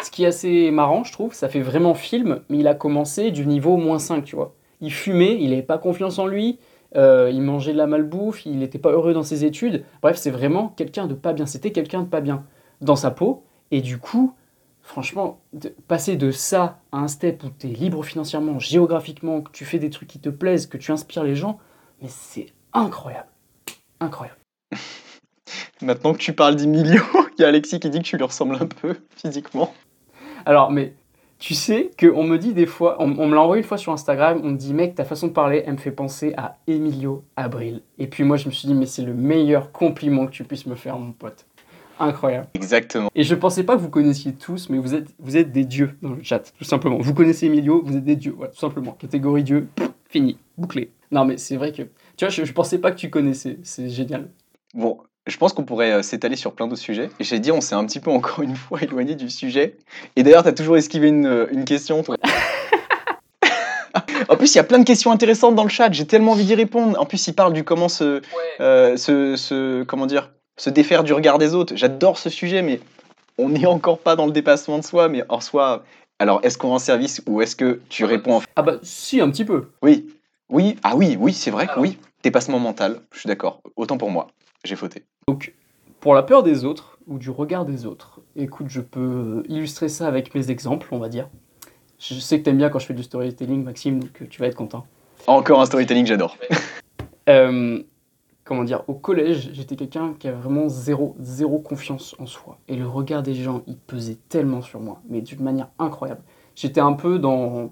[0.03, 3.31] ce qui est assez marrant, je trouve, ça fait vraiment film, mais il a commencé
[3.31, 4.55] du niveau moins 5, tu vois.
[4.81, 6.59] Il fumait, il n'avait pas confiance en lui,
[6.97, 9.85] euh, il mangeait de la malbouffe, il n'était pas heureux dans ses études.
[10.03, 11.47] Bref, c'est vraiment quelqu'un de pas bien.
[11.47, 12.45] C'était quelqu'un de pas bien
[12.81, 13.45] dans sa peau.
[13.71, 14.35] Et du coup,
[14.83, 19.51] franchement, de- passer de ça à un step où tu es libre financièrement, géographiquement, que
[19.53, 21.59] tu fais des trucs qui te plaisent, que tu inspires les gens,
[22.03, 23.29] mais c'est incroyable.
[24.01, 24.39] Incroyable.
[25.83, 27.03] Maintenant que tu parles d'Emilio,
[27.39, 29.73] il y a Alexis qui dit que tu lui ressembles un peu physiquement.
[30.45, 30.95] Alors, mais
[31.41, 33.93] tu sais qu'on me dit des fois, on, on me l'a envoyé une fois sur
[33.93, 37.25] Instagram, on me dit, mec, ta façon de parler, elle me fait penser à Emilio
[37.35, 37.83] Abril.
[37.99, 40.67] Et puis moi, je me suis dit, mais c'est le meilleur compliment que tu puisses
[40.67, 41.47] me faire, mon pote.
[41.99, 42.49] Incroyable.
[42.55, 43.11] Exactement.
[43.15, 45.97] Et je pensais pas que vous connaissiez tous, mais vous êtes, vous êtes des dieux
[46.03, 46.99] dans le chat, tout simplement.
[46.99, 48.93] Vous connaissez Emilio, vous êtes des dieux, voilà, tout simplement.
[48.93, 50.93] Catégorie dieu, pff, fini, bouclé.
[51.11, 51.83] Non, mais c'est vrai que,
[52.17, 54.29] tu vois, je, je pensais pas que tu connaissais, c'est génial.
[54.75, 54.99] Bon,
[55.31, 57.09] je pense qu'on pourrait euh, s'étaler sur plein d'autres sujets.
[57.21, 59.77] Et j'ai dit, on s'est un petit peu encore une fois éloigné du sujet.
[60.17, 62.17] Et d'ailleurs, t'as toujours esquivé une, euh, une question, toi.
[64.29, 65.91] en plus, il y a plein de questions intéressantes dans le chat.
[65.93, 66.99] J'ai tellement envie d'y répondre.
[67.01, 68.23] En plus, il parle du comment se,
[68.61, 71.75] euh, se, se- comment dire, se défaire du regard des autres.
[71.77, 72.81] J'adore ce sujet, mais
[73.39, 75.09] on n'est encore pas dans le dépassement de soi.
[75.09, 75.85] Mais en soi,
[76.19, 79.31] alors, est-ce qu'on rend service ou est-ce que tu réponds en Ah bah, si, un
[79.31, 79.69] petit peu.
[79.83, 80.07] Oui,
[80.49, 81.99] oui, ah oui, oui, c'est vrai que oui.
[82.23, 83.63] Dépassement mental, je suis d'accord.
[83.77, 84.27] Autant pour moi,
[84.65, 85.05] j'ai fauté.
[85.29, 85.55] Donc,
[86.01, 90.07] pour la peur des autres ou du regard des autres, écoute, je peux illustrer ça
[90.07, 91.29] avec mes exemples, on va dire.
[91.99, 94.47] Je sais que t'aimes bien quand je fais du storytelling, Maxime, donc euh, tu vas
[94.47, 94.87] être content.
[95.27, 96.37] Encore un storytelling, j'adore.
[97.29, 97.81] Euh,
[98.43, 102.59] comment dire, au collège, j'étais quelqu'un qui avait vraiment zéro, zéro confiance en soi.
[102.67, 106.23] Et le regard des gens, il pesait tellement sur moi, mais d'une manière incroyable.
[106.57, 107.71] J'étais un peu dans.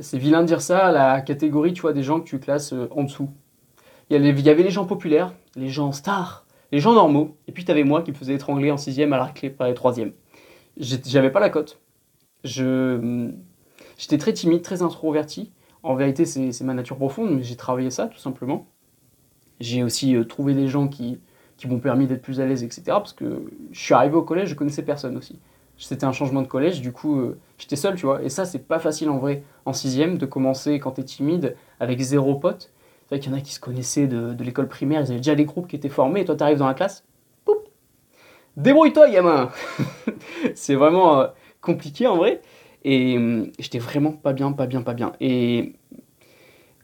[0.00, 2.88] C'est vilain de dire ça, la catégorie, tu vois, des gens que tu classes euh,
[2.90, 3.28] en dessous.
[4.10, 7.70] Il y, avait les gens populaires, les gens stars, les gens normaux, et puis tu
[7.70, 10.12] avais moi qui me faisais étrangler en sixième à la clé par les troisième.
[10.78, 11.80] J'ai- J'avais pas la cote.
[12.44, 13.30] Je,
[13.98, 15.52] j'étais très timide, très introverti.
[15.82, 18.66] En vérité, c'est c'est ma nature profonde, mais j'ai travaillé ça tout simplement.
[19.60, 21.20] J'ai aussi euh, trouvé des gens qui,
[21.56, 22.84] qui m'ont permis d'être plus à l'aise, etc.
[22.98, 25.38] Parce que je suis arrivé au collège, je connaissais personne aussi.
[25.78, 28.22] C'était un changement de collège, du coup, euh, j'étais seul, tu vois.
[28.22, 32.00] Et ça, c'est pas facile en vrai, en sixième, de commencer quand t'es timide, avec
[32.00, 32.72] zéro pote.
[33.04, 35.34] C'est vrai qu'il y en a qui se connaissaient de, l'école primaire, ils avaient déjà
[35.34, 37.04] des groupes qui étaient formés, et toi, t'arrives dans la classe,
[37.44, 37.68] poup
[38.56, 39.50] Débrouille-toi, gamin
[40.54, 41.26] C'est vraiment euh,
[41.60, 42.40] compliqué en vrai.
[42.84, 45.12] Et hum, j'étais vraiment pas bien, pas bien, pas bien.
[45.20, 45.74] Et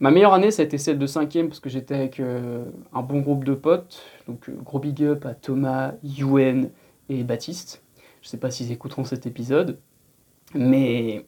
[0.01, 3.03] ma meilleure année, ça a été celle de cinquième parce que j'étais avec euh, un
[3.03, 4.03] bon groupe de potes.
[4.27, 6.71] Donc euh, gros big up à Thomas, Yuen
[7.09, 7.83] et Baptiste.
[8.23, 9.79] Je sais pas s'ils écouteront cet épisode.
[10.55, 11.25] Mais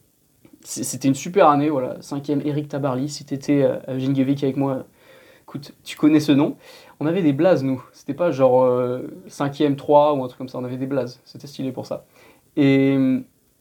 [0.65, 2.01] c'était une super année, voilà.
[2.01, 3.09] Cinquième, Eric Tabarly.
[3.09, 4.87] Si t'étais euh, à Gingevic avec moi,
[5.43, 6.57] écoute, tu connais ce nom.
[7.01, 7.83] on avait des blazes, nous.
[7.93, 8.67] C'était pas genre
[9.29, 11.21] 5e 3 ou un truc comme ça, on avait des blazes.
[11.25, 12.05] C'était stylé pour ça.
[12.57, 12.97] Et,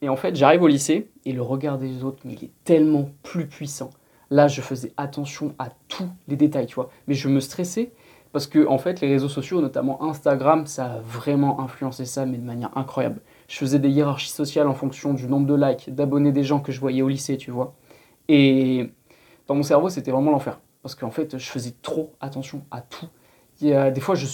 [0.01, 3.47] et en fait, j'arrive au lycée et le regard des autres, il est tellement plus
[3.47, 3.91] puissant.
[4.31, 6.89] Là, je faisais attention à tous les détails, tu vois.
[7.07, 7.91] Mais je me stressais
[8.31, 12.37] parce que, en fait, les réseaux sociaux, notamment Instagram, ça a vraiment influencé ça, mais
[12.37, 13.19] de manière incroyable.
[13.51, 16.71] Je faisais des hiérarchies sociales en fonction du nombre de likes, d'abonnés des gens que
[16.71, 17.75] je voyais au lycée, tu vois.
[18.29, 18.89] Et
[19.45, 20.61] dans mon cerveau, c'était vraiment l'enfer.
[20.81, 23.07] Parce qu'en fait, je faisais trop attention à tout.
[23.63, 24.25] A des fois, je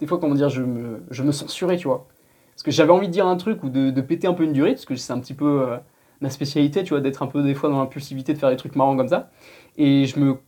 [0.00, 2.08] des fois, comment dire, je me, je me censurais, tu vois.
[2.56, 4.52] Parce que j'avais envie de dire un truc ou de, de, péter un peu une
[4.52, 5.76] durée, parce que c'est un petit peu euh,
[6.20, 8.74] ma spécialité, tu vois, d'être un peu des fois dans l'impulsivité, de faire des trucs
[8.74, 9.30] marrants comme ça.
[9.76, 10.38] Et je me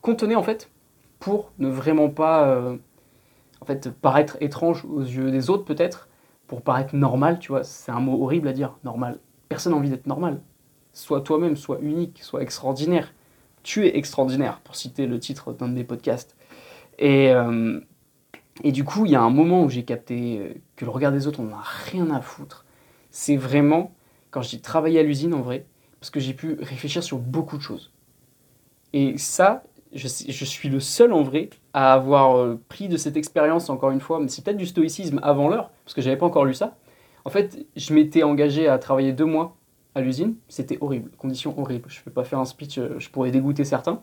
[0.00, 0.70] contenais, en fait,
[1.18, 2.76] pour ne vraiment pas euh,
[3.60, 6.08] en fait, paraître étrange aux yeux des autres, peut-être,
[6.46, 7.64] pour paraître normal, tu vois.
[7.64, 9.18] C'est un mot horrible à dire, normal.
[9.48, 10.40] Personne n'a envie d'être normal.
[10.92, 13.12] Sois toi-même, sois unique, sois extraordinaire.
[13.62, 16.36] Tu es extraordinaire, pour citer le titre d'un de mes podcasts.
[16.98, 17.80] Et, euh,
[18.62, 21.12] et du coup, il y a un moment où j'ai capté euh, que le regard
[21.12, 22.64] des autres, on n'a rien à foutre.
[23.10, 23.92] C'est vraiment
[24.30, 25.66] quand j'ai travaillé à l'usine en vrai,
[26.00, 27.92] parce que j'ai pu réfléchir sur beaucoup de choses.
[28.92, 29.64] Et ça,
[29.94, 34.00] je, suis le seul en vrai à avoir euh, pris de cette expérience, encore une
[34.00, 36.76] fois, mais c'est peut-être du stoïcisme avant l'heure, parce que j'avais pas encore lu ça.
[37.24, 39.56] En fait, je m'étais engagé à travailler deux mois
[39.94, 41.88] à l'usine, c'était horrible, conditions horribles.
[41.88, 44.02] Je ne vais pas faire un speech, euh, je pourrais dégoûter certains.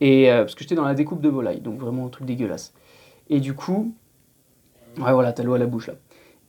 [0.00, 2.74] Et, euh, parce que j'étais dans la découpe de volaille, donc vraiment un truc dégueulasse.
[3.30, 3.94] Et du coup,
[4.96, 5.94] voilà, t'as l'eau à la bouche là.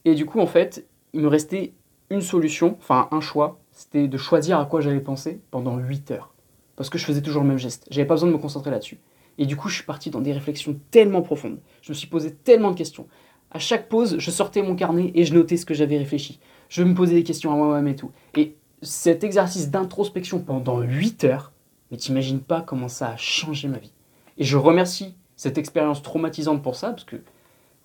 [0.04, 1.72] Et du coup, en fait, il me restait
[2.10, 6.33] une solution, enfin un choix, c'était de choisir à quoi j'allais penser pendant 8 heures
[6.76, 7.86] parce que je faisais toujours le même geste.
[7.90, 8.98] J'avais pas besoin de me concentrer là-dessus.
[9.38, 11.58] Et du coup, je suis parti dans des réflexions tellement profondes.
[11.82, 13.06] Je me suis posé tellement de questions.
[13.50, 16.40] À chaque pause, je sortais mon carnet et je notais ce que j'avais réfléchi.
[16.68, 18.10] Je me posais des questions à moi-même et tout.
[18.36, 21.52] Et cet exercice d'introspection pendant 8 heures,
[21.90, 23.92] mais t'imagines pas comment ça a changé ma vie.
[24.38, 27.16] Et je remercie cette expérience traumatisante pour ça, parce que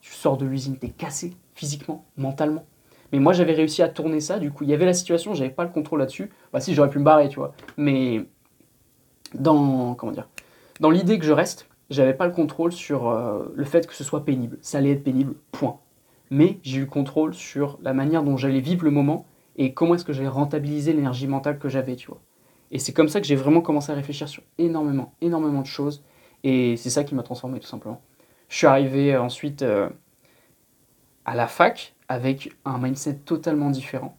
[0.02, 2.66] tu sors de l'usine, t'es cassé physiquement, mentalement.
[3.12, 5.50] Mais moi, j'avais réussi à tourner ça, du coup, il y avait la situation, j'avais
[5.50, 6.30] pas le contrôle là-dessus.
[6.54, 7.54] Bah si, j'aurais pu me barrer, tu vois.
[7.76, 8.26] Mais
[9.34, 10.28] dans comment dire
[10.80, 14.04] dans l'idée que je reste, j'avais pas le contrôle sur euh, le fait que ce
[14.04, 14.58] soit pénible.
[14.62, 15.80] Ça allait être pénible, point.
[16.30, 19.26] Mais j'ai eu le contrôle sur la manière dont j'allais vivre le moment
[19.58, 22.22] et comment est-ce que j'allais rentabiliser l'énergie mentale que j'avais, tu vois.
[22.72, 26.04] Et c'est comme ça que j'ai vraiment commencé à réfléchir sur énormément, énormément de choses.
[26.44, 28.02] Et c'est ça qui m'a transformé, tout simplement.
[28.48, 29.90] Je suis arrivé euh, ensuite euh,
[31.26, 34.16] à la fac avec un mindset totalement différent.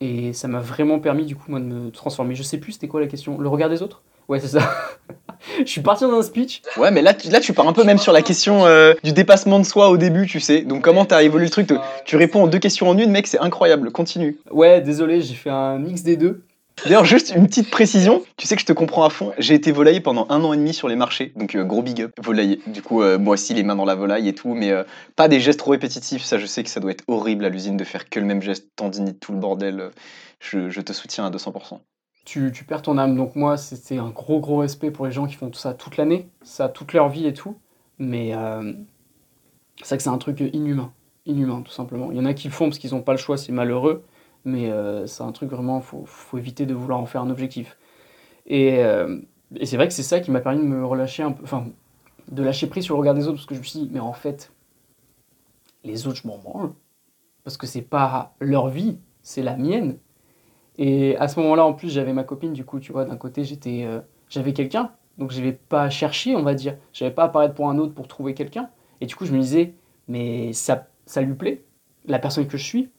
[0.00, 2.34] Et ça m'a vraiment permis, du coup, moi, de me transformer.
[2.34, 4.02] Je sais plus, c'était quoi la question Le regard des autres?
[4.28, 4.60] Ouais, c'est ça.
[5.58, 6.62] je suis parti dans un speech.
[6.76, 9.12] Ouais, mais là, tu, là, tu pars un peu même sur la question euh, du
[9.12, 10.62] dépassement de soi au début, tu sais.
[10.62, 11.68] Donc, comment t'as évolué le truc
[12.04, 13.90] Tu réponds en deux questions en une, mec, c'est incroyable.
[13.90, 14.38] Continue.
[14.50, 16.44] Ouais, désolé, j'ai fait un mix des deux.
[16.84, 19.32] D'ailleurs, juste une petite précision, tu sais que je te comprends à fond.
[19.38, 22.00] J'ai été volailler pendant un an et demi sur les marchés, donc euh, gros big
[22.00, 22.60] up, volailler.
[22.66, 24.72] Du coup, euh, moi aussi, les mains dans la volaille et tout, mais
[25.14, 26.22] pas des gestes trop répétitifs.
[26.22, 28.40] Ça, je sais que ça doit être horrible à l'usine de faire que le même
[28.40, 29.90] geste, tendinite, tout le bordel.
[30.40, 31.78] Je, je te soutiens à 200%
[32.24, 33.16] tu, tu, perds ton âme.
[33.16, 35.96] Donc moi, c'était un gros, gros respect pour les gens qui font tout ça toute
[35.96, 37.56] l'année, ça toute leur vie et tout.
[37.98, 38.72] Mais euh,
[39.78, 40.92] c'est vrai que c'est un truc inhumain.
[41.26, 42.10] Inhumain, tout simplement.
[42.10, 44.04] Il y en a qui le font parce qu'ils n'ont pas le choix, c'est malheureux.
[44.44, 47.30] Mais euh, c'est un truc vraiment, il faut, faut, éviter de vouloir en faire un
[47.30, 47.76] objectif.
[48.46, 49.20] Et, euh,
[49.56, 51.66] et c'est vrai que c'est ça qui m'a permis de me relâcher un peu, enfin,
[52.30, 54.00] de lâcher prise sur le regard des autres, parce que je me suis dit, mais
[54.00, 54.52] en fait,
[55.84, 56.72] les autres, je m'en branle.
[57.44, 59.98] Parce que c'est pas leur vie, c'est la mienne.
[60.84, 63.44] Et à ce moment-là, en plus, j'avais ma copine, du coup, tu vois, d'un côté,
[63.44, 66.76] j'étais, euh, j'avais quelqu'un, donc je n'avais pas cherché, on va dire.
[66.92, 68.68] Je n'avais pas à apparaître pour un autre pour trouver quelqu'un.
[69.00, 69.74] Et du coup, je me disais,
[70.08, 71.62] mais ça, ça lui plaît,
[72.06, 72.90] la personne que je suis.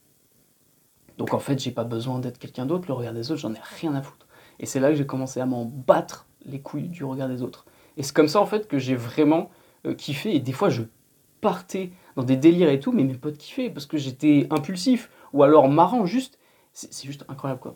[1.18, 3.60] Donc en fait, j'ai pas besoin d'être quelqu'un d'autre, le regard des autres, j'en ai
[3.82, 4.28] rien à foutre.
[4.62, 7.66] Et c'est là que j'ai commencé à m'en battre les couilles du regard des autres.
[7.98, 9.50] Et c'est comme ça, en fait, que j'ai vraiment
[9.86, 10.34] euh, kiffé.
[10.34, 10.84] Et des fois, je
[11.42, 15.44] partais dans des délires et tout, mais mes potes kiffaient parce que j'étais impulsif ou
[15.44, 16.40] alors marrant juste
[16.74, 17.76] c'est juste incroyable quoi.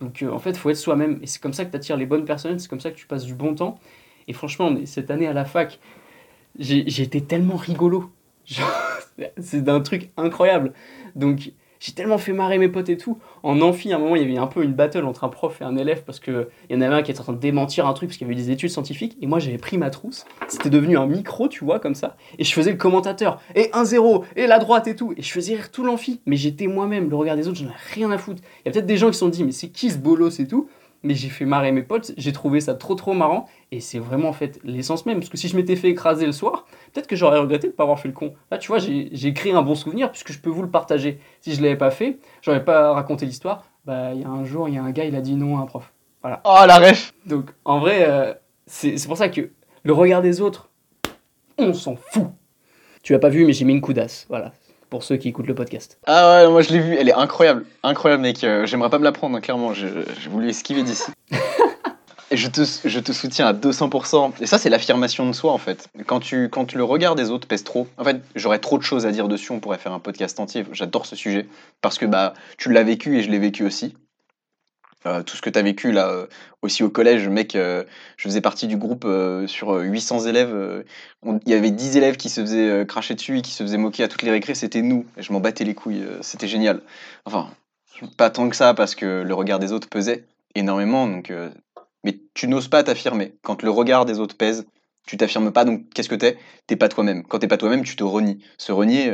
[0.00, 1.96] Donc euh, en fait, il faut être soi-même et c'est comme ça que tu attires
[1.96, 3.78] les bonnes personnes, c'est comme ça que tu passes du bon temps.
[4.28, 5.78] Et franchement, cette année à la fac,
[6.58, 8.10] j'ai été tellement rigolo.
[9.38, 10.72] C'est d'un truc incroyable.
[11.14, 13.18] Donc j'ai tellement fait marrer mes potes et tout.
[13.42, 15.60] En amphi, à un moment, il y avait un peu une battle entre un prof
[15.60, 17.86] et un élève parce qu'il y en avait un qui était en train de démentir
[17.86, 19.16] un truc parce qu'il y avait des études scientifiques.
[19.20, 20.24] Et moi, j'avais pris ma trousse.
[20.48, 22.16] C'était devenu un micro, tu vois, comme ça.
[22.38, 23.40] Et je faisais le commentateur.
[23.54, 24.24] Et 1-0.
[24.36, 25.12] Et la droite et tout.
[25.16, 26.20] Et je faisais rire tout l'amphi.
[26.26, 27.10] Mais j'étais moi-même.
[27.10, 28.42] Le regard des autres, j'en ai rien à foutre.
[28.64, 30.40] Il y a peut-être des gens qui se sont dit, mais c'est qui ce bolos
[30.40, 30.68] et tout?
[31.04, 34.30] Mais j'ai fait marrer mes potes, j'ai trouvé ça trop trop marrant, et c'est vraiment
[34.30, 37.14] en fait l'essence même, parce que si je m'étais fait écraser le soir, peut-être que
[37.14, 38.34] j'aurais regretté de ne pas avoir fait le con.
[38.50, 41.20] Là, tu vois, j'ai créé un bon souvenir, puisque je peux vous le partager.
[41.40, 44.44] Si je ne l'avais pas fait, j'aurais pas raconté l'histoire, bah il y a un
[44.44, 45.92] jour, il y a un gars, il a dit non à un prof.
[46.22, 46.40] Voilà.
[46.44, 48.32] Oh la ref Donc en vrai, euh,
[48.66, 49.50] c'est pour ça que
[49.82, 50.70] le regard des autres,
[51.58, 52.26] On s'en fout.
[53.02, 54.26] Tu l'as pas vu, mais j'ai mis une coudasse.
[54.28, 54.52] Voilà,
[54.94, 55.98] pour ceux qui écoutent le podcast.
[56.06, 57.66] Ah ouais, moi je l'ai vue, elle est incroyable.
[57.82, 58.44] Incroyable, mec.
[58.44, 59.74] Euh, J'aimerais pas me la prendre, hein, clairement.
[59.74, 59.88] J'ai
[60.30, 61.10] voulu esquiver d'ici.
[62.30, 64.34] Et je te, je te soutiens à 200%.
[64.40, 65.88] Et ça, c'est l'affirmation de soi, en fait.
[66.06, 69.04] Quand, tu, quand le regard des autres pèse trop, en fait, j'aurais trop de choses
[69.04, 70.64] à dire dessus, on pourrait faire un podcast entier.
[70.70, 71.48] J'adore ce sujet.
[71.80, 73.96] Parce que bah, tu l'as vécu et je l'ai vécu aussi.
[75.06, 76.26] Euh, tout ce que tu as vécu là euh,
[76.62, 77.84] aussi au collège, mec, euh,
[78.16, 79.06] je faisais partie du groupe
[79.46, 80.84] sur 800 élèves.
[81.24, 84.04] Il y avait 10 élèves qui se faisaient cracher dessus et qui se faisaient moquer
[84.04, 85.06] à toutes les récrés, c'était nous.
[85.16, 86.80] Et je m'en battais les couilles, c'était génial.
[87.26, 87.50] Enfin,
[88.16, 90.24] pas tant que ça parce que le regard des autres pesait
[90.54, 91.06] énormément.
[91.06, 91.32] Donc,
[92.02, 93.34] mais tu n'oses pas t'affirmer.
[93.42, 94.66] Quand le regard des autres pèse,
[95.06, 95.64] tu t'affirmes pas.
[95.66, 96.38] Donc qu'est-ce que t'es?
[96.66, 97.24] T'es pas toi-même.
[97.24, 98.42] Quand t'es pas toi-même, tu te renies.
[98.56, 99.12] Se renier,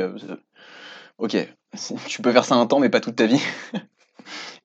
[1.17, 1.35] ok,
[2.07, 3.41] tu peux faire ça un temps, mais pas toute ta vie.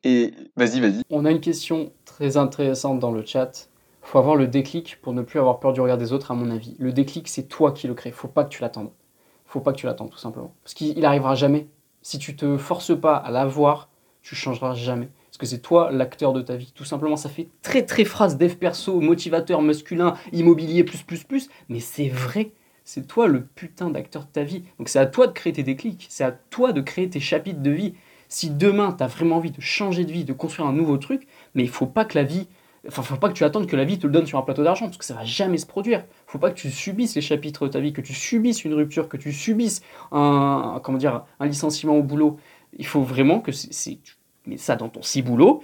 [0.04, 1.02] Et vas-y, vas-y.
[1.10, 3.68] On a une question très intéressante dans le chat.
[4.02, 6.50] Faut avoir le déclic pour ne plus avoir peur du regard des autres, à mon
[6.50, 6.76] avis.
[6.78, 8.12] Le déclic, c'est toi qui le crée.
[8.12, 8.90] Faut pas que tu l'attendes.
[9.46, 10.54] Faut pas que tu l'attendes, tout simplement.
[10.62, 11.66] Parce qu'il il arrivera jamais.
[12.02, 13.88] Si tu te forces pas à l'avoir,
[14.22, 15.08] tu changeras jamais.
[15.26, 16.72] Parce que c'est toi l'acteur de ta vie.
[16.74, 21.48] Tout simplement, ça fait très très phrase dev perso, motivateur masculin, immobilier, plus plus plus.
[21.68, 22.52] Mais c'est vrai.
[22.84, 24.62] C'est toi le putain d'acteur de ta vie.
[24.78, 26.06] Donc c'est à toi de créer tes déclics.
[26.08, 27.94] C'est à toi de créer tes chapitres de vie.
[28.28, 31.26] Si demain, tu as vraiment envie de changer de vie, de construire un nouveau truc,
[31.54, 32.46] mais il faut pas que la vie.
[32.88, 34.62] Enfin, faut pas que tu attendes que la vie te le donne sur un plateau
[34.62, 36.04] d'argent, parce que ça va jamais se produire.
[36.26, 39.08] Faut pas que tu subisses les chapitres de ta vie, que tu subisses une rupture,
[39.08, 42.38] que tu subisses un, comment dire, un licenciement au boulot.
[42.78, 43.98] Il faut vraiment que c'est,
[44.46, 45.62] mets ça dans ton ciboulot,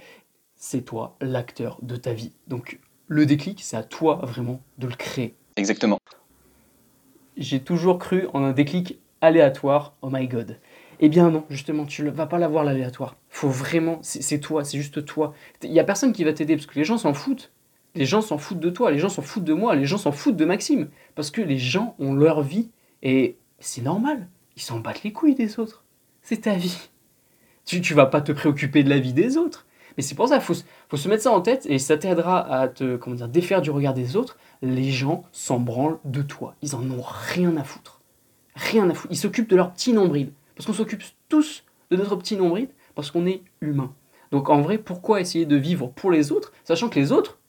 [0.55, 2.33] c'est toi l'acteur de ta vie.
[2.47, 5.35] Donc le déclic, c'est à toi vraiment de le créer.
[5.55, 5.99] Exactement.
[7.37, 9.95] J'ai toujours cru en un déclic aléatoire.
[10.01, 10.59] Oh my god.
[11.05, 13.17] Eh bien non, justement, tu ne vas pas l'avoir l'aléatoire.
[13.27, 15.33] Faut vraiment, c'est toi, c'est juste toi.
[15.61, 17.51] Il y a personne qui va t'aider parce que les gens s'en foutent.
[17.93, 20.13] Les gens s'en foutent de toi, les gens s'en foutent de moi, les gens s'en
[20.13, 20.87] foutent de Maxime.
[21.15, 22.69] Parce que les gens ont leur vie
[23.01, 24.29] et c'est normal.
[24.55, 25.83] Ils s'en battent les couilles des autres.
[26.21, 26.89] C'est ta vie.
[27.65, 29.65] Tu, tu vas pas te préoccuper de la vie des autres.
[29.97, 30.55] Mais c'est pour ça, faut,
[30.87, 33.71] faut se mettre ça en tête et ça t'aidera à te comment dire, défaire du
[33.71, 34.37] regard des autres.
[34.61, 36.55] Les gens s'en branlent de toi.
[36.61, 37.99] Ils en ont rien à foutre.
[38.55, 39.11] Rien à foutre.
[39.11, 40.31] Ils s'occupent de leur petit nombril.
[40.55, 43.93] Parce qu'on s'occupe tous de notre petit nombril parce qu'on est humain.
[44.31, 47.39] Donc en vrai, pourquoi essayer de vivre pour les autres, sachant que les autres,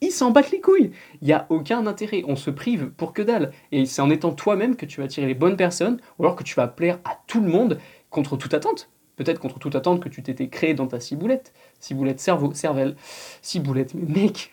[0.00, 0.92] ils s'en battent les couilles.
[1.20, 2.22] Il n'y a aucun intérêt.
[2.26, 3.52] On se prive pour que dalle.
[3.70, 6.42] Et c'est en étant toi-même que tu vas attirer les bonnes personnes, ou alors que
[6.42, 7.78] tu vas plaire à tout le monde
[8.08, 8.88] contre toute attente.
[9.16, 11.52] Peut-être contre toute attente que tu t'étais créé dans ta ciboulette.
[11.78, 12.96] Ciboulette cerveau, cervelle.
[13.42, 14.50] Ciboulette, mais mec,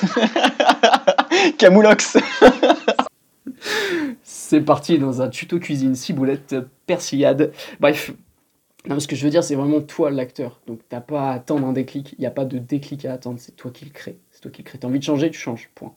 [1.58, 2.16] Camoulox
[4.50, 7.52] C'est parti dans un tuto cuisine ciboulette persillade.
[7.78, 8.10] Bref,
[8.88, 10.60] non, ce que je veux dire, c'est vraiment toi l'acteur.
[10.66, 12.14] Donc t'as pas à attendre un déclic.
[12.18, 13.38] Il n'y a pas de déclic à attendre.
[13.38, 14.18] C'est toi qui le crée.
[14.32, 14.80] C'est toi qui le crée.
[14.80, 15.70] T'as envie de changer, tu changes.
[15.76, 15.94] Point.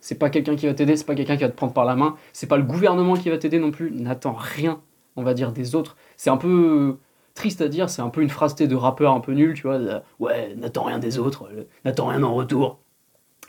[0.00, 0.96] C'est pas quelqu'un qui va t'aider.
[0.96, 2.16] C'est pas quelqu'un qui va te prendre par la main.
[2.32, 3.92] C'est pas le gouvernement qui va t'aider non plus.
[3.92, 4.80] N'attends rien,
[5.14, 5.96] on va dire, des autres.
[6.16, 6.98] C'est un peu
[7.34, 7.88] triste à dire.
[7.90, 9.78] C'est un peu une phrase de rappeur un peu nul, tu vois.
[9.78, 11.48] de, Ouais, n'attends rien des autres.
[11.56, 12.80] euh, N'attends rien en retour.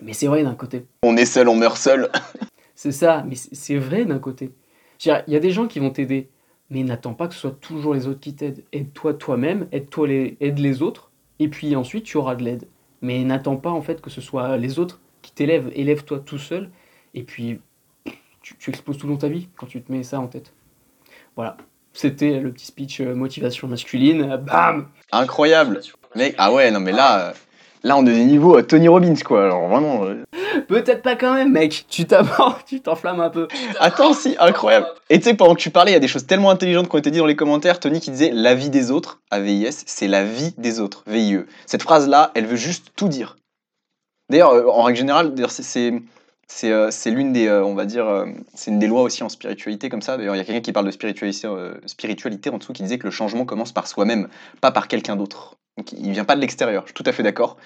[0.04, 0.86] Mais c'est vrai d'un côté.
[1.02, 2.12] On est seul, on meurt seul.
[2.76, 4.52] C'est ça, mais c'est vrai d'un côté.
[5.06, 6.30] Il y a des gens qui vont t'aider,
[6.70, 8.64] mais n'attends pas que ce soit toujours les autres qui t'aident.
[8.72, 12.68] Aide-toi toi-même, aide-toi les, aide les autres, et puis ensuite tu auras de l'aide.
[13.02, 15.72] Mais n'attends pas en fait que ce soit les autres qui t'élèvent.
[15.74, 16.70] Élève-toi tout seul,
[17.14, 17.60] et puis
[18.42, 20.54] tu, tu exploses tout dans ta vie quand tu te mets ça en tête.
[21.36, 21.58] Voilà,
[21.94, 24.38] c'était le petit speech euh, motivation masculine.
[24.38, 25.82] Bam Incroyable.
[26.38, 27.34] Ah ouais, non mais là, euh,
[27.86, 29.46] là on est des niveaux euh, Tony Robbins quoi.
[29.46, 30.04] Alors vraiment.
[30.04, 30.24] euh,
[30.68, 31.86] Peut-être pas quand même, mec.
[31.90, 33.48] Tu t'abordes, tu t'enflammes un peu.
[33.80, 34.88] Attends, si, incroyable.
[35.10, 36.96] Et tu sais, pendant que tu parlais, il y a des choses tellement intelligentes qui
[36.96, 37.80] ont été dites dans les commentaires.
[37.80, 41.40] Tony qui disait la vie des autres, AVIS, c'est la vie des autres, VIE.
[41.66, 43.36] Cette phrase-là, elle veut juste tout dire.
[44.30, 45.94] D'ailleurs, euh, en règle générale, c'est-
[46.66, 49.30] euh, c'est l'une des, euh, on va dire, euh, c'est une des lois aussi en
[49.30, 50.18] spiritualité comme ça.
[50.18, 51.48] D'ailleurs, il y a quelqu'un qui parle de spiritualité,
[52.50, 54.30] en dessous qui disait que le changement commence par soi-même,
[54.62, 55.56] pas par quelqu'un d'autre.
[55.78, 56.84] Donc, il vient pas de l'extérieur.
[56.84, 57.58] Je suis tout à fait d'accord.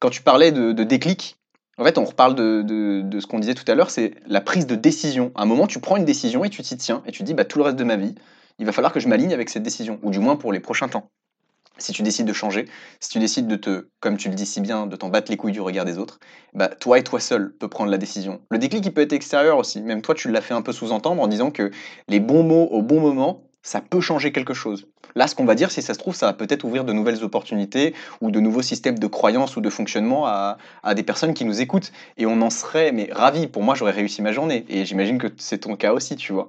[0.00, 1.36] Quand tu parlais de, déclic,
[1.78, 2.62] en fait, on reparle de,
[3.02, 5.30] de- ce qu'on disait tout à l'heure, c'est la prise de décision.
[5.34, 7.44] À un moment, tu prends une décision et tu t'y tiens, et tu dis, bah,
[7.44, 8.14] tout le reste de ma vie,
[8.58, 10.88] il va falloir que je m'aligne avec cette décision, ou du moins pour les prochains
[10.88, 11.10] temps.
[11.78, 12.66] Si tu décides de changer,
[13.00, 15.36] si tu décides de te, comme tu le dis si bien, de t'en battre les
[15.36, 16.20] couilles du regard des autres,
[16.54, 18.40] bah, toi et toi seul peux prendre la décision.
[18.50, 19.80] Le déclic, il peut être extérieur aussi.
[19.80, 21.70] Même toi, tu l'as fait un peu sous-entendre en disant que
[22.08, 24.88] les bons mots au bon moment, ça peut changer quelque chose.
[25.14, 27.22] Là, ce qu'on va dire, si ça se trouve, ça va peut-être ouvrir de nouvelles
[27.22, 31.44] opportunités ou de nouveaux systèmes de croyances ou de fonctionnement à, à des personnes qui
[31.44, 31.92] nous écoutent.
[32.16, 33.46] Et on en serait, mais ravis.
[33.46, 34.64] Pour moi, j'aurais réussi ma journée.
[34.68, 36.48] Et j'imagine que c'est ton cas aussi, tu vois.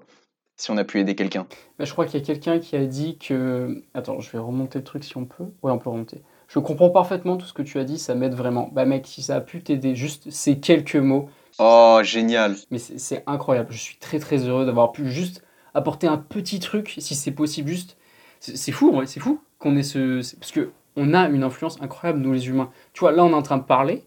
[0.56, 1.48] Si on a pu aider quelqu'un.
[1.80, 3.84] Bah, je crois qu'il y a quelqu'un qui a dit que.
[3.94, 5.46] Attends, je vais remonter le truc si on peut.
[5.62, 6.22] Ouais, on peut remonter.
[6.48, 8.70] Je comprends parfaitement tout ce que tu as dit, ça m'aide vraiment.
[8.72, 12.56] Bah, mec, si ça a pu t'aider, juste ces quelques mots, Oh, génial.
[12.72, 13.72] Mais c'est incroyable.
[13.72, 15.44] Je suis très très heureux d'avoir pu juste
[15.74, 17.98] apporter un petit truc, si c'est possible, juste.
[18.40, 20.36] C'est fou, c'est fou qu'on ait ce.
[20.38, 22.72] Parce que on a une influence incroyable, nous les humains.
[22.94, 24.04] Tu vois, là, on est en train de parler.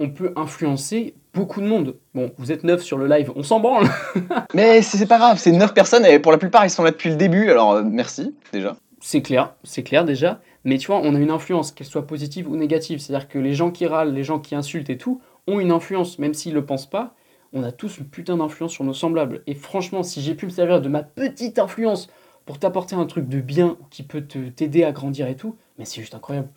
[0.00, 1.96] On peut influencer beaucoup de monde.
[2.14, 3.88] Bon, vous êtes neuf sur le live, on s'en branle.
[4.54, 7.10] Mais c'est pas grave, c'est 9 personnes et pour la plupart ils sont là depuis
[7.10, 8.76] le début, alors euh, merci déjà.
[9.00, 10.40] C'est clair, c'est clair déjà.
[10.64, 12.98] Mais tu vois, on a une influence, qu'elle soit positive ou négative.
[12.98, 16.18] C'est-à-dire que les gens qui râlent, les gens qui insultent et tout, ont une influence,
[16.18, 17.14] même s'ils le pensent pas.
[17.52, 19.42] On a tous une putain d'influence sur nos semblables.
[19.46, 22.08] Et franchement, si j'ai pu me servir de ma petite influence
[22.46, 25.84] pour t'apporter un truc de bien qui peut te t'aider à grandir et tout, mais
[25.84, 26.48] c'est juste incroyable.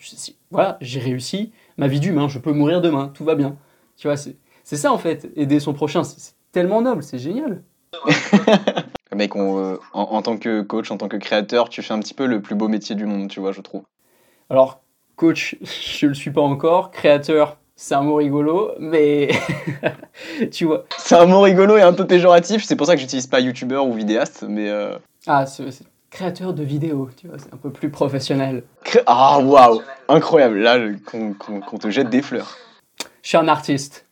[0.50, 3.56] Voilà, j'ai réussi ma vie d'humain, je peux mourir demain, tout va bien.
[3.98, 7.20] Tu vois, c'est c'est ça en fait, aider son prochain, c'est c'est tellement noble, c'est
[7.20, 7.62] génial.
[9.16, 12.00] Mec, on, euh, en, en tant que coach, en tant que créateur, tu fais un
[12.00, 13.84] petit peu le plus beau métier du monde, tu vois, je trouve.
[14.50, 14.82] Alors,
[15.16, 16.92] coach, je le suis pas encore.
[16.92, 19.30] Créateur, c'est un mot rigolo, mais
[20.52, 20.86] tu vois.
[20.98, 23.88] C'est un mot rigolo et un peu péjoratif, c'est pour ça que j'utilise pas youtubeur
[23.88, 24.70] ou vidéaste, mais...
[24.70, 28.64] euh, Ah, c'est c'est créateur de vidéos, tu vois, c'est un peu plus professionnel.
[29.06, 32.58] Ah, waouh Incroyable, là, qu'on te jette des fleurs.
[33.24, 34.06] Je suis un artiste.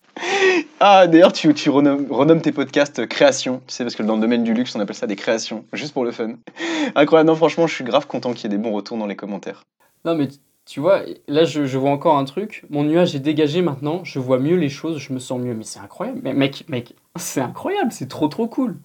[0.80, 4.14] Ah, d'ailleurs, tu, tu renommes, renommes tes podcasts euh, créations, tu sais, parce que dans
[4.14, 6.34] le domaine du luxe, on appelle ça des créations, juste pour le fun.
[6.94, 9.16] Incroyable, non, franchement, je suis grave content qu'il y ait des bons retours dans les
[9.16, 9.62] commentaires.
[10.04, 12.64] Non, mais tu- tu vois, là, je, je vois encore un truc.
[12.70, 15.54] Mon nuage est dégagé maintenant, je vois mieux les choses, je me sens mieux.
[15.54, 16.20] Mais c'est incroyable.
[16.24, 18.76] Mais mec, mec, c'est incroyable, c'est trop, trop cool.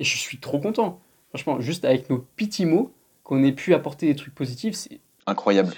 [0.00, 1.00] Et je suis trop content.
[1.30, 2.92] Franchement, juste avec nos petits mots,
[3.22, 5.74] qu'on ait pu apporter des trucs positifs, c'est Incroyable,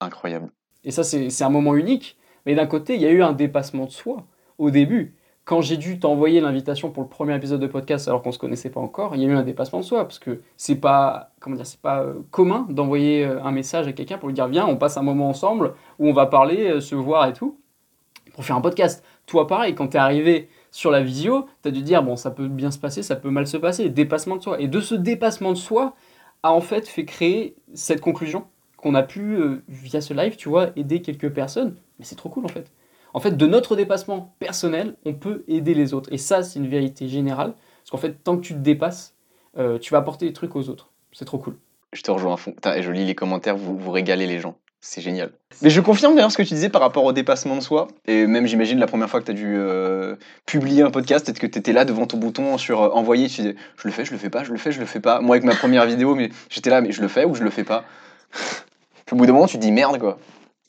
[0.00, 0.50] incroyable.
[0.82, 2.16] Et ça, c'est un moment unique.
[2.46, 4.24] Mais d'un côté, il y a eu un dépassement de soi
[4.58, 5.14] au début.
[5.44, 8.70] Quand j'ai dû t'envoyer l'invitation pour le premier épisode de podcast alors qu'on se connaissait
[8.70, 11.56] pas encore, il y a eu un dépassement de soi parce que c'est pas comment
[11.56, 14.66] dire, c'est pas euh, commun d'envoyer euh, un message à quelqu'un pour lui dire viens,
[14.66, 17.58] on passe un moment ensemble où on va parler, euh, se voir et tout
[18.32, 19.04] pour faire un podcast.
[19.26, 22.32] Toi pareil, quand tu es arrivé sur la visio, tu as dû dire bon, ça
[22.32, 24.60] peut bien se passer, ça peut mal se passer, dépassement de soi.
[24.60, 25.94] Et de ce dépassement de soi
[26.42, 28.44] a en fait fait créer cette conclusion
[28.76, 31.76] qu'on a pu, euh, via ce live, tu vois, aider quelques personnes.
[32.00, 32.72] Mais c'est trop cool en fait.
[33.12, 36.12] En fait, de notre dépassement personnel, on peut aider les autres.
[36.12, 37.54] Et ça, c'est une vérité générale.
[37.82, 39.14] Parce qu'en fait, tant que tu te dépasses,
[39.56, 40.90] euh, tu vas apporter des trucs aux autres.
[41.12, 41.56] C'est trop cool.
[41.92, 42.50] Je te rejoins à fond.
[42.50, 44.56] Putain, et je lis les commentaires, vous, vous régalez les gens.
[44.86, 45.30] C'est génial.
[45.62, 47.88] Mais je confirme d'ailleurs ce que tu disais par rapport au dépassement de soi.
[48.06, 51.38] Et même, j'imagine, la première fois que tu as dû euh, publier un podcast, peut-être
[51.38, 53.28] que tu étais là devant ton bouton sur euh, envoyer.
[53.28, 55.00] Tu disais, je le fais, je le fais pas, je le fais, je le fais
[55.00, 55.22] pas.
[55.22, 57.48] Moi, avec ma première vidéo, mais j'étais là, mais je le fais ou je le
[57.48, 57.86] fais pas?
[59.10, 60.18] Au bout d'un moment, tu te dis merde, quoi.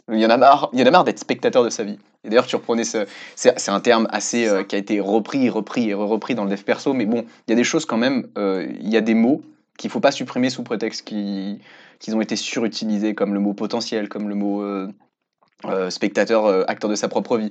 [0.10, 2.00] Il y en a marre, marre d'être spectateur de sa vie.
[2.24, 3.06] Et d'ailleurs, tu reprenais ce.
[3.36, 4.48] C'est un terme assez.
[4.48, 6.94] euh, qui a été repris, repris et repris dans le dev perso.
[6.94, 8.28] Mais bon, il y a des choses quand même.
[8.38, 9.42] Il y a des mots
[9.78, 14.30] qu'il faut pas supprimer sous prétexte qu'ils ont été surutilisés, comme le mot potentiel, comme
[14.30, 14.88] le mot euh,
[15.66, 17.50] euh, spectateur, euh, acteur de sa propre vie.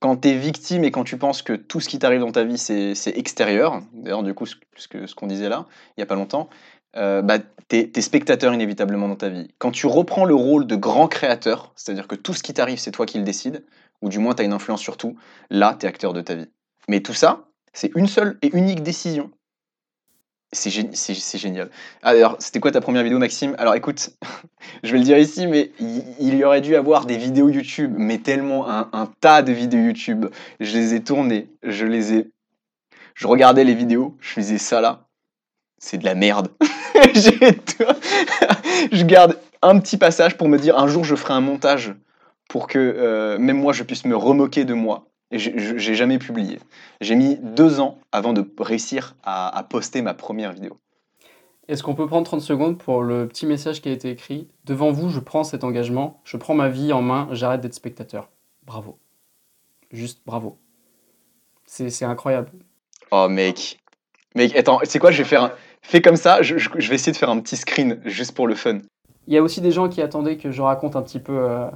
[0.00, 2.44] Quand tu es victime et quand tu penses que tout ce qui t'arrive dans ta
[2.44, 4.56] vie, c'est extérieur, d'ailleurs, du coup, ce,
[4.88, 5.66] que- ce qu'on disait là,
[5.96, 6.48] il y a pas longtemps,
[6.96, 7.38] euh, bah,
[7.68, 9.48] tu es, spectateur inévitablement dans ta vie.
[9.58, 12.90] Quand tu reprends le rôle de grand créateur, c'est-à-dire que tout ce qui t'arrive, c'est
[12.90, 13.64] toi qui le décides,
[14.02, 15.16] ou du moins tu as une influence sur tout,
[15.50, 16.48] là, tu es acteur de ta vie.
[16.88, 19.30] Mais tout ça, c'est une seule et unique décision.
[20.52, 21.70] C'est gé- c'est- c'est génial.
[22.02, 23.54] Alors, c'était quoi ta première vidéo, Maxime?
[23.58, 24.10] Alors, écoute,
[24.84, 28.18] je vais le dire ici, mais il, y aurait dû avoir des vidéos YouTube, mais
[28.18, 30.26] tellement un, tas de vidéos YouTube.
[30.60, 32.30] Je les ai tournées, je les ai.
[33.14, 35.08] Je regardais les vidéos, je faisais ça là.
[35.78, 36.48] C'est de la merde.
[38.92, 41.94] Je garde un petit passage pour me dire un jour je ferai un montage
[42.48, 45.06] pour que euh, même moi je puisse me remoquer de moi.
[45.32, 46.58] Et j'ai- jamais publié.
[47.00, 50.78] J'ai mis deux ans avant de réussir à, à poster ma première vidéo.
[51.68, 54.46] Est-ce qu'on peut prendre 30 secondes pour le petit message qui a été écrit?
[54.64, 58.30] Devant vous, je prends cet engagement, je prends ma vie en main, j'arrête d'être spectateur.
[58.64, 58.98] Bravo.
[59.90, 60.58] Juste bravo.
[61.64, 62.50] C'est c'est incroyable.
[63.10, 63.78] Oh mec.
[64.36, 65.10] Mec, attends, c'est quoi?
[65.10, 65.52] Je vais faire un...
[65.82, 68.46] Fais comme ça, je, je- je vais essayer de faire un petit screen juste pour
[68.46, 68.78] le fun.
[69.26, 71.68] Il y a aussi des gens qui attendaient que je raconte un petit peu euh,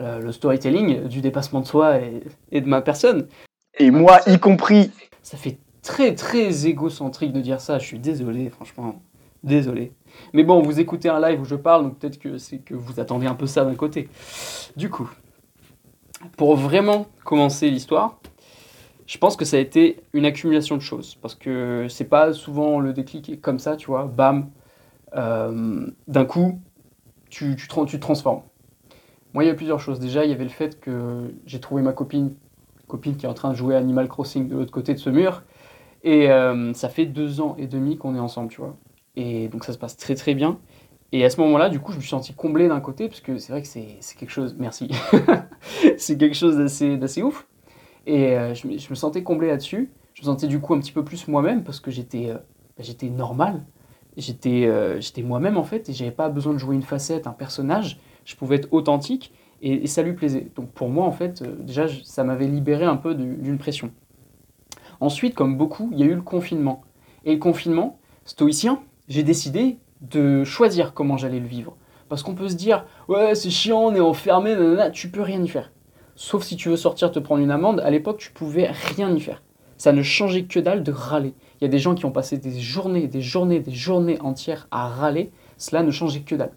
[0.00, 3.28] euh, le storytelling du dépassement de soi et, et de ma personne.
[3.78, 4.90] Et moi y compris.
[5.22, 9.00] Ça fait très très égocentrique de dire ça, je suis désolé, franchement.
[9.42, 9.92] Désolé.
[10.32, 12.98] Mais bon, vous écoutez un live où je parle, donc peut-être que c'est que vous
[12.98, 14.08] attendez un peu ça d'un côté.
[14.76, 15.08] Du coup,
[16.36, 18.18] pour vraiment commencer l'histoire,
[19.06, 21.14] je pense que ça a été une accumulation de choses.
[21.22, 24.50] Parce que c'est pas souvent le déclic est comme ça, tu vois, bam,
[25.14, 26.60] euh, d'un coup,
[27.30, 28.42] tu, tu, tu te transformes.
[29.36, 30.00] Moi, il y a plusieurs choses.
[30.00, 32.34] Déjà, il y avait le fait que j'ai trouvé ma copine,
[32.88, 35.42] copine qui est en train de jouer Animal Crossing de l'autre côté de ce mur.
[36.04, 38.78] Et euh, ça fait deux ans et demi qu'on est ensemble, tu vois.
[39.14, 40.58] Et donc ça se passe très très bien.
[41.12, 43.36] Et à ce moment-là, du coup, je me suis senti comblé d'un côté, parce que
[43.36, 44.88] c'est vrai que c'est quelque chose, merci,
[45.98, 47.46] c'est quelque chose d'assez ouf.
[48.06, 49.92] Et euh, je, je me sentais comblé là-dessus.
[50.14, 52.38] Je me sentais du coup un petit peu plus moi-même parce que j'étais euh,
[52.78, 53.66] bah, normal.
[54.16, 57.32] J'étais euh, j'étais moi-même en fait et j'avais pas besoin de jouer une facette, un
[57.32, 58.00] personnage.
[58.26, 59.32] Je pouvais être authentique
[59.62, 60.48] et, ça lui plaisait.
[60.54, 63.90] Donc pour moi en fait, euh, déjà ça m'avait libéré un peu du- d'une pression.
[65.00, 66.82] Ensuite, comme beaucoup, il y a eu le confinement.
[67.24, 71.76] Et le confinement, stoïcien, j'ai décidé de choisir comment j'allais le vivre.
[72.08, 75.42] Parce qu'on peut se dire, ouais, c'est chiant, on est enfermé, nanana, tu peux rien
[75.42, 75.72] y faire.
[76.14, 79.20] Sauf si tu veux sortir te prendre une amende, à l'époque, tu pouvais rien y
[79.20, 79.42] faire.
[79.76, 81.34] Ça ne changeait que dalle de râler.
[81.60, 84.68] Il y a des gens qui ont passé des journées, des journées, des journées entières
[84.70, 85.30] à râler.
[85.58, 86.52] Cela ne changeait que dalle.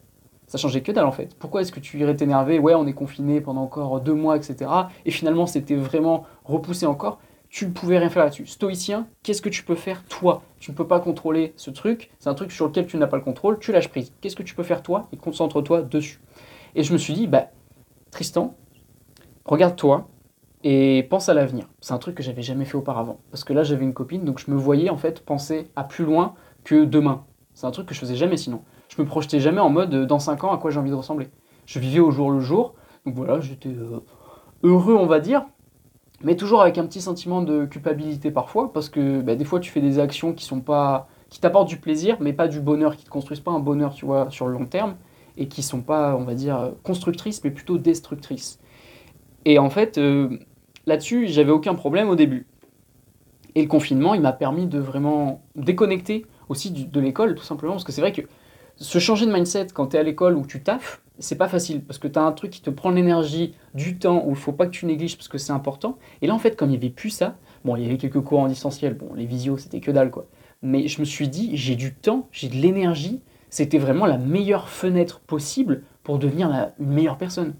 [0.50, 1.36] Ça changeait que dalle en fait.
[1.38, 4.70] Pourquoi est-ce que tu irais t'énerver Ouais, on est confiné pendant encore deux mois, etc.
[5.06, 7.20] Et finalement, c'était vraiment repoussé encore?
[7.50, 8.48] Tu ne pouvais rien faire là-dessus.
[8.48, 10.42] Stoïcien, qu'est-ce que tu peux faire toi?
[10.60, 12.10] Tu ne peux pas contrôler ce truc.
[12.18, 13.60] C'est un truc sur lequel tu n'as pas le contrôle.
[13.60, 14.12] Tu lâches prise.
[14.22, 15.08] Qu'est-ce que tu peux faire toi?
[15.14, 16.20] Et concentre-toi dessus.
[16.74, 17.50] Et je me suis dit, bah,
[18.10, 18.56] Tristan,
[19.46, 20.08] regarde-toi
[20.64, 21.68] et pense à l'avenir.
[21.80, 23.20] C'est un truc que j'avais jamais fait auparavant.
[23.30, 26.06] Parce que là, j'avais une copine, donc je me voyais en fait penser à plus
[26.06, 27.24] loin que demain.
[27.54, 28.64] C'est un truc que je faisais jamais sinon.
[29.00, 31.30] Me projetais jamais en mode euh, dans 5 ans à quoi j'ai envie de ressembler.
[31.66, 32.74] Je vivais au jour le jour.
[33.06, 34.02] Donc voilà, j'étais euh,
[34.62, 35.46] heureux, on va dire.
[36.22, 39.72] Mais toujours avec un petit sentiment de culpabilité parfois, parce que bah, des fois tu
[39.72, 43.06] fais des actions qui sont pas, qui t'apportent du plaisir, mais pas du bonheur, qui
[43.06, 44.96] te construisent pas un bonheur, tu vois, sur le long terme,
[45.38, 48.60] et qui sont pas, on va dire, constructrices, mais plutôt destructrices.
[49.46, 50.38] Et en fait, euh,
[50.88, 52.48] là-dessus, j'avais aucun problème au début.
[53.56, 57.86] Et le confinement, il m'a permis de vraiment déconnecter aussi de l'école, tout simplement, parce
[57.86, 58.24] que c'est vrai que
[58.80, 61.84] se changer de mindset quand tu es à l'école ou tu taffes, c'est pas facile,
[61.84, 64.54] parce que tu as un truc qui te prend l'énergie, du temps, où il faut
[64.54, 65.98] pas que tu négliges parce que c'est important.
[66.22, 67.36] Et là, en fait, comme il n'y avait plus ça,
[67.66, 70.28] bon, il y avait quelques cours en distanciel, bon, les visios, c'était que dalle, quoi.
[70.62, 74.70] Mais je me suis dit, j'ai du temps, j'ai de l'énergie, c'était vraiment la meilleure
[74.70, 77.56] fenêtre possible pour devenir la- une meilleure personne.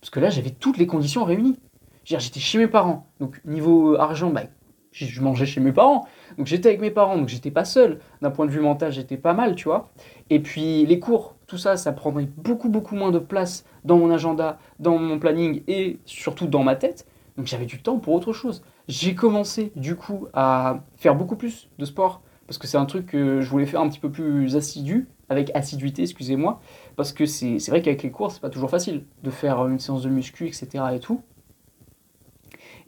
[0.00, 1.56] Parce que là, j'avais toutes les conditions réunies.
[2.04, 4.44] J'étais chez mes parents, donc niveau argent, bah,
[4.90, 6.06] je mangeais chez mes parents.
[6.38, 8.00] Donc j'étais avec mes parents, donc j'étais pas seul.
[8.20, 9.92] D'un point de vue mental, j'étais pas mal, tu vois.
[10.30, 14.10] Et puis les cours, tout ça, ça prendrait beaucoup, beaucoup moins de place dans mon
[14.10, 17.06] agenda, dans mon planning et surtout dans ma tête.
[17.36, 18.62] Donc j'avais du temps pour autre chose.
[18.88, 23.06] J'ai commencé du coup à faire beaucoup plus de sport parce que c'est un truc
[23.06, 26.60] que je voulais faire un petit peu plus assidu, avec assiduité, excusez-moi,
[26.96, 30.02] parce que c'est vrai qu'avec les cours, c'est pas toujours facile de faire une séance
[30.02, 30.68] de muscu, etc.
[30.92, 31.22] et tout.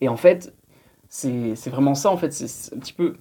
[0.03, 0.53] Et en fait,
[1.09, 3.17] c'est vraiment ça, en fait, c'est un petit peu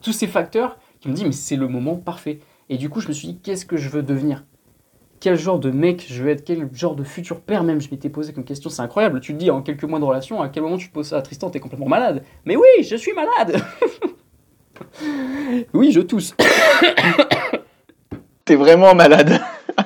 [0.00, 2.40] tous ces facteurs qui me disent, mais c'est le moment parfait.
[2.68, 4.44] Et du coup, je me suis dit, qu'est-ce que je veux devenir?
[5.20, 6.44] Quel genre de mec je veux être?
[6.44, 9.20] Quel genre de futur père même Je m'étais posé comme question, c'est incroyable.
[9.20, 11.18] Tu te dis, en quelques mois de relation, à quel moment tu te poses ça?
[11.18, 12.24] À Tristan T'es complètement malade.
[12.44, 13.62] Mais oui, je suis malade
[15.72, 16.34] Oui, je tousse.
[18.44, 19.40] T'es vraiment malade.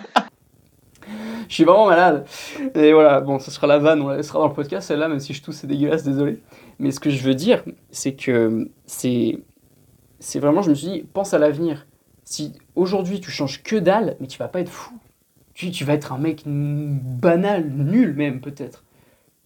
[1.49, 2.27] Je suis vraiment malade.
[2.75, 5.19] Et voilà, bon, ça sera la vanne, on la laissera dans le podcast, celle-là, même
[5.19, 6.41] si je tousse, c'est dégueulasse, désolé.
[6.79, 9.39] Mais ce que je veux dire, c'est que c'est,
[10.21, 11.87] c'est vraiment, je me suis dit, pense à l'avenir.
[12.25, 14.95] Si aujourd'hui tu changes que dalle, mais tu vas pas être fou.
[15.55, 18.85] Tu, tu vas être un mec banal, nul même peut-être.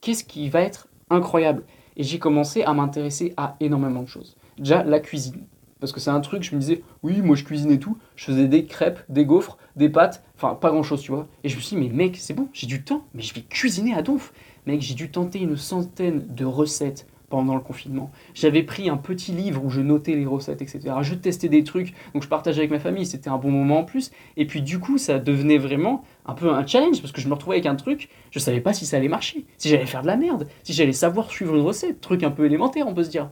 [0.01, 1.65] Qu'est-ce qui va être incroyable?
[1.97, 4.37] Et j'ai commencé à m'intéresser à énormément de choses.
[4.59, 5.47] Déjà, la cuisine.
[5.79, 7.99] Parce que c'est un truc, je me disais, oui, moi je cuisine et tout.
[8.15, 11.27] Je faisais des crêpes, des gaufres, des pâtes, enfin pas grand chose, tu vois.
[11.43, 13.43] Et je me suis dit, mais mec, c'est bon, j'ai du temps, mais je vais
[13.43, 14.33] cuisiner à donf.
[14.67, 18.11] Mec, j'ai dû tenter une centaine de recettes pendant le confinement.
[18.35, 20.81] J'avais pris un petit livre où je notais les recettes, etc.
[21.01, 23.85] Je testais des trucs, donc je partageais avec ma famille, c'était un bon moment en
[23.85, 24.11] plus.
[24.37, 27.33] Et puis du coup, ça devenait vraiment un peu un challenge, parce que je me
[27.33, 30.09] retrouvais avec un truc, je savais pas si ça allait marcher, si j'allais faire de
[30.09, 33.11] la merde, si j'allais savoir suivre une recette, truc un peu élémentaire, on peut se
[33.11, 33.31] dire.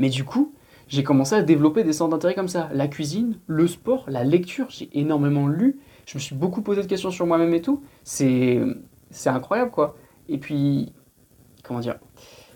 [0.00, 0.52] Mais du coup,
[0.88, 2.70] j'ai commencé à développer des centres d'intérêt comme ça.
[2.72, 5.78] La cuisine, le sport, la lecture, j'ai énormément lu.
[6.06, 7.84] Je me suis beaucoup posé de questions sur moi-même et tout.
[8.02, 8.60] C'est,
[9.10, 9.94] c'est incroyable, quoi.
[10.28, 10.92] Et puis,
[11.62, 12.00] comment dire?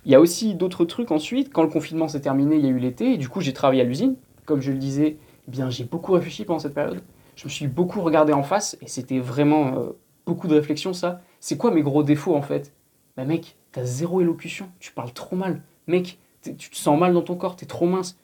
[0.05, 1.53] Il y a aussi d'autres trucs ensuite.
[1.53, 3.15] Quand le confinement s'est terminé, il y a eu l'été.
[3.15, 4.17] Et du coup, j'ai travaillé à l'usine.
[4.45, 5.17] Comme je le disais,
[5.49, 7.01] eh bien, j'ai beaucoup réfléchi pendant cette période.
[7.37, 8.77] Je me suis beaucoup regardé en face.
[8.83, 11.23] Et c'était vraiment euh, beaucoup de réflexion, ça.
[11.41, 12.73] C'est quoi mes gros défauts, en fait?
[13.17, 14.69] Bah, mec, t'as zéro élocution.
[14.79, 15.63] Tu parles trop mal.
[15.87, 17.57] Mec, tu te sens mal dans ton corps.
[17.57, 18.19] T'es trop mince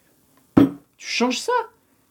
[1.00, 1.52] tu changes ça.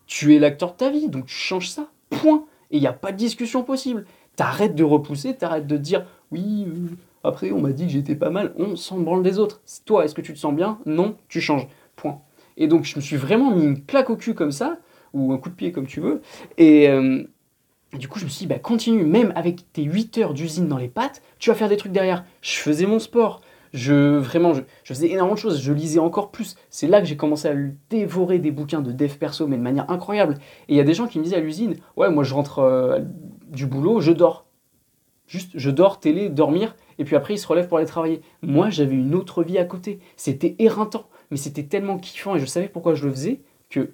[0.07, 1.89] Tu es l'acteur de ta vie, donc tu changes ça.
[2.09, 2.45] Point.
[2.71, 4.05] Et il n'y a pas de discussion possible.
[4.35, 6.65] T'arrêtes de repousser, t'arrêtes de dire oui,
[7.23, 9.61] après on m'a dit que j'étais pas mal, on s'en branle des autres.
[9.85, 10.79] Toi, est-ce que tu te sens bien?
[10.85, 11.67] Non, tu changes.
[11.95, 12.21] Point.
[12.57, 14.77] Et donc je me suis vraiment mis une claque au cul comme ça,
[15.13, 16.21] ou un coup de pied comme tu veux.
[16.57, 17.23] Et euh,
[17.97, 20.77] du coup, je me suis dit, bah, continue, même avec tes 8 heures d'usine dans
[20.77, 22.23] les pattes, tu vas faire des trucs derrière.
[22.41, 23.41] Je faisais mon sport.
[23.73, 25.61] Je, vraiment, je, je faisais énormément de choses.
[25.61, 26.55] Je lisais encore plus.
[26.69, 27.55] C'est là que j'ai commencé à
[27.89, 30.35] dévorer des bouquins de dev perso, mais de manière incroyable.
[30.67, 32.59] Et il y a des gens qui me disaient à l'usine, ouais, moi je rentre
[32.59, 32.99] euh,
[33.49, 34.45] du boulot, je dors.
[35.29, 38.21] Juste, je dors, télé, dormir, et puis après, il se relève pour aller travailler.
[38.41, 39.99] Moi, j'avais une autre vie à côté.
[40.17, 43.93] C'était éreintant, mais c'était tellement kiffant, et je savais pourquoi je le faisais, que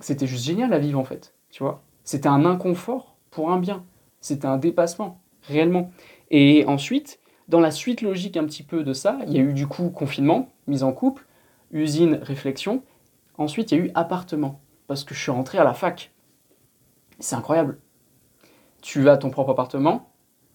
[0.00, 1.32] c'était juste génial à vivre, en fait.
[1.48, 3.86] Tu vois C'était un inconfort pour un bien.
[4.20, 5.90] C'était un dépassement, réellement.
[6.30, 7.18] Et ensuite,
[7.48, 9.88] dans la suite logique un petit peu de ça, il y a eu du coup
[9.88, 11.24] confinement, mise en couple,
[11.70, 12.82] usine, réflexion.
[13.38, 16.12] Ensuite, il y a eu appartement, parce que je suis rentré à la fac.
[17.20, 17.78] C'est incroyable.
[18.82, 20.10] Tu as ton propre appartement,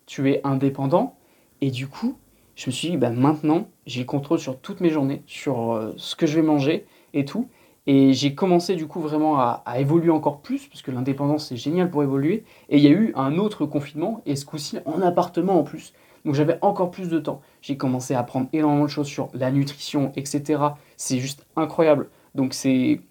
[0.06, 1.18] tu es indépendant,
[1.62, 2.18] et du coup,
[2.56, 5.94] je me suis dit, bah, maintenant, j'ai le contrôle sur toutes mes journées, sur euh,
[5.98, 7.50] ce que je vais manger et tout.
[7.88, 11.58] Et j'ai commencé du coup vraiment à, à évoluer encore plus, parce que l'indépendance c'est
[11.58, 12.44] génial pour évoluer.
[12.70, 15.94] Et il y a eu un autre confinement, et ce coup-ci en appartement en plus.
[16.26, 17.42] Donc j'avais encore plus de temps.
[17.62, 20.62] J'ai commencé à apprendre énormément de choses sur la nutrition, etc.
[20.98, 22.10] C'est juste incroyable.
[22.36, 23.02] Donc c'est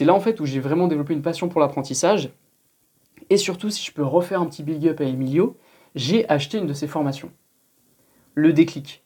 [0.00, 2.30] là en fait où j'ai vraiment développé une passion pour l'apprentissage.
[3.30, 5.56] Et surtout, si je peux refaire un petit big up à Emilio,
[5.96, 7.32] j'ai acheté une de ses formations.
[8.34, 9.02] Le déclic.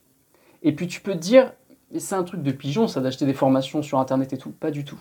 [0.62, 1.52] Et puis tu peux te dire,
[1.96, 4.50] c'est un truc de pigeon ça d'acheter des formations sur internet et tout.
[4.50, 4.98] Pas du tout.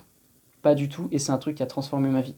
[0.61, 1.09] Pas du tout.
[1.11, 2.35] Et c'est un truc qui a transformé ma vie.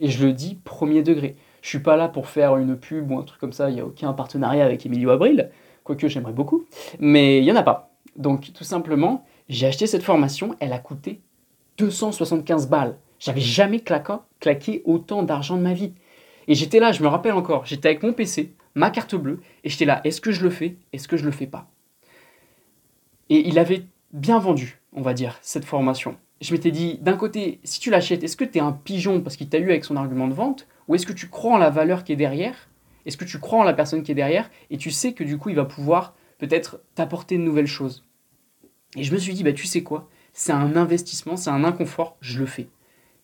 [0.00, 1.36] Et je le dis premier degré.
[1.60, 3.70] Je suis pas là pour faire une pub ou un truc comme ça.
[3.70, 5.50] Il n'y a aucun partenariat avec Emilio Abril.
[5.84, 6.64] Quoique j'aimerais beaucoup.
[7.00, 7.90] Mais il n'y en a pas.
[8.16, 10.54] Donc tout simplement, j'ai acheté cette formation.
[10.60, 11.22] Elle a coûté
[11.78, 12.96] 275 balles.
[13.18, 15.92] J'avais jamais claqué autant d'argent de ma vie.
[16.48, 19.68] Et j'étais là, je me rappelle encore, j'étais avec mon PC, ma carte bleue, et
[19.68, 21.68] j'étais là, est-ce que je le fais Est-ce que je le fais pas?
[23.28, 26.16] Et il avait bien vendu, on va dire, cette formation.
[26.40, 29.36] Je m'étais dit, d'un côté, si tu l'achètes, est-ce que tu es un pigeon parce
[29.36, 31.70] qu'il t'a eu avec son argument de vente Ou est-ce que tu crois en la
[31.70, 32.68] valeur qui est derrière?
[33.06, 35.38] Est-ce que tu crois en la personne qui est derrière Et tu sais que du
[35.38, 38.04] coup, il va pouvoir peut-être t'apporter de nouvelles choses?
[38.96, 40.08] Et je me suis dit, bah tu sais quoi?
[40.32, 42.68] C'est un investissement, c'est un inconfort, je le fais.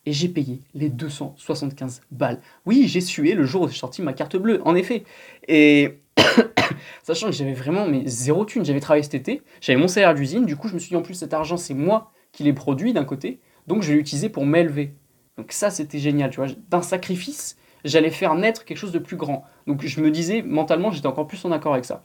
[0.09, 2.41] Et j'ai payé les 275 balles.
[2.65, 5.05] Oui, j'ai sué le jour où j'ai sorti ma carte bleue, en effet.
[5.49, 5.99] Et
[7.03, 10.47] sachant que j'avais vraiment mais zéro thune, j'avais travaillé cet été, j'avais mon salaire d'usine,
[10.47, 12.95] du coup je me suis dit en plus cet argent c'est moi qui l'ai produit
[12.95, 14.95] d'un côté, donc je vais l'utiliser pour m'élever.
[15.37, 19.17] Donc ça c'était génial, tu vois, d'un sacrifice, j'allais faire naître quelque chose de plus
[19.19, 19.45] grand.
[19.67, 22.03] Donc je me disais mentalement j'étais encore plus en accord avec ça.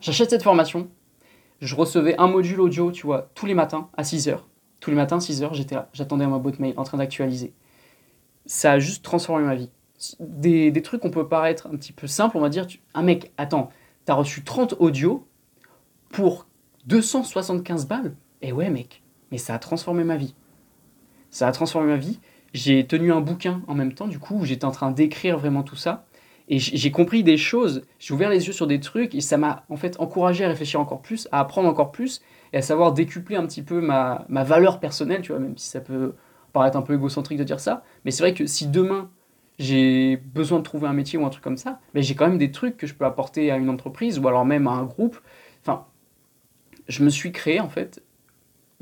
[0.00, 0.90] J'achète cette formation,
[1.60, 4.40] je recevais un module audio, tu vois, tous les matins à 6h.
[4.80, 7.52] Tous les matins, 6h, j'étais là, j'attendais ma boîte mail en train d'actualiser.
[8.46, 9.70] Ça a juste transformé ma vie.
[10.20, 13.02] Des, des trucs qu'on peut paraître un petit peu simples, on va dire, tu, un
[13.02, 13.70] mec, attends,
[14.04, 15.26] t'as reçu 30 audios
[16.10, 16.46] pour
[16.86, 18.14] 275 balles?
[18.40, 19.02] Et ouais, mec,
[19.32, 20.34] mais ça a transformé ma vie.
[21.30, 22.20] Ça a transformé ma vie.
[22.54, 25.62] J'ai tenu un bouquin en même temps, du coup, où j'étais en train d'écrire vraiment
[25.62, 26.06] tout ça.
[26.48, 29.66] Et j'ai compris des choses, j'ai ouvert les yeux sur des trucs, et ça m'a
[29.68, 32.22] en fait encouragé à réfléchir encore plus, à apprendre encore plus,
[32.52, 35.68] et à savoir décupler un petit peu ma, ma valeur personnelle, tu vois, même si
[35.68, 36.14] ça peut
[36.52, 37.84] paraître un peu égocentrique de dire ça.
[38.04, 39.10] Mais c'est vrai que si demain
[39.58, 42.38] j'ai besoin de trouver un métier ou un truc comme ça, mais j'ai quand même
[42.38, 45.18] des trucs que je peux apporter à une entreprise ou alors même à un groupe.
[45.62, 45.86] Enfin,
[46.88, 48.02] je me suis créé en fait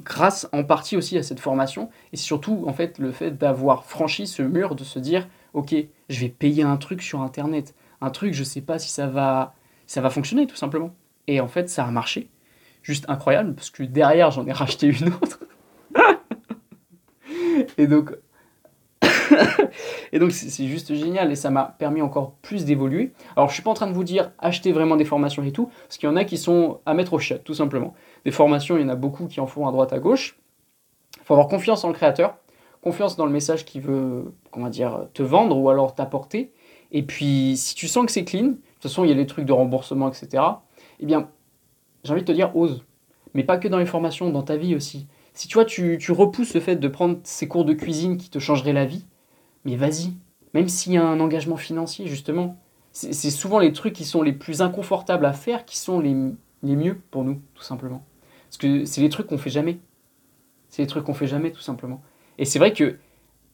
[0.03, 4.27] grâce en partie aussi à cette formation et surtout en fait le fait d'avoir franchi
[4.27, 5.75] ce mur de se dire ok
[6.11, 9.55] je vais payer un truc sur internet un truc je sais pas si ça va
[9.87, 10.95] ça va fonctionner tout simplement
[11.29, 12.29] et en fait ça a marché
[12.87, 15.41] juste incroyable parce que derrière j'en ai racheté une autre
[17.79, 18.17] et donc
[20.13, 23.13] et donc c'est juste génial et ça m'a permis encore plus d'évoluer.
[23.35, 25.71] Alors je suis pas en train de vous dire achetez vraiment des formations et tout,
[25.83, 27.95] parce qu'il y en a qui sont à mettre au chat tout simplement.
[28.25, 30.39] Des formations, il y en a beaucoup qui en font à droite à gauche.
[31.17, 32.37] Il faut avoir confiance en le créateur,
[32.83, 36.53] confiance dans le message qu'il veut, comment dire, te vendre ou alors t'apporter.
[36.93, 39.27] Et puis si tu sens que c'est clean, de toute façon il y a les
[39.27, 40.43] trucs de remboursement, etc.
[41.01, 41.29] Eh bien,
[42.07, 42.85] j'ai envie de te dire ose,
[43.35, 45.07] mais pas que dans les formations, dans ta vie aussi.
[45.35, 48.39] Si tu vois, tu, repousses le fait de prendre ces cours de cuisine qui te
[48.39, 49.05] changeraient la vie,
[49.65, 50.15] mais vas-y,
[50.55, 52.57] même s'il y a un engagement financier, justement.
[52.93, 56.17] C'est souvent les trucs qui sont les plus inconfortables à faire qui sont les,
[56.63, 58.03] les mieux pour nous, tout simplement.
[58.49, 59.79] Parce que c'est les trucs qu'on fait jamais.
[60.71, 62.01] C'est les trucs qu'on fait jamais, tout simplement.
[62.39, 62.97] Et c'est vrai que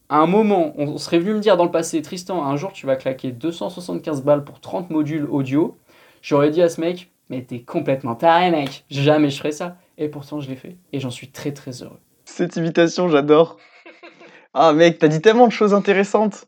[0.09, 2.87] à un moment, on serait venu me dire dans le passé, Tristan, un jour tu
[2.87, 5.77] vas claquer 275 balles pour 30 modules audio.
[6.21, 8.85] J'aurais dit à ce mec, mais t'es complètement taré, mec.
[8.91, 9.77] Jamais je ferais ça.
[9.99, 10.77] Et pourtant, je l'ai fait.
[10.93, 12.01] Et j'en suis très, très heureux.
[12.25, 13.59] Cette imitation, j'adore.
[14.55, 16.45] Ah mec, t'as dit tellement de choses intéressantes.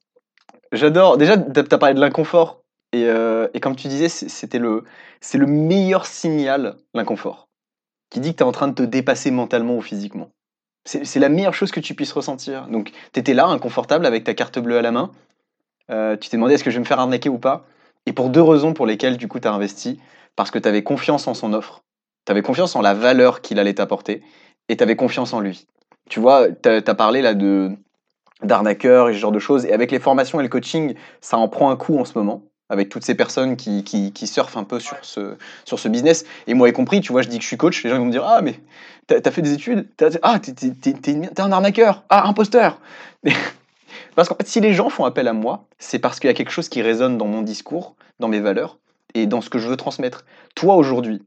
[0.72, 1.16] J'adore.
[1.16, 2.60] Déjà, t'as as parlé de l'inconfort.
[2.92, 4.84] Et, euh, et, comme tu disais, c'était le,
[5.22, 7.48] c'est le meilleur signal, l'inconfort,
[8.10, 10.28] qui dit que t'es en train de te dépasser mentalement ou physiquement.
[10.84, 12.68] C'est la meilleure chose que tu puisses ressentir.
[12.68, 15.10] Donc, t'étais là, inconfortable, avec ta carte bleue à la main.
[15.90, 17.64] Euh, tu t'es demandé est-ce que je vais me faire arnaquer ou pas.
[18.04, 19.98] Et pour deux raisons pour lesquelles, du coup, t'as investi.
[20.36, 21.84] Parce que t'avais confiance en son offre.
[22.24, 24.22] T'avais confiance en la valeur qu'il allait t'apporter.
[24.68, 25.66] Et t'avais confiance en lui.
[26.08, 27.70] Tu vois, t'as as parlé là de,
[28.42, 29.64] d'arnaqueurs et ce genre de choses.
[29.66, 32.42] Et avec les formations et le coaching, ça en prend un coup en ce moment.
[32.70, 35.36] avec toutes ces personnes qui, qui, surfent un peu sur ce,
[35.66, 36.24] sur ce business.
[36.46, 38.06] Et moi y compris, tu vois, je dis que je suis coach, les gens vont
[38.06, 38.58] me dire Ah, mais
[39.06, 39.86] t'as as fait des études?
[40.22, 42.80] Ah, t'es t'es un arnaqueur Ah, imposteur
[44.16, 46.34] Parce qu'en fait, si les gens font appel à moi, c'est parce qu'il y a
[46.34, 48.78] quelque chose qui résonne dans mon discours, dans mes valeurs
[49.14, 50.24] et dans ce que je veux transmettre.
[50.54, 51.22] Toi, aujourd'hui,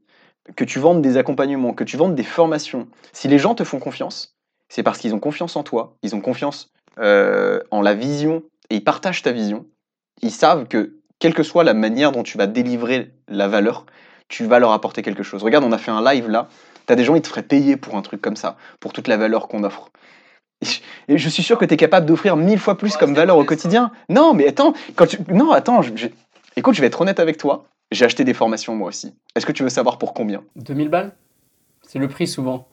[0.56, 3.78] que tu vendes des accompagnements, que tu vendes des formations, si les gens te font
[3.78, 4.34] confiance,
[4.68, 8.76] c'est parce qu'ils ont confiance en toi, ils ont confiance euh, en la vision et
[8.76, 9.66] ils partagent ta vision.
[10.22, 13.86] Ils savent que, quelle que soit la manière dont tu vas délivrer la valeur,
[14.28, 15.42] tu vas leur apporter quelque chose.
[15.42, 16.48] Regarde, on a fait un live là,
[16.86, 19.08] tu as des gens, ils te feraient payer pour un truc comme ça, pour toute
[19.08, 19.90] la valeur qu'on offre.
[21.08, 23.36] Et je- suis sûr que tu es capable d'offrir mille fois plus Ouais, comme valeur
[23.36, 23.62] au modeste.
[23.62, 23.92] quotidien.
[24.08, 25.18] Non, mais attends, quand tu...
[25.28, 26.08] non, attends, je-
[26.56, 27.64] écoute, je vais être honnête avec toi.
[27.90, 29.14] J'ai acheté des formations moi aussi.
[29.34, 30.42] Est-ce que tu veux savoir pour combien?
[30.56, 31.12] 2000 balles?
[31.82, 32.68] C'est le prix souvent.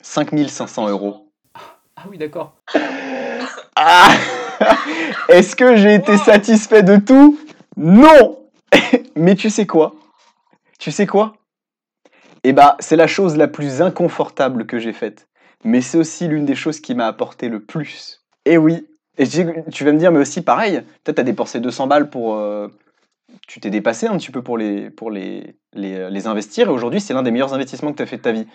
[0.00, 1.28] 5500 euros.
[1.96, 2.54] Ah oui, d'accord.
[3.76, 4.10] Ah
[5.28, 7.38] Est-ce que j'ai été satisfait de tout?
[7.76, 8.38] Non
[9.16, 9.94] Mais tu sais quoi?
[10.78, 11.34] Tu sais quoi?
[12.44, 15.28] Eh bah, c'est la chose la plus inconfortable que j'ai faite.
[15.64, 18.24] Mais c'est aussi l'une des choses qui m'a apporté le plus.
[18.44, 18.86] Et oui.
[19.18, 22.36] Et tu vas me dire, mais aussi pareil, peut-être t'as dépensé 200 balles pour...
[22.36, 22.68] euh,
[23.46, 26.68] tu t'es dépassé un petit peu pour les, pour les, les, euh, investir.
[26.68, 28.46] Et aujourd'hui, c'est l'un des meilleurs investissements que tu as fait de ta vie.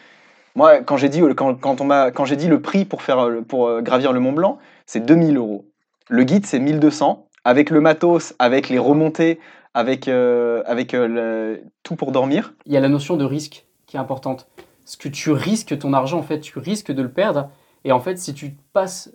[0.56, 1.76] Moi, quand j'ai dit, quand, quand
[2.12, 5.38] quand dit le prix pour, faire, euh, pour euh, gravir le Mont Blanc, c'est 2000
[5.38, 5.66] euros.
[6.10, 9.40] Le guide, c'est 1200, avec le matos, avec les remontées,
[9.74, 12.54] avec, euh, avec euh, tout pour dormir.
[12.66, 14.48] Il y a la notion de risque qui est importante.
[14.84, 17.50] Parce que tu risques ton argent, en fait, tu risques de le perdre.
[17.86, 19.14] Et en fait, si tu passes,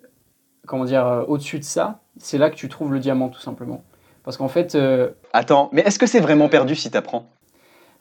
[0.66, 3.84] comment dire, euh, au-dessus de ça, c'est là que tu trouves le diamant, tout simplement.
[4.28, 7.30] Parce qu'en fait, euh, Attends, mais est-ce que c'est vraiment perdu si t'apprends?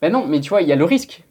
[0.02, 1.24] Ben non, mais tu vois, il y a le risque.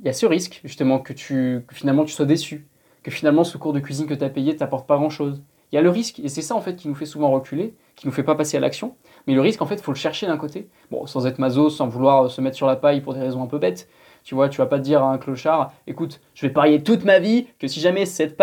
[0.00, 2.66] Il y a ce risque, justement, que, tu, que finalement tu sois déçu.
[3.04, 5.44] Que finalement, ce cours de cuisine que tu as payé t'apporte pas grand-chose.
[5.70, 7.76] Il y a le risque, et c'est ça, en fait, qui nous fait souvent reculer,
[7.94, 8.96] qui nous fait pas passer à l'action.
[9.28, 10.68] Mais le risque, en fait, il faut le chercher d'un côté.
[10.90, 13.46] Bon, sans être maso, sans vouloir se mettre sur la paille pour des raisons un
[13.46, 13.88] peu bêtes.
[14.24, 17.04] Tu vois, tu vas pas te dire à un clochard, écoute, je vais parier toute
[17.04, 18.36] ma vie que si jamais cette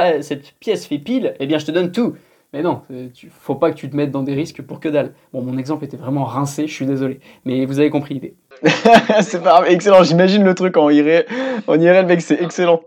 [0.62, 2.16] pièce fait pile, eh bien, je te donne tout.
[2.54, 4.90] Mais non, euh, tu, faut pas que tu te mettes dans des risques pour que
[4.90, 5.14] dalle.
[5.34, 7.20] Bon, mon exemple était vraiment rincé, je suis désolé.
[7.46, 8.36] Mais vous avez compris l'idée.
[9.22, 11.26] C'est pas grave, excellent, j'imagine le truc en IRL,
[11.68, 12.82] en IRL mec, c'est excellent.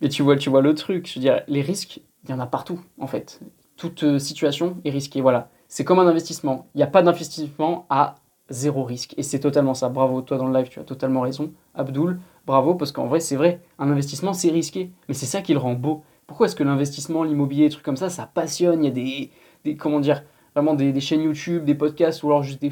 [0.00, 2.40] Mais tu vois, tu vois le truc, je veux dire, les risques, il y en
[2.40, 3.40] a partout, en fait.
[3.76, 5.48] Toute euh, situation est risquée, voilà.
[5.68, 6.66] C'est comme un investissement.
[6.74, 8.16] Il n'y a pas d'investissement à
[8.50, 9.14] zéro risque.
[9.16, 9.88] Et c'est totalement ça.
[9.88, 11.52] Bravo, toi dans le live, tu as totalement raison.
[11.74, 13.60] Abdoul, bravo, parce qu'en vrai, c'est vrai.
[13.78, 14.90] Un investissement, c'est risqué.
[15.08, 16.02] Mais c'est ça qui le rend beau.
[16.30, 18.84] Pourquoi est-ce que l'investissement, l'immobilier, des trucs comme ça, ça passionne?
[18.84, 19.30] Il y a des,
[19.64, 20.22] des comment dire,
[20.54, 22.70] vraiment des, des chaînes YouTube, des podcasts, ou alors juste des,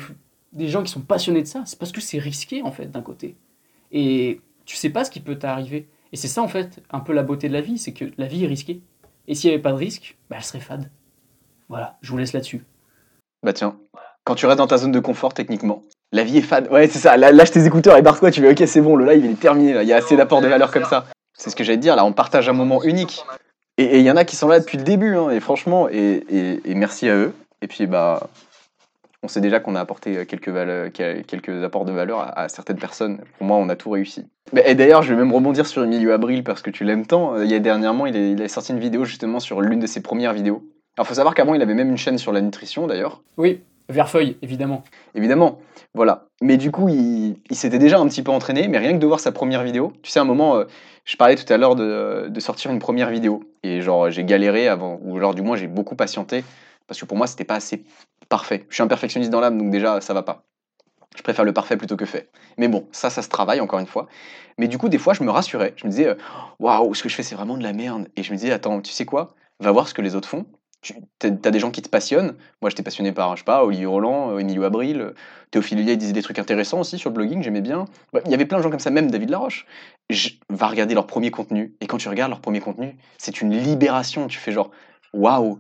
[0.52, 1.64] des gens qui sont passionnés de ça.
[1.66, 3.35] C'est parce que c'est risqué, en fait, d'un côté.
[3.90, 5.89] Et tu sais pas ce qui peut t'arriver.
[6.12, 8.28] Et c'est ça, en fait, un peu la beauté de la vie, c'est que la
[8.28, 8.80] vie est risquée.
[9.26, 10.89] Et s'il n'y avait pas de risque, bah, elle serait fade.
[11.68, 12.64] Voilà, je vous laisse là-dessus.
[13.43, 13.76] Bah tiens,
[14.22, 15.82] quand tu restes dans ta zone de confort techniquement,
[16.12, 16.70] la vie est fade.
[16.70, 19.24] Ouais, c'est ça, lâche tes écouteurs et barre-toi, tu fais ok, c'est bon, le live
[19.24, 19.82] il est terminé, là.
[19.82, 21.06] il y a assez d'apport de valeur comme ça.
[21.36, 23.24] C'est ce que j'allais te dire, là, on partage un moment unique.
[23.78, 26.24] Et il y en a qui sont là depuis le début, hein, et franchement, et,
[26.64, 27.32] et- merci à eux.
[27.62, 28.28] Et puis, bah,
[29.22, 33.20] on sait déjà qu'on a apporté quelques, valeurs, quelques apports de valeur à, certaines personnes.
[33.38, 34.26] Pour moi, on a tout réussi.
[34.64, 37.36] Et d'ailleurs, je vais même rebondir sur Emilio Abril parce que tu l'aimes tant.
[37.36, 39.86] Euh, Il y a dernièrement, il, il a sorti une vidéo justement sur l'une de
[39.86, 40.64] ses premières vidéos.
[40.96, 43.22] Alors, faut savoir qu'avant, il avait même une chaîne sur la nutrition d'ailleurs.
[43.36, 44.85] Oui, Verfeuille, évidemment.
[45.15, 45.60] Évidemment,
[45.94, 46.27] voilà.
[46.43, 49.19] Mais du coup, il, s'était déjà un petit peu entraîné, mais rien que de voir
[49.19, 50.65] sa première vidéo, tu sais, à un moment, euh,
[51.05, 53.40] je parlais tout à l'heure de, de sortir une première vidéo.
[53.62, 56.44] Et genre, j'ai galéré avant, ou genre, du moins, j'ai beaucoup patienté,
[56.86, 57.85] parce que pour moi, c'était pas assez
[58.28, 58.66] parfait.
[58.69, 60.44] Je suis un perfectionniste dans l'âme, donc déjà, ça va pas.
[61.16, 62.28] Je préfère le parfait plutôt que fait.
[62.59, 64.06] Mais bon, ça, ça se travaille, encore une fois.
[64.59, 65.73] Mais du coup, des fois, je me rassurais.
[65.77, 66.15] Je me disais, euh,
[66.59, 68.09] waouh, ce que je fais, c'est vraiment de la merde.
[68.16, 69.35] Et je me disais, attends, tu sais quoi?
[69.60, 70.47] Va voir ce que les autres font.
[70.80, 72.36] Tu as des gens qui te passionnent.
[72.62, 75.14] Moi, j'étais passionné par, je sais pas, Olivier Roland, euh, Emilio Abril, euh,
[75.50, 77.86] Théophile Hélier disait des trucs intéressants aussi sur le blogging, j'aimais bien.
[78.12, 79.66] Bah, Il y avait plein de gens comme ça, même David Laroche.
[80.09, 81.74] Je, va regarder leur premier contenu.
[81.80, 84.28] Et quand tu regardes leur premier contenu, c'est une libération.
[84.28, 84.70] Tu fais genre,
[85.12, 85.59] waouh,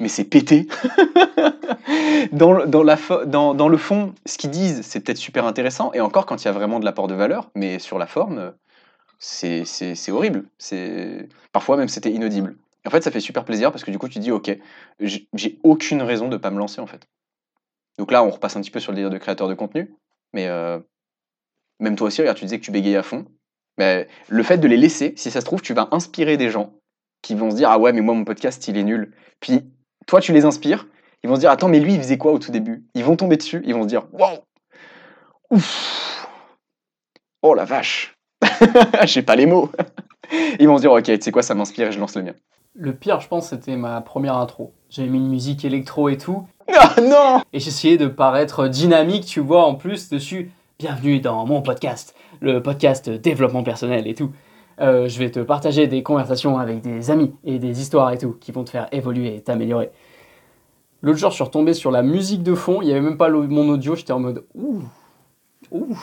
[0.00, 0.66] mais c'est pété.
[2.32, 5.92] dans, le- dans, le fond, ce qu'ils disent, c'est peut-être super intéressant.
[5.92, 8.38] Et encore quand il y a vraiment de l'apport de valeur, mais sur la forme,
[8.38, 8.50] euh,
[9.18, 10.44] c'est horrible.
[11.52, 12.56] Parfois même, c'était inaudible.
[12.86, 14.56] En fait, ça fait super plaisir parce que du coup, tu dis, ok,
[15.00, 17.06] j'ai aucune raison de pas me lancer en fait.
[17.98, 19.94] Donc là, on repasse un petit peu sur le délire de créateur de contenu,
[20.32, 20.78] mais euh,
[21.80, 23.24] même toi aussi, regarde, tu disais que tu bégayais à fond.
[23.78, 26.74] Mais le fait de les laisser, si ça se trouve, tu vas inspirer des gens
[27.22, 29.14] qui vont se dire, ah ouais, mais moi, mon podcast, il est nul.
[29.40, 29.60] Puis
[30.06, 30.86] toi, tu les inspires,
[31.22, 32.86] ils vont se dire, attends, mais lui, il faisait quoi au tout début?
[32.94, 34.38] Ils vont tomber dessus, ils vont se dire, waouh,
[35.50, 36.28] ouf,
[37.42, 38.16] oh la vache,
[39.04, 39.70] j'ai pas les mots.
[40.58, 42.34] Ils vont se dire, ok, tu sais quoi, ça m'inspire et je lance le mien.
[42.78, 44.74] Le pire, je pense, c'était ma première intro.
[44.90, 46.46] J'avais mis une musique électro et tout.
[46.78, 50.50] Ah non Et j'essayais de paraître dynamique, tu vois, en plus dessus.
[50.78, 54.30] Bienvenue dans mon podcast, le podcast développement personnel et tout.
[54.82, 58.36] Euh, je vais te partager des conversations avec des amis et des histoires et tout
[58.38, 59.90] qui vont te faire évoluer et t'améliorer.
[61.00, 63.30] L'autre jour, je suis retombé sur la musique de fond, il n'y avait même pas
[63.30, 64.82] mon audio, j'étais en mode ouh,
[65.70, 65.96] ouh.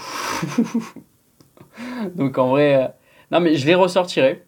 [2.16, 2.88] Donc en vrai, euh,
[3.32, 4.44] non mais je les ressortirai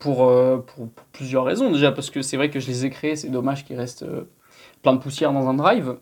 [0.00, 2.90] pour, euh, pour, pour plusieurs raisons déjà, parce que c'est vrai que je les ai
[2.90, 4.24] créés, c'est dommage qu'ils restent euh,
[4.82, 5.98] plein de poussière dans un drive.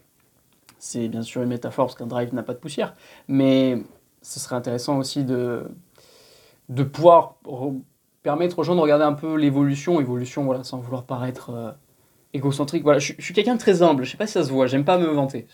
[0.78, 2.94] C'est bien sûr une métaphore parce qu'un drive n'a pas de poussière,
[3.26, 3.82] mais
[4.22, 5.64] ce serait intéressant aussi de,
[6.68, 7.80] de pouvoir re-
[8.22, 11.72] permettre aux gens de regarder un peu l'évolution, évolution voilà, sans vouloir paraître euh,
[12.34, 12.84] égocentrique.
[12.84, 14.84] Voilà, je, suis quelqu'un de très humble, je sais pas si ça se voit, j'aime
[14.84, 15.48] pas me vanter.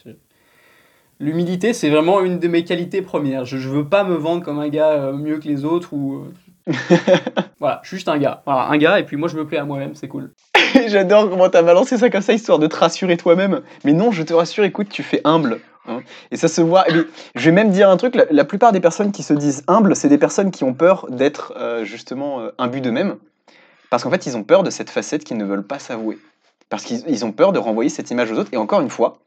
[1.18, 3.46] L'humilité, c'est vraiment une de mes qualités premières.
[3.46, 6.26] Je, je veux pas me vendre comme un gars mieux que les autres ou.
[7.60, 8.42] voilà, je suis juste un gars.
[8.46, 10.32] Voilà, un gars, et puis moi je me plais à moi-même, c'est cool.
[10.86, 13.62] J'adore comment t'as balancé ça comme ça, histoire de te rassurer toi-même.
[13.84, 15.60] Mais non, je te rassure, écoute, tu fais humble.
[15.86, 16.00] hein.
[16.30, 16.84] Et ça se voit.
[17.34, 19.94] Je vais même dire un truc, la, la plupart des personnes qui se disent humbles,
[19.94, 23.16] c'est des personnes qui ont peur d'être euh, justement euh, imbus d'eux-mêmes.
[23.90, 26.18] Parce qu'en fait, ils ont peur de cette facette qu'ils ne veulent pas s'avouer.
[26.70, 28.50] Parce qu'ils ils ont peur de renvoyer cette image aux autres.
[28.52, 29.18] Et encore une fois,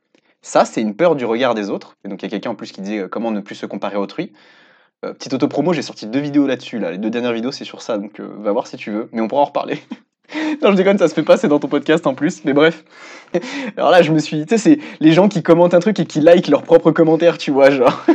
[0.41, 1.95] ça, c'est une peur du regard des autres.
[2.03, 3.65] Et donc, il y a quelqu'un en plus qui disait euh, comment ne plus se
[3.65, 4.33] comparer à autrui?
[5.05, 6.79] Euh, petite autopromo, j'ai sorti deux vidéos là-dessus.
[6.79, 6.91] Là.
[6.91, 7.97] Les deux dernières vidéos, c'est sur ça.
[7.97, 9.09] Donc, euh, va voir si tu veux.
[9.11, 9.79] Mais on pourra en reparler.
[10.61, 12.43] non, je déconne, ça se fait pas, c'est dans ton podcast en plus.
[12.45, 12.83] Mais bref.
[13.77, 14.45] Alors là, je me suis.
[14.45, 17.37] Tu sais, c'est les gens qui commentent un truc et qui like leurs propres commentaires,
[17.37, 18.05] tu vois, genre.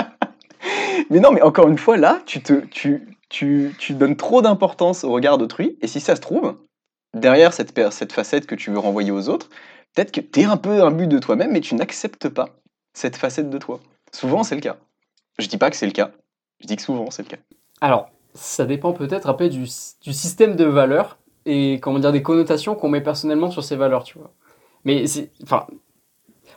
[1.10, 5.02] mais non, mais encore une fois, là, tu, te, tu, tu, tu donnes trop d'importance
[5.02, 5.78] au regard d'autrui.
[5.80, 6.56] Et si ça se trouve,
[7.14, 9.48] derrière cette, cette facette que tu veux renvoyer aux autres,
[9.94, 12.50] peut-être que tu es un peu imbu de toi-même, mais tu n'acceptes pas
[12.92, 13.80] cette facette de toi.
[14.12, 14.76] Souvent, c'est le cas.
[15.38, 16.10] Je dis pas que c'est le cas.
[16.60, 17.42] Je dis que souvent, c'est le cas.
[17.80, 19.66] Alors, ça dépend peut-être peu du,
[20.02, 24.04] du système de valeurs et comment dire des connotations qu'on met personnellement sur ces valeurs,
[24.04, 24.32] tu vois.
[24.84, 25.04] Mais
[25.42, 25.66] enfin,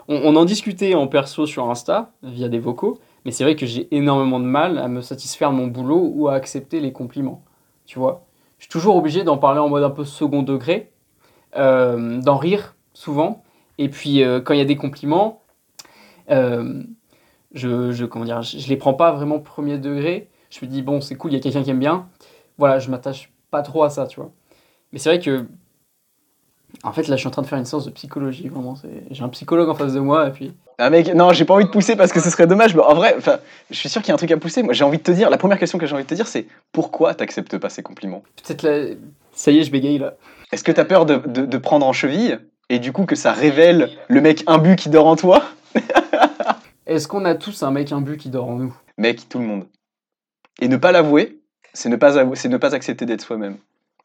[0.07, 3.65] on, on en discutait en perso sur Insta via des vocaux, mais c'est vrai que
[3.65, 7.43] j'ai énormément de mal à me satisfaire de mon boulot ou à accepter les compliments,
[7.85, 8.25] tu vois.
[8.57, 10.91] Je suis toujours obligé d'en parler en mode un peu second degré,
[11.55, 13.43] euh, d'en rire souvent,
[13.77, 15.43] et puis euh, quand il y a des compliments,
[16.29, 16.83] euh,
[17.53, 20.27] je, je, comment dire, je, je les prends pas vraiment premier degré.
[20.49, 22.07] Je me dis, bon, c'est cool, il y a quelqu'un qui aime bien.
[22.57, 24.31] Voilà, je m'attache pas trop à ça, tu vois.
[24.91, 25.45] Mais c'est vrai que,
[26.83, 28.75] en fait, là, je suis en train de faire une séance de psychologie, vraiment.
[29.11, 30.53] J'ai un psychologue en face de moi, et puis.
[30.77, 32.75] Ah mec, non, j'ai pas envie de pousser parce que ce serait dommage.
[32.75, 33.17] Mais en vrai,
[33.69, 34.63] je suis sûr qu'il y a un truc à pousser.
[34.63, 36.27] Moi, j'ai envie de te dire, la première question que j'ai envie de te dire,
[36.27, 38.23] c'est pourquoi t'acceptes pas ces compliments?
[38.43, 38.95] Peut-être là.
[39.33, 40.15] Ça y est, je bégaye là.
[40.51, 42.39] Est-ce que t'as peur de, de, de prendre en cheville
[42.69, 45.43] et du coup que ça révèle le mec imbu qui dort en toi?
[46.89, 48.75] Est-ce qu'on a tous un mec imbu qui dort en nous?
[48.97, 49.65] Mec, tout le monde.
[50.59, 51.37] Et ne pas l'avouer,
[51.73, 53.57] c'est ne pas avouer, c'est ne pas accepter d'être soi-même.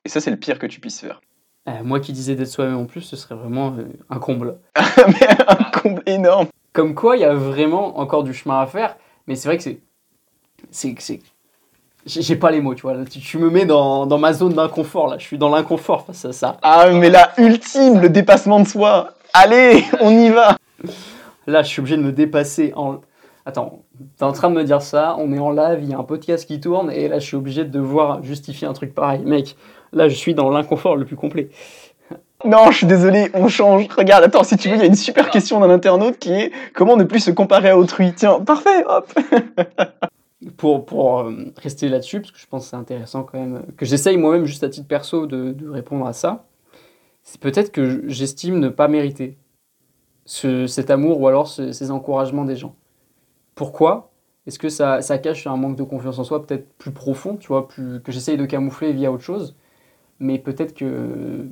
[0.05, 1.21] Et ça, c'est le pire que tu puisses faire.
[1.67, 4.59] Euh, Moi qui disais d'être soi-même en plus, ce serait vraiment euh, un comble.
[5.09, 6.47] mais un comble énorme.
[6.75, 8.97] Comme quoi, il y a vraiment encore du chemin à faire,
[9.27, 9.81] mais c'est vrai que c'est.
[10.71, 10.95] C'est.
[11.01, 11.23] c'est-
[12.05, 12.93] J'ai pas les mots, tu vois.
[12.95, 15.17] Là, tu, tu me mets dans, dans ma zone d'inconfort, là.
[15.19, 16.59] Je suis dans l'inconfort face à ça.
[16.63, 19.15] Ah, mais la ultime, le dépassement de soi.
[19.33, 20.59] Allez, on y va.
[21.47, 23.01] Là, je suis obligé de me dépasser en.
[23.47, 23.83] Attends,
[24.17, 26.03] t'es en train de me dire ça, on est en live, il y a un
[26.05, 29.21] podcast qui tourne, et là, je suis obligé de devoir justifier un truc pareil.
[29.25, 29.55] Mec,
[29.93, 31.51] là, je suis dans l'inconfort le plus complet.
[32.47, 33.87] Non, je suis désolé, on change.
[33.97, 36.53] Regarde, attends, si tu veux, il y a une super question d'un internaute qui est
[36.75, 38.13] comment ne plus se comparer à autrui.
[38.15, 39.13] Tiens, parfait, hop.
[40.59, 43.61] Pour, pour euh, rester là-dessus, parce que je pense que c'est intéressant quand même, euh,
[43.79, 46.45] que j'essaye moi-même, juste à titre perso, de, de répondre à ça,
[47.23, 49.39] c'est peut-être que je- j'estime ne pas mériter
[50.27, 52.75] ce, cet amour ou alors ce- ces encouragements des gens.
[53.55, 54.13] Pourquoi
[54.47, 57.49] Est-ce que ça, ça cache un manque de confiance en soi peut-être plus profond, tu
[57.49, 59.57] vois, plus, que j'essaye de camoufler via autre chose
[60.21, 61.47] Mais peut-être que,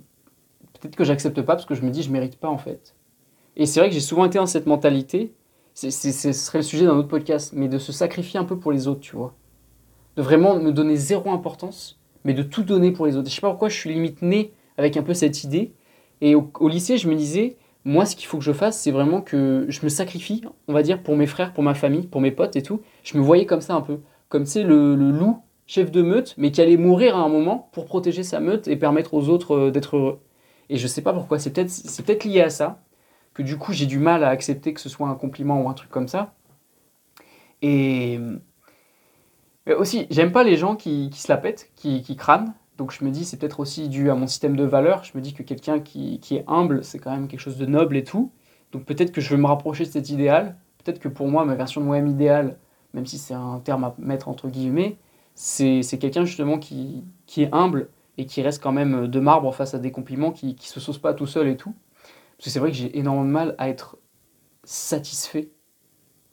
[0.80, 2.94] peut-être que j'accepte pas parce que je me dis je mérite pas en fait.
[3.56, 5.34] Et c'est vrai que j'ai souvent été dans cette mentalité,
[5.74, 8.58] c'est, c'est- ce serait le sujet d'un autre podcast, mais de se sacrifier un peu
[8.58, 9.34] pour les autres, tu vois.
[10.16, 13.28] De vraiment me donner zéro importance, mais de tout donner pour les autres.
[13.30, 15.72] Je sais pas pourquoi je suis limite né avec un peu cette idée.
[16.20, 19.20] Et au lycée, je me disais, moi, ce qu'il faut que je fasse, c'est vraiment
[19.20, 22.30] que je me sacrifie, on va dire, pour mes frères, pour ma famille, pour mes
[22.30, 22.80] potes et tout.
[23.02, 24.00] Je me voyais comme ça un peu.
[24.28, 27.70] Comme, sais, le, le loup, chef de meute, mais qui allait mourir à un moment
[27.72, 30.20] pour protéger sa meute et permettre aux autres euh, d'être heureux.
[30.70, 32.82] Et je sais pas pourquoi, c'est peut-être c'est peut-être lié à ça,
[33.34, 35.74] que du coup, j'ai du mal à accepter que ce soit un compliment ou un
[35.74, 36.34] truc comme ça.
[37.62, 38.18] Et
[39.66, 42.52] mais aussi, j'aime pas les gens qui, qui se la pètent, qui, qui crânent.
[42.78, 45.04] Donc je me dis, c'est peut-être aussi dû à mon système de valeurs.
[45.04, 47.66] Je me dis que quelqu'un qui, qui est humble, c'est quand même quelque chose de
[47.66, 48.32] noble et tout.
[48.72, 50.56] Donc peut-être que je vais me rapprocher de cet idéal.
[50.82, 52.56] Peut-être que pour moi, ma version de moi-même idéale,
[52.94, 54.98] même si c'est un terme à mettre entre guillemets,
[55.34, 57.88] c'est quelqu'un justement qui, qui est humble
[58.18, 60.98] et qui reste quand même de marbre face à des compliments, qui, qui se sauce
[60.98, 61.74] pas tout seul et tout.
[62.36, 63.96] Parce que c'est vrai que j'ai énormément de mal à être
[64.64, 65.50] satisfait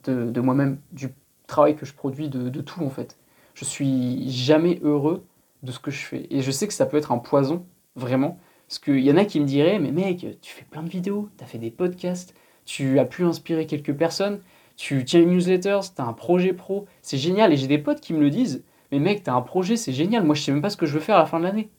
[0.05, 1.13] de, de moi-même, du
[1.47, 3.17] travail que je produis, de, de tout en fait.
[3.53, 5.25] Je suis jamais heureux
[5.63, 6.27] de ce que je fais.
[6.29, 7.65] Et je sais que ça peut être un poison,
[7.95, 8.39] vraiment.
[8.67, 11.29] Parce qu'il y en a qui me diraient, mais mec, tu fais plein de vidéos,
[11.37, 14.41] tu as fait des podcasts, tu as pu inspirer quelques personnes,
[14.75, 17.51] tu tiens une newsletter, tu as un projet pro, c'est génial.
[17.51, 19.93] Et j'ai des potes qui me le disent, mais mec, tu as un projet, c'est
[19.93, 21.43] génial, moi je sais même pas ce que je veux faire à la fin de
[21.43, 21.69] l'année.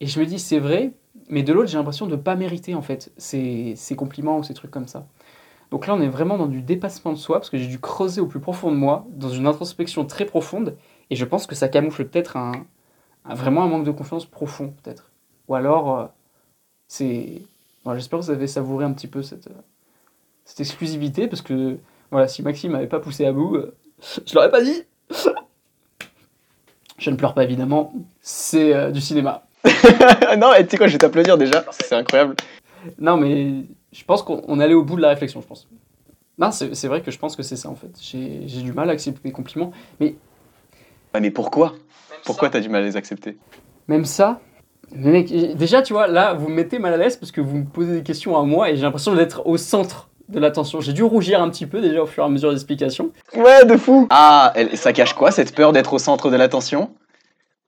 [0.00, 0.92] Et je me dis, c'est vrai,
[1.28, 4.42] mais de l'autre, j'ai l'impression de ne pas mériter en fait ces, ces compliments ou
[4.42, 5.06] ces trucs comme ça.
[5.70, 8.20] Donc là, on est vraiment dans du dépassement de soi, parce que j'ai dû creuser
[8.20, 10.76] au plus profond de moi, dans une introspection très profonde,
[11.10, 12.66] et je pense que ça camoufle peut-être un, un-
[13.24, 15.10] vraiment un manque de confiance profond, peut-être.
[15.48, 16.06] Ou alors, euh,
[16.88, 17.42] c'est...
[17.84, 19.60] voilà, J'espère que vous avez savouré un petit peu cette, euh,
[20.44, 21.78] cette exclusivité, parce que
[22.10, 23.74] voilà, si Maxime m'avait pas poussé à bout, euh,
[24.26, 24.82] je l'aurais pas dit
[26.98, 29.46] Je ne pleure pas, évidemment, c'est euh, du cinéma.
[30.38, 32.36] non, et tu sais quoi, je vais t'applaudir déjà, c'est incroyable.
[32.98, 35.66] Non, mais je pense qu'on on allait au bout de la réflexion, je pense.
[36.36, 37.96] Non, c'est vrai que je pense que c'est ça, en fait.
[38.00, 39.72] J'ai du mal à accepter les compliments.
[40.00, 40.14] Ouais,
[41.20, 41.74] mais pourquoi?
[42.24, 43.36] Pourquoi t'as du mal à les accepter
[43.88, 44.40] Même ça,
[44.92, 47.40] mais mec, j- déjà, tu vois, là, vous me mettez mal à l'aise parce que
[47.40, 50.80] vous me posez des questions à moi et j'ai l'impression d'être au centre de l'attention.
[50.80, 53.10] J'ai dû rougir un petit peu déjà au fur et à mesure des explications.
[53.36, 56.90] Ouais, de fou Ah, elle- ça cache quoi, cette peur d'être au centre de l'attention?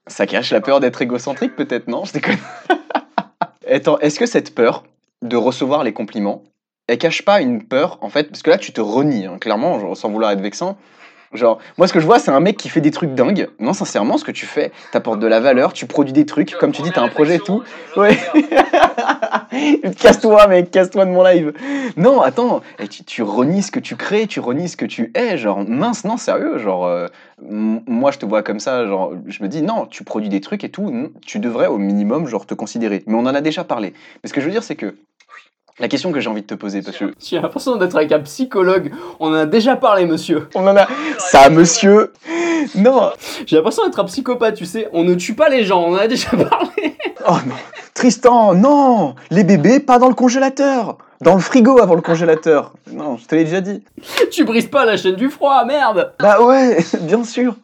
[0.07, 2.05] Ça cache la peur d'être égocentrique, peut-être, non?
[2.05, 2.37] Je déconne.
[3.69, 4.83] Attends, est-ce que cette peur
[5.21, 6.43] de recevoir les compliments,
[6.87, 8.29] elle cache pas une peur, en fait?
[8.29, 10.77] Parce que là, tu te renies, hein, clairement, genre, sans vouloir être vexant.
[11.33, 13.49] Genre, moi, ce que je vois, c'est un mec qui fait des trucs dingues.
[13.59, 16.71] Non, sincèrement, ce que tu fais, t'apportes de la valeur, tu produis des trucs, comme
[16.71, 17.63] tu dis, t'as un projet et tout.
[17.95, 18.17] Ouais.
[19.99, 21.53] casse-toi, mec, casse-toi de mon live.
[21.97, 25.11] Non, attends, et tu, tu renies ce que tu crées, tu renies ce que tu
[25.15, 27.07] es, genre, mince, non, sérieux, genre, euh,
[27.41, 30.63] moi, je te vois comme ça, genre, je me dis, non, tu produis des trucs
[30.63, 33.03] et tout, tu devrais au minimum, genre, te considérer.
[33.05, 33.93] Mais on en a déjà parlé.
[34.23, 34.95] Mais ce que je veux dire, c'est que,
[35.79, 38.19] la question que j'ai envie de te poser, parce que J'ai l'impression d'être avec un
[38.19, 38.91] psychologue.
[39.19, 40.47] On en a déjà parlé, monsieur.
[40.55, 40.87] on en a,
[41.19, 42.13] ça, monsieur,
[42.75, 43.11] non,
[43.45, 44.89] J'ai l'impression d'être un psychopathe, tu sais.
[44.91, 46.95] On ne tue pas les gens, on en a déjà parlé.
[47.27, 47.55] oh non,
[47.93, 52.73] Tristan, non, les bébés, pas dans le congélateur, dans le frigo avant le congélateur.
[52.91, 53.83] Non, je te l'ai déjà dit.
[54.31, 56.13] tu brises pas la chaîne du froid, merde.
[56.19, 57.55] Bah ouais, bien sûr.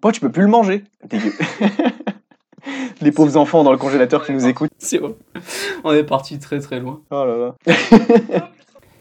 [0.00, 0.84] Bon, tu peux plus le manger.
[1.04, 1.32] Dégueu.
[3.02, 4.70] Les pauvres enfants dans le congélateur qui nous écoutent.
[4.78, 5.14] C'est vrai.
[5.84, 7.00] On est parti très très loin.
[7.10, 8.48] Oh là là.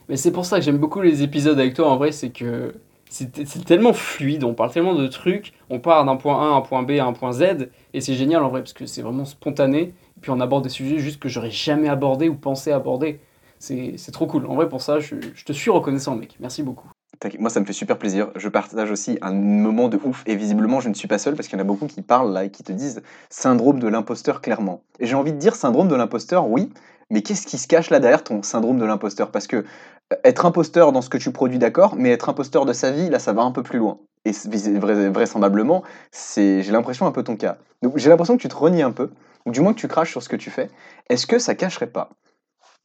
[0.10, 2.74] Mais c'est pour ça que j'aime beaucoup les épisodes avec toi, en vrai, c'est que
[3.10, 6.58] c'est c'est tellement fluide, on parle tellement de trucs, on part d'un point A à
[6.58, 9.02] un point B à un point Z, et c'est génial en vrai, parce que c'est
[9.02, 12.72] vraiment spontané, et puis on aborde des sujets juste que j'aurais jamais abordé ou pensé
[12.72, 13.20] aborder.
[13.60, 14.46] C'est c'est trop cool.
[14.46, 16.38] En vrai, pour ça, je, je te suis reconnaissant, mec.
[16.40, 16.90] Merci beaucoup.
[17.40, 18.30] Moi, ça me fait super plaisir.
[18.36, 20.24] Je partage aussi un moment de ouf.
[20.26, 22.32] Et visiblement, je ne suis pas seul parce qu'il y en a beaucoup qui parlent
[22.32, 24.82] là et qui te disent syndrome de l'imposteur clairement.
[25.00, 26.72] Et j'ai envie de dire syndrome de l'imposteur, oui.
[27.10, 29.32] Mais qu'est-ce qui se cache là derrière ton syndrome de l'imposteur?
[29.32, 32.74] Parce que euh, être imposteur dans ce que tu produis, d'accord, mais être imposteur de
[32.74, 34.00] sa vie, là, ça va un peu plus loin.
[34.26, 37.58] Et vraisemblablement, c'est, j'ai l'impression un peu ton cas.
[37.82, 39.12] Donc j'ai l'impression que tu te renies un peu,
[39.46, 40.70] ou du moins que tu craches sur ce que tu fais.
[41.10, 42.10] Est-ce que ça cacherait pas?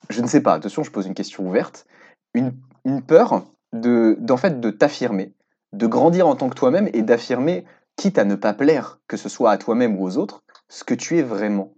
[0.09, 0.55] Je ne sais pas.
[0.55, 1.87] Attention, je pose une question ouverte.
[2.35, 2.53] Une,
[2.85, 5.33] une peur de, d'en fait, de t'affirmer,
[5.73, 7.65] de grandir en tant que toi-même et d'affirmer,
[7.97, 10.95] quitte à ne pas plaire, que ce soit à toi-même ou aux autres, ce que
[10.95, 11.73] tu es vraiment.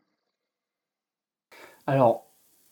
[1.86, 2.24] Alors,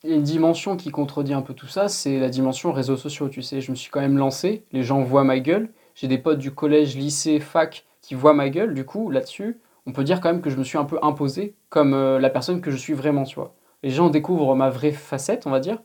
[0.04, 3.60] une dimension qui contredit un peu tout ça, c'est la dimension réseaux sociaux, tu sais.
[3.60, 6.52] Je me suis quand même lancé, les gens voient ma gueule, j'ai des potes du
[6.52, 10.42] collège, lycée, fac qui voient ma gueule, du coup, là-dessus, on peut dire quand même
[10.42, 13.24] que je me suis un peu imposé comme euh, la personne que je suis vraiment,
[13.24, 13.54] tu vois.
[13.82, 15.82] Les gens découvrent ma vraie facette, on va dire,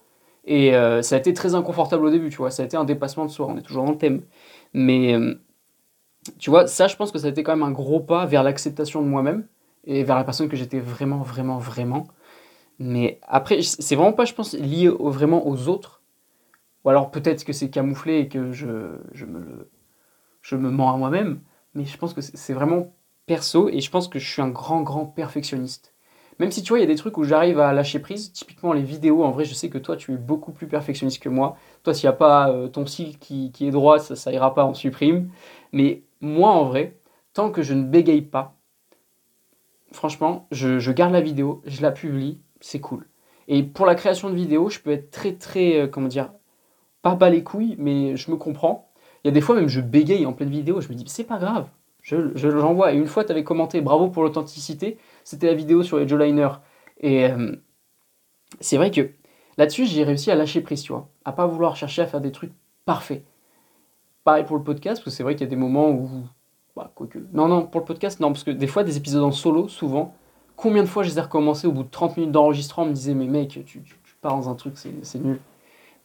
[0.47, 2.51] et euh, ça a été très inconfortable au début, tu vois.
[2.51, 4.23] Ça a été un dépassement de soi, on est toujours dans le thème.
[4.73, 5.35] Mais, euh,
[6.39, 8.43] tu vois, ça, je pense que ça a été quand même un gros pas vers
[8.43, 9.47] l'acceptation de moi-même
[9.85, 12.07] et vers la personne que j'étais vraiment, vraiment, vraiment.
[12.79, 16.01] Mais après, c'est vraiment pas, je pense, lié vraiment aux autres.
[16.85, 19.69] Ou alors peut-être que c'est camouflé et que je, je, me,
[20.41, 21.41] je me mens à moi-même.
[21.73, 22.93] Mais je pense que c'est vraiment
[23.25, 25.93] perso et je pense que je suis un grand, grand perfectionniste.
[26.39, 28.31] Même si tu vois, il y a des trucs où j'arrive à lâcher prise.
[28.31, 31.29] Typiquement les vidéos, en vrai, je sais que toi, tu es beaucoup plus perfectionniste que
[31.29, 31.57] moi.
[31.83, 34.65] Toi, s'il n'y a pas euh, ton style qui, est droit, ça, ça ira pas,
[34.65, 35.29] on supprime.
[35.71, 36.97] Mais moi, en vrai,
[37.33, 38.55] tant que je ne bégaye pas,
[39.91, 43.07] franchement, je, je garde la vidéo, je la publie, c'est cool.
[43.47, 46.31] Et pour la création de vidéos, je peux être très, très, euh, comment dire,
[47.01, 48.91] pas bas les couilles, mais je me comprends.
[49.23, 51.23] Il y a des fois, même, je bégaye en pleine vidéo, je me dis, c'est
[51.23, 51.67] pas grave,
[52.07, 52.93] je, je l'envoie.
[52.93, 56.55] Et une fois, tu avais commenté, bravo pour l'authenticité, c'était la vidéo sur les Jawliners.
[57.01, 57.53] Et euh,
[58.61, 59.09] c'est vrai que
[59.57, 62.31] là-dessus, j'ai réussi à lâcher prise, tu vois, à pas vouloir chercher à faire des
[62.31, 62.53] trucs
[62.85, 63.25] parfaits.
[64.23, 66.09] Pareil pour le podcast, parce que c'est vrai qu'il y a des moments où.
[66.77, 66.93] Bah.
[67.33, 70.15] Non, non, pour le podcast, non, parce que des fois, des épisodes en solo, souvent,
[70.55, 72.95] combien de fois je les ai recommencés au bout de 30 minutes d'enregistrement, on me
[72.95, 75.41] disait, mais mec, tu, tu, tu pas dans un truc, c'est nul.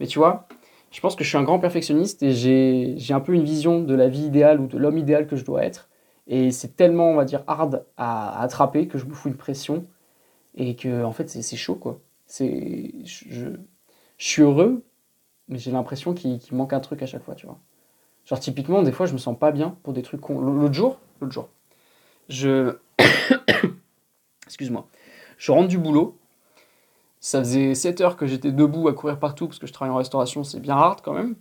[0.01, 0.49] Mais tu vois,
[0.91, 3.95] je pense que je suis un grand perfectionniste et j'ai un peu une vision de
[3.95, 5.89] la vie idéale ou de l'homme idéal que je dois être.
[6.27, 9.87] Et c'est tellement, on va dire, hard à, attraper que je me fous une pression
[10.55, 12.01] et que, en fait, c'est chaud, quoi.
[12.39, 13.49] Je, je,
[14.19, 14.85] suis heureux,
[15.49, 17.59] mais j'ai l'impression qu'il qu'il manque un truc à chaque fois, tu vois.
[18.25, 20.41] Genre, typiquement, des fois, je me sens pas bien pour des trucs cons.
[20.41, 21.49] L'autre jour, l'autre jour,
[22.29, 22.77] je.
[24.47, 24.87] Excuse-moi.
[25.39, 26.17] Je rentre du boulot.
[27.19, 29.97] Ça faisait 7 heures que j'étais debout à courir partout parce que je travaille en
[29.97, 31.37] restauration, c'est bien hard quand même.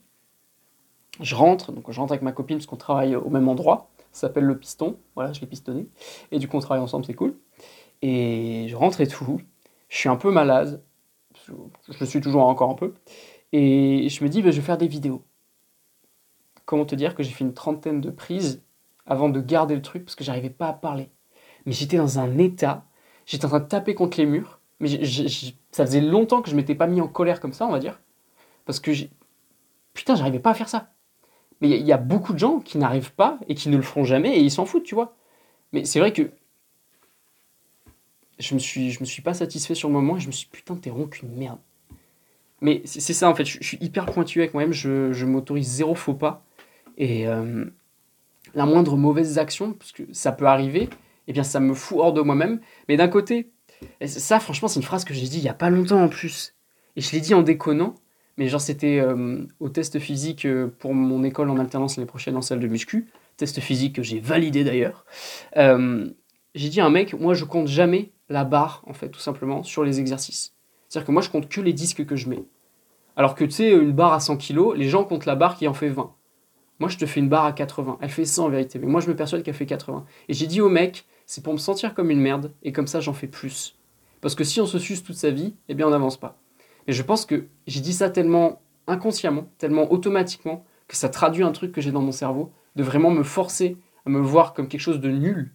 [1.19, 3.90] Je rentre, donc je rentre avec ma copine parce qu'on travaille au même endroit.
[4.11, 4.97] S'appelle le piston.
[5.15, 5.87] Voilà, je l'ai pistonné.
[6.31, 7.35] Et du coup, on travaille ensemble, c'est cool.
[8.01, 9.41] Et je rentre et tout.
[9.89, 10.83] Je suis un peu malade.
[11.47, 11.53] Je
[11.99, 12.93] le suis toujours encore un peu.
[13.53, 15.23] Et je me dis, bah, je vais faire des vidéos.
[16.65, 18.63] Comment te dire que j'ai fait une trentaine de prises
[19.05, 21.09] avant de garder le truc parce que j'arrivais pas à parler.
[21.65, 22.85] Mais j'étais dans un état,
[23.25, 24.89] j'étais en train de taper contre les murs, mais
[25.71, 27.99] ça faisait longtemps que je m'étais pas mis en colère comme ça, on va dire.
[28.65, 29.11] Parce que j'ai-
[29.93, 30.93] putain, j'arrivais pas à faire ça.
[31.61, 34.03] Mais il y, a- beaucoup de gens qui n'arrivent pas et qui ne le feront
[34.03, 35.15] jamais et ils s'en foutent, tu vois.
[35.73, 36.31] Mais c'est vrai que
[38.39, 40.75] je me suis, me suis pas satisfait sur le moment et je me suis putain,
[40.75, 41.59] t'es rond qu'une merde.
[42.61, 46.13] Mais c'est ça en fait, je, suis hyper pointu avec moi-même, je, m'autorise zéro faux
[46.13, 46.43] pas.
[46.97, 47.65] Et euh,
[48.53, 50.89] la moindre mauvaise action, parce que ça peut arriver,
[51.27, 52.59] eh bien ça me fout hors de moi-même.
[52.87, 53.51] Mais d'un côté,
[54.05, 56.55] ça franchement c'est une phrase que j'ai dit il y a pas longtemps en plus.
[56.95, 57.95] Et je l'ai dit en déconnant,
[58.37, 62.35] mais genre c'était euh, au test physique euh, pour mon école en alternance l'année prochaine
[62.37, 63.09] en salle de muscu.
[63.37, 65.05] Test physique que j'ai validé d'ailleurs.
[65.57, 66.09] Euh,
[66.55, 69.63] j'ai dit à un mec, moi je compte jamais la barre en fait tout simplement
[69.63, 70.53] sur les exercices.
[70.87, 72.43] C'est-à-dire que moi je compte que les disques que je mets.
[73.15, 75.67] Alors que tu sais, une barre à 100 kg, les gens comptent la barre qui
[75.67, 76.13] en fait 20.
[76.81, 77.99] Moi, je te fais une barre à 80.
[78.01, 80.03] Elle fait 100 en vérité, mais moi, je me persuade qu'elle fait 80.
[80.27, 83.01] Et j'ai dit au mec, c'est pour me sentir comme une merde, et comme ça,
[83.01, 83.77] j'en fais plus.
[84.19, 86.40] Parce que si on se suce toute sa vie, eh bien, on n'avance pas.
[86.87, 91.51] Et je pense que j'ai dit ça tellement inconsciemment, tellement automatiquement, que ça traduit un
[91.51, 94.81] truc que j'ai dans mon cerveau, de vraiment me forcer à me voir comme quelque
[94.81, 95.51] chose de nul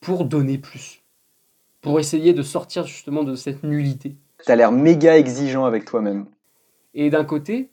[0.00, 1.02] pour donner plus.
[1.80, 4.16] Pour essayer de sortir justement de cette nullité.
[4.44, 6.26] T'as l'air méga exigeant avec toi-même.
[6.94, 7.70] Et d'un côté,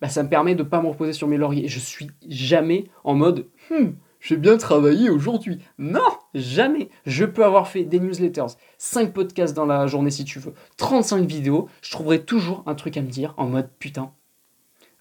[0.00, 1.68] bah, ça me permet de pas me reposer sur mes lauriers.
[1.68, 5.58] Je suis jamais en mode Hum, j'ai bien travaillé aujourd'hui.
[5.78, 6.88] Non, jamais.
[7.06, 11.26] Je peux avoir fait des newsletters, 5 podcasts dans la journée si tu veux, 35
[11.26, 11.68] vidéos.
[11.82, 14.12] Je trouverai toujours un truc à me dire en mode putain.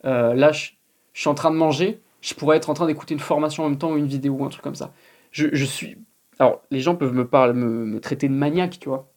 [0.05, 0.71] euh, là, je,
[1.13, 2.01] suis en train de manger.
[2.21, 4.45] Je pourrais être en train d'écouter une formation en même temps ou une vidéo ou
[4.45, 4.93] un truc comme ça.
[5.31, 5.97] Je, suis.
[6.39, 9.11] Alors, les gens peuvent me, parler, me, traiter de maniaque, tu vois.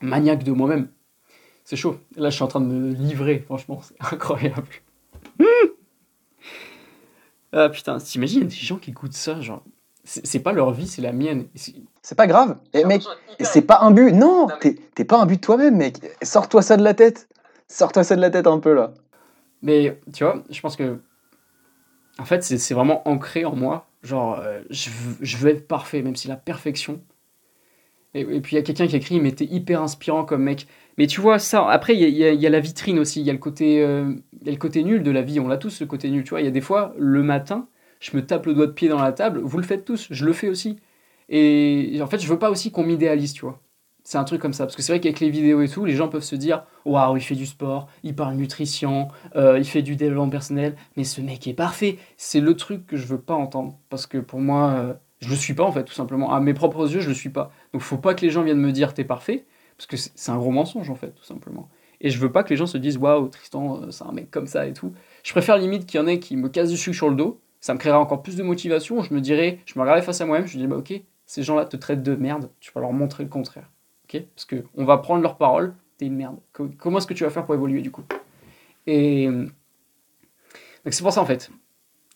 [0.00, 0.88] Maniaque de moi-même.
[1.64, 1.98] C'est chaud.
[2.16, 4.66] Là, je suis en train de me livrer, franchement, c'est incroyable.
[7.52, 9.62] ah putain, t'imagines, des gens qui écoutent ça, genre.
[10.04, 11.46] C'est pas leur vie, c'est la mienne.
[11.54, 12.58] C'est- pas grave.
[12.74, 13.02] Et mec,
[13.40, 14.12] c'est pas un but.
[14.12, 15.96] Non, t'es t'es pas un but de toi-même, mec.
[16.22, 17.28] Sors-toi ça de la tête.
[17.68, 18.92] Sors-toi ça de la tête un peu là.
[19.62, 21.00] Mais tu vois, je pense que.
[22.18, 23.86] En fait, c'est c'est vraiment ancré en moi.
[24.02, 27.00] Genre, euh, je, veux, je veux être parfait, même si la perfection.
[28.12, 30.66] Et, et puis il y a quelqu'un qui écrit, mais t'es hyper inspirant comme mec.
[30.98, 33.20] Mais tu vois, ça, après, il y y y a la vitrine aussi.
[33.20, 35.40] Il y, a le côté, euh, y a le côté nul de la vie.
[35.40, 36.22] On l'a tous, ce côté nul.
[36.24, 37.66] Tu vois, il y a des fois, le matin,
[38.04, 39.40] je me tape le doigt de pied dans la table.
[39.42, 40.76] Vous le faites tous, je le fais aussi.
[41.30, 43.62] Et en fait, je veux pas aussi qu'on m'idéalise, tu vois.
[44.02, 44.66] C'est un truc comme ça.
[44.66, 47.16] Parce que c'est vrai qu'avec les vidéos et tout, les gens peuvent se dire Waouh,
[47.16, 51.22] il fait du sport, il parle nutrition, euh, il fait du développement personnel, mais ce
[51.22, 51.96] mec est parfait.
[52.18, 53.78] C'est le truc que je veux pas entendre.
[53.88, 56.34] Parce que pour moi, euh, je le suis pas en fait, tout simplement.
[56.34, 57.52] À mes propres yeux, je le suis pas.
[57.72, 59.46] Donc faut pas que les gens viennent me dire T'es parfait.
[59.78, 61.70] Parce que c'est un gros mensonge en fait, tout simplement.
[62.02, 64.30] Et je veux pas que les gens se disent Waouh, Tristan, euh, c'est un mec
[64.30, 64.92] comme ça et tout.
[65.22, 67.40] Je préfère limite qu'il y en ait qui me cassent du sucre sur le dos.
[67.64, 69.02] Ça me créera encore plus de motivation.
[69.02, 70.92] Je me dirais, je me regarderais face à moi-même, je me dis Bah ok,
[71.24, 73.70] ces gens-là te traitent de merde, tu vas leur montrer le contraire.
[74.04, 74.20] ok?
[74.34, 76.36] Parce que on va prendre leurs paroles, t'es une merde.
[76.52, 78.02] Co- comment est-ce que tu vas faire pour évoluer du coup?
[78.86, 81.48] Et donc c'est pour ça en fait.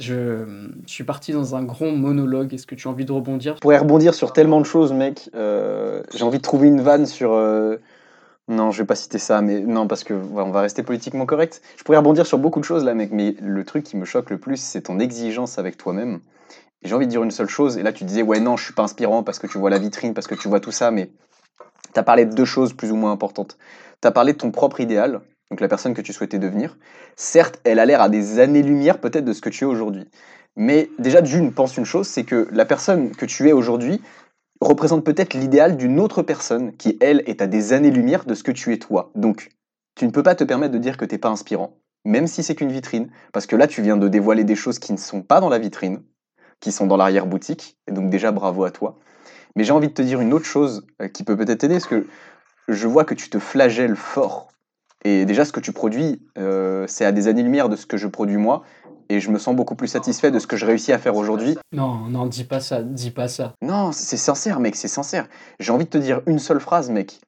[0.00, 2.52] Je, suis parti dans un gros monologue.
[2.52, 3.54] Est-ce que tu as envie de rebondir?
[3.54, 5.30] Je pourrais rebondir sur tellement de choses, mec.
[5.34, 7.32] Euh, J'ai envie de trouver une vanne sur.
[7.32, 7.78] euh,
[8.48, 11.60] Non, je vais pas citer ça, mais non, parce que on va rester politiquement correct.
[11.76, 14.30] Je pourrais rebondir sur beaucoup de choses là, mec, mais le truc qui me choque
[14.30, 16.20] le plus, c'est ton exigence avec toi-même.
[16.82, 18.72] J'ai envie de dire une seule chose, et là tu disais, ouais, non, je suis
[18.72, 21.10] pas inspirant parce que tu vois la vitrine, parce que tu vois tout ça, mais
[21.92, 23.58] t'as parlé de deux choses plus ou moins importantes.
[24.00, 25.20] T'as parlé de ton propre idéal,
[25.50, 26.78] donc la personne que tu souhaitais devenir.
[27.16, 30.08] Certes, elle a l'air à des années-lumière peut-être de ce que tu es aujourd'hui.
[30.56, 34.00] Mais déjà, d'une, pense une chose, c'est que la personne que tu es aujourd'hui
[34.60, 38.52] représente peut-être l'idéal d'une autre personne qui, elle, est à des années-lumière de ce que
[38.52, 39.10] tu es toi.
[39.14, 39.50] Donc,
[39.94, 42.54] tu ne peux pas te permettre de dire que t'es pas inspirant, même si c'est
[42.54, 45.40] qu'une vitrine, parce que là, tu viens de dévoiler des choses qui ne sont pas
[45.40, 46.02] dans la vitrine,
[46.60, 48.98] qui sont dans l'arrière-boutique, et donc déjà, bravo à toi.
[49.56, 51.86] Mais j'ai envie de te dire une autre chose euh, qui peut peut-être t'aider, parce
[51.86, 52.06] que
[52.68, 54.48] je vois que tu te flagelles fort
[55.04, 58.06] Et déjà, ce que tu produis, euh, c'est à des années-lumière de ce que je
[58.06, 58.62] produis moi.
[59.08, 61.56] Et je me sens beaucoup plus satisfait de ce que je réussis à faire aujourd'hui.
[61.72, 63.54] Non, non, dis pas ça, dis pas ça.
[63.62, 65.26] Non, c'est sincère, mec, c'est sincère.
[65.60, 67.20] J'ai envie de te dire une seule phrase, mec.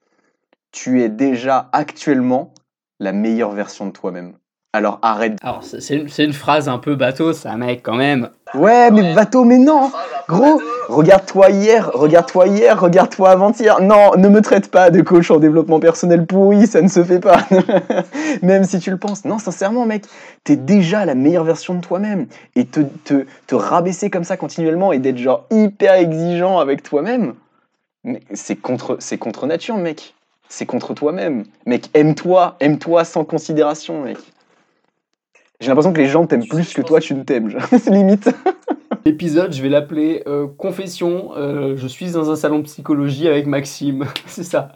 [0.72, 2.52] Tu es déjà actuellement
[2.98, 4.34] la meilleure version de toi-même.
[4.72, 5.36] Alors arrête.
[5.42, 8.30] Alors, c'est une, phrase un peu bateau, ça, mec, quand même.
[8.54, 9.90] Ouais, mais bateau, mais non
[10.28, 13.80] Gros, regarde-toi hier, regarde-toi hier, regarde-toi avant-hier.
[13.80, 17.18] Non, ne me traite pas de coach en développement personnel pourri, ça ne se fait
[17.18, 17.38] pas.
[18.42, 19.24] même si tu le penses.
[19.24, 20.04] Non, sincèrement, mec,
[20.44, 22.28] t'es déjà la meilleure version de toi-même.
[22.54, 27.34] Et te, te, te rabaisser comme ça continuellement et d'être genre hyper exigeant avec toi-même,
[28.04, 30.14] mais c'est contre, c'est contre nature, mec.
[30.48, 31.44] C'est contre toi-même.
[31.66, 34.18] Mec, aime-toi, aime-toi sans considération, mec.
[35.60, 37.58] J'ai l'impression que les gens t'aiment plus que toi tu ne t'aimes.
[37.70, 38.30] c'est limite.
[39.04, 43.46] L'épisode, je vais l'appeler euh, Confession, euh, je suis dans un salon de psychologie avec
[43.46, 44.06] Maxime.
[44.26, 44.72] c'est ça.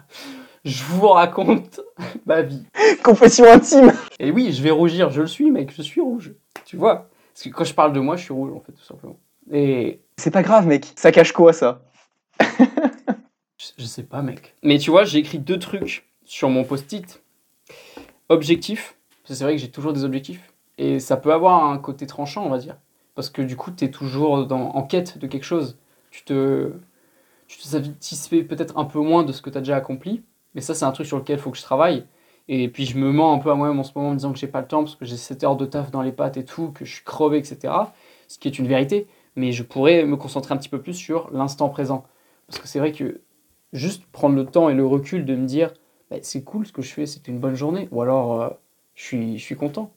[0.64, 1.80] Je vous raconte
[2.26, 2.64] ma vie.
[3.02, 3.92] Confession intime.
[4.18, 6.34] Et oui, je vais rougir, je le suis, mec, je suis rouge.
[6.64, 7.10] Tu vois?
[7.32, 9.18] Parce que quand je parle de moi, je suis rouge, en fait, tout simplement.
[9.52, 10.92] Et C'est pas grave, mec.
[10.96, 11.82] Ça cache quoi, ça?
[12.40, 14.54] Je, je sais pas, mec.
[14.62, 17.22] Mais tu vois, j'ai écrit deux trucs sur mon post-it.
[18.30, 20.53] Objectif, parce que c'est vrai que j'ai toujours des objectifs.
[20.78, 22.76] Et ça peut avoir un côté tranchant, on va dire.
[23.14, 25.78] Parce que du coup, tu es toujours en quête de quelque chose.
[26.10, 26.72] Tu te,
[27.46, 30.24] tu te satisfais peut-être un peu moins de ce que tu as déjà accompli.
[30.54, 32.06] Mais ça, c'est un truc sur lequel il faut que je travaille.
[32.48, 34.32] Et puis, je me mens un peu à moi-même en ce moment en me disant
[34.32, 36.36] que j'ai pas le temps parce que j'ai 7 heures de taf dans les pattes
[36.36, 37.72] et tout, que je suis crevé, etc.
[38.28, 39.06] Ce qui est une vérité.
[39.36, 42.04] Mais je pourrais me concentrer un petit peu plus sur l'instant présent.
[42.46, 43.20] Parce que c'est vrai que
[43.72, 45.72] juste prendre le temps et le recul de me dire
[46.10, 47.88] bah, c'est cool ce que je fais, c'était une bonne journée.
[47.90, 48.50] Ou alors, euh,
[48.94, 49.92] je, suis, je suis content.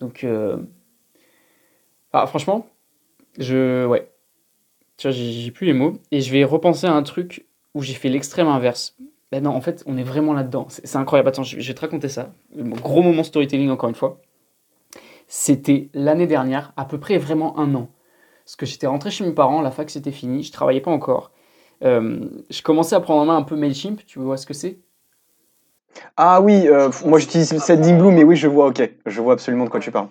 [0.00, 0.58] Donc, euh,
[2.12, 2.66] ah, franchement,
[3.38, 3.86] je.
[3.86, 4.10] Ouais.
[4.96, 5.94] Tu vois, j'ai plus les mots.
[6.10, 8.96] Et je vais repenser à un truc où j'ai fait l'extrême inverse.
[9.32, 10.66] Ben non, en fait, on est vraiment là-dedans.
[10.68, 11.28] C'est incroyable.
[11.28, 12.32] Attends, je, vais te raconter ça.
[12.54, 14.20] Gros moment storytelling, encore une fois.
[15.28, 17.88] C'était l'année dernière, à peu près vraiment un an.
[18.44, 21.32] Parce que j'étais rentré chez mes parents, la fac c'était fini, je travaillais pas encore.
[21.82, 24.78] Euh, je commençais à prendre en main un peu Mailchimp, tu vois ce que c'est?
[26.16, 28.90] Ah oui, euh, moi j'utilise Sendinblue, mais oui, je vois, ok.
[29.06, 30.08] Je vois absolument de quoi tu parles.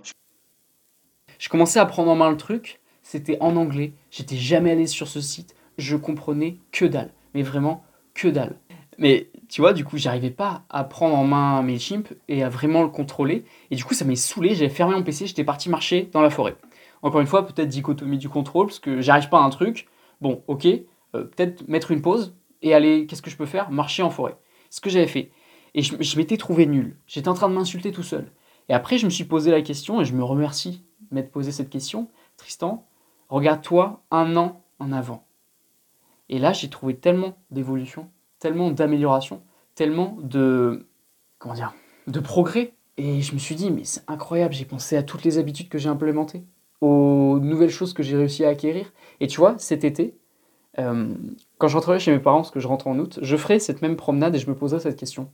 [1.38, 5.08] Je commençais à prendre en main le truc, c'était en anglais, j'étais jamais allé sur
[5.08, 7.84] ce site, je comprenais que dalle, mais vraiment
[8.14, 8.56] que dalle.
[8.98, 12.82] Mais tu vois, du coup, j'arrivais pas à prendre en main Mailchimp et à vraiment
[12.82, 13.44] le contrôler.
[13.72, 16.30] Et du coup, ça m'est saoulé, j'avais fermé mon PC, j'étais parti marcher dans la
[16.30, 16.56] forêt.
[17.02, 19.88] Encore une fois, peut-être dichotomie du contrôle, parce que j'arrive pas à un truc.
[20.22, 20.82] Bon, ok, euh,
[21.14, 23.70] peut-être mettre une pause et aller, qu'est-ce que je peux faire?
[23.70, 24.36] Marcher en forêt.
[24.70, 25.30] Ce que j'avais fait.
[25.76, 26.96] Et je, m'étais trouvé nul.
[27.06, 28.32] J'étais en train de m'insulter tout seul.
[28.70, 31.52] Et après, je me suis posé la question, et je me remercie de m'être posé
[31.52, 32.08] cette question.
[32.38, 32.88] Tristan,
[33.28, 35.28] regarde-toi un an en avant.
[36.30, 39.42] Et là, j'ai trouvé tellement d'évolution, tellement d'amélioration,
[39.76, 40.88] tellement de.
[41.40, 41.74] Comment dire
[42.08, 42.74] De progrès.
[42.96, 45.78] Et je me suis dit, mais c'est incroyable, j'ai pensé à toutes les habitudes que
[45.78, 46.46] j'ai implémentées,
[46.80, 48.94] aux nouvelles choses que j'ai réussi à acquérir.
[49.20, 50.18] Et tu vois, cet été,
[50.80, 51.14] euh,
[51.58, 53.82] quand je rentrerai chez mes parents, parce que je rentre en août, je ferai cette
[53.82, 55.30] même promenade et je me poserai cette question.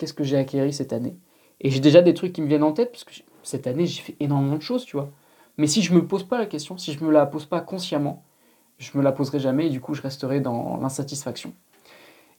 [0.00, 1.18] Qu'est-ce que j'ai acquéri cette année
[1.60, 3.12] Et j'ai déjà des trucs qui me viennent en tête, parce que
[3.42, 5.10] cette année, j'ai fait énormément de choses, tu vois.
[5.58, 8.24] Mais si je me pose pas la question, si je me la pose pas consciemment,
[8.78, 11.52] je me la poserai jamais et du coup, je resterai dans l'insatisfaction.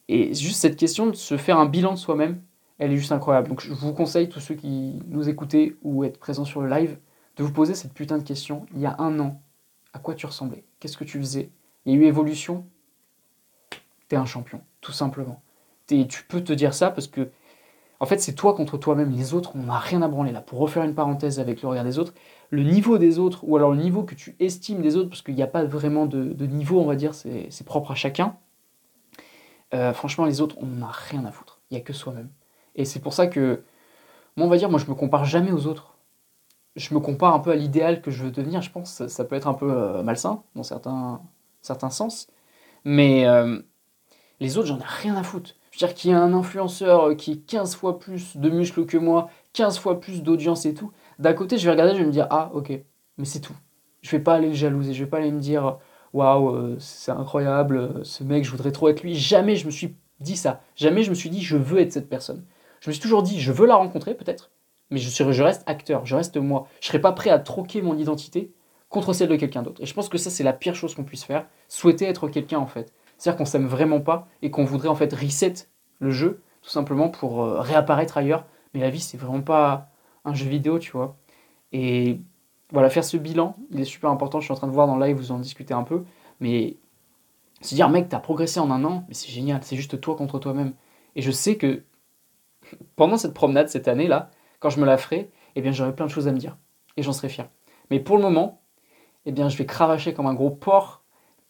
[0.08, 2.42] Et juste cette question de se faire un bilan de soi-même,
[2.80, 3.50] elle est juste incroyable.
[3.50, 6.98] Donc je vous conseille, tous ceux qui nous écoutez ou êtes présents sur le live,
[7.38, 8.66] de vous poser cette putain de question.
[8.74, 9.40] Il y a un an,
[9.94, 10.64] à quoi tu ressemblais?
[10.80, 11.52] Qu'est-ce que tu faisais?
[11.86, 12.66] Il y a eu évolution?
[14.08, 15.44] T'es un champion, tout simplement.
[15.86, 17.30] T'es- tu peux te dire ça parce que,
[18.02, 19.12] en fait, c'est toi contre toi-même.
[19.12, 20.42] Les autres, on n'a rien à branler là.
[20.42, 22.16] Pour refaire une parenthèse avec le regard des autres,
[22.50, 25.36] le niveau des autres, ou alors le niveau que tu estimes des autres, parce qu'il
[25.36, 28.36] n'y a pas vraiment de, niveau, on va dire, c'est propre à chacun.
[29.76, 31.60] Euh, franchement, les autres, on n'en a rien à foutre.
[31.70, 32.30] Il n'y a que soi-même.
[32.76, 33.62] Et c'est pour ça que,
[34.36, 35.94] moi, on va dire, moi, je me compare jamais aux autres.
[36.76, 38.64] Je me compare un peu à l'idéal que je veux devenir.
[38.64, 41.22] Je pense ça, peut être un peu euh, malsain, dans certains,
[41.62, 42.30] certains sens.
[42.84, 43.62] Mais euh,
[44.40, 45.54] les autres, j'en ai rien à foutre.
[45.72, 48.50] Je veux dire qu'il y a un influenceur euh, qui a 15 fois plus de
[48.50, 50.92] muscles que moi, 15 fois plus d'audience et tout.
[51.20, 52.72] D'un côté, je vais regarder, je vais me dire, ah, ok,
[53.18, 53.56] mais c'est tout.
[54.02, 55.78] Je vais pas aller le jalouser, je vais pas aller me dire,
[56.14, 59.16] waouh, euh, c'est incroyable, euh, ce mec, je voudrais trop être lui.
[59.16, 60.62] Jamais je me suis dit ça.
[60.76, 62.44] Jamais je me suis dit, je veux être cette personne.
[62.82, 64.52] Je me suis toujours dit, je veux la rencontrer peut-être,
[64.90, 66.68] mais je, serai- je reste acteur, je reste moi.
[66.82, 68.52] Je serai pas prêt à troquer mon identité
[68.90, 69.82] contre celle de quelqu'un d'autre.
[69.82, 72.60] Et je pense que ça, c'est la pire chose qu'on puisse faire, souhaiter être quelqu'un
[72.60, 72.92] en fait.
[73.22, 75.54] C'est-à-dire qu'on s'aime vraiment pas et qu'on voudrait en fait reset
[76.00, 78.48] le jeu, tout simplement pour euh, réapparaître ailleurs.
[78.74, 79.92] Mais la vie, c'est vraiment pas
[80.26, 81.18] un jeu vidéo, tu vois.
[81.72, 82.20] Et
[82.72, 84.40] voilà, faire ce bilan, il est super important.
[84.40, 86.04] Je suis en train de voir dans le live, vous en discutez un peu.
[86.40, 86.78] Mais
[87.62, 90.40] se dire, mec, t'as progressé en un an, mais c'est génial, c'est juste toi contre
[90.40, 90.74] toi-même.
[91.16, 91.84] Et je sais que
[92.96, 96.12] pendant cette promenade cette année-là, quand je me la ferai, eh bien j'aurai plein de
[96.12, 96.58] choses à me dire
[96.98, 97.48] et j'en serai fier.
[97.92, 98.64] Mais pour le moment,
[99.28, 101.01] eh bien je vais cravacher comme un gros porc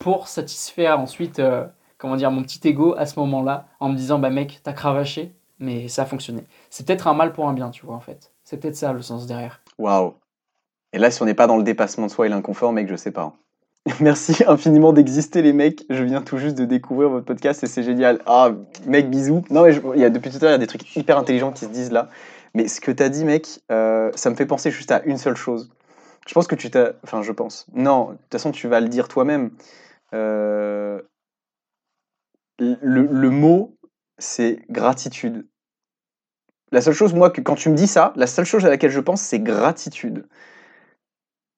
[0.02, 1.66] pour satisfaire ensuite, euh,
[1.98, 5.32] comment dire, mon petit ego à ce moment-là, en me disant bah mec, t'as cravaché,
[5.60, 6.44] mais ça a fonctionné.
[6.70, 8.32] C'est peut-être un mal pour un bien, tu vois en fait.
[8.44, 9.62] C'est peut-être ça le sens derrière.
[9.78, 10.16] Waouh.
[10.94, 12.96] Et là, si on n'est pas dans le dépassement de soi et l'inconfort, mec, je
[12.96, 13.34] sais pas.
[14.00, 15.86] Merci infiniment d'exister, les mecs.
[15.90, 18.20] Je viens tout juste de découvrir votre podcast et c'est génial.
[18.26, 18.52] Ah,
[18.88, 19.44] mec, bisous.
[19.52, 21.18] Non, mais il y a, depuis tout à l'heure, il y a des trucs hyper
[21.18, 22.10] intelligents qui se disent là.
[22.54, 25.18] Mais ce que tu as dit, mec, euh, ça me fait penser juste à une
[25.18, 25.70] seule chose.
[26.28, 26.92] Je pense que tu t'as.
[27.04, 27.66] Enfin, je pense.
[27.74, 29.52] Non, de toute façon, tu vas le dire toi-même.
[30.14, 31.02] Euh,
[32.60, 33.78] le, mot,
[34.18, 35.48] c'est gratitude.
[36.72, 38.92] La seule chose, moi, que quand tu me dis ça, la seule chose à laquelle
[38.92, 40.28] je pense, c'est gratitude.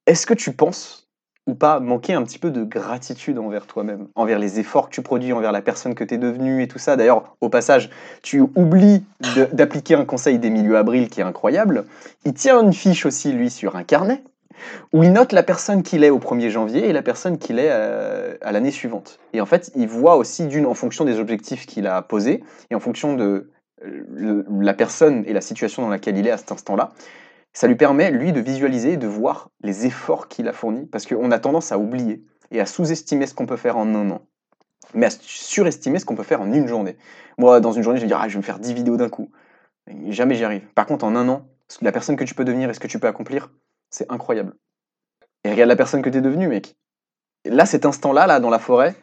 [0.06, 1.10] Est-ce que tu penses
[1.46, 5.02] ou pas manquer un petit peu de gratitude envers toi-même, envers les efforts que tu
[5.02, 6.96] produis, envers la personne que tu es devenue et tout ça?
[6.96, 7.90] D'ailleurs, au passage,
[8.22, 9.04] tu oublies
[9.52, 11.86] d'appliquer un conseil d'Emilio Abril qui est incroyable.
[12.26, 14.24] Il tient une fiche aussi, lui, sur un carnet,
[14.92, 17.70] où il note la personne qu'il est au 1er janvier et la personne qu'il est
[17.72, 19.20] euh, à, l'année suivante.
[19.34, 22.76] Et en fait, il voit aussi d'une en fonction des objectifs qu'il a posés et
[22.76, 23.52] en fonction de
[23.86, 26.92] euh, la personne et la situation dans laquelle il est à cet instant-là,
[27.54, 31.32] ça lui permet, lui, de visualiser, de voir les efforts qu'il a fournis, parce qu'on
[31.32, 34.22] a tendance à oublier et à sous-estimer ce qu'on peut faire en un an,
[34.94, 36.98] mais à surestimer ce qu'on peut faire en une journée.
[37.38, 39.10] Moi, dans une journée, je vais dire, ah, je vais me faire 10 vidéos d'un
[39.10, 39.32] coup.
[40.10, 40.66] jamais j'y arrive.
[40.74, 41.48] Par contre, en un an,
[41.82, 43.52] la personne que tu peux devenir et ce que tu peux accomplir,
[43.94, 44.56] c'est incroyable.
[45.44, 46.76] Et regarde la personne que tu es devenue, mec.
[47.46, 48.96] là, cet instant-là, là, dans la forêt,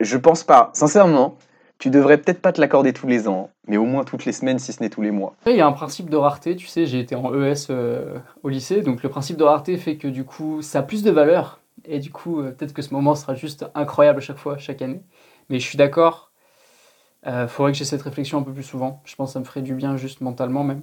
[0.00, 1.36] je pense pas, sincèrement,
[1.78, 4.58] tu devrais peut-être pas te l'accorder tous les ans, mais au moins toutes les semaines,
[4.58, 5.34] si ce n'est tous les mois.
[5.46, 8.48] Il y a un principe de rareté, tu sais, j'ai été en ES euh, au
[8.48, 11.60] lycée, donc le principe de rareté fait que du coup, ça a plus de valeur,
[11.84, 14.82] et du coup, euh, peut-être que ce moment sera juste incroyable à chaque fois, chaque
[14.82, 15.02] année.
[15.48, 16.32] Mais je suis d'accord,
[17.24, 19.02] il euh, faudrait que j'ai cette réflexion un peu plus souvent.
[19.04, 20.82] Je pense que ça me ferait du bien, juste mentalement même.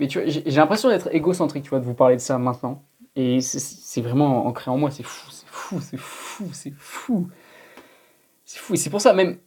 [0.00, 2.82] Mais tu vois, j'ai l'impression d'être égocentrique, tu vois, de vous parler de ça maintenant.
[3.16, 7.28] Et c'est vraiment ancré en moi, c'est fou, c'est fou, c'est fou, c'est fou.
[8.44, 8.74] C'est fou.
[8.74, 9.38] Et c'est pour ça, même,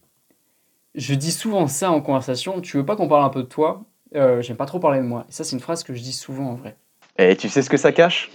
[0.95, 2.59] je dis souvent ça en conversation.
[2.61, 3.83] Tu veux pas qu'on parle un peu de toi
[4.15, 5.25] euh, J'aime pas trop parler de moi.
[5.29, 6.75] Et ça, c'est une phrase que je dis souvent en vrai.
[7.17, 8.31] Et tu sais ce que ça cache?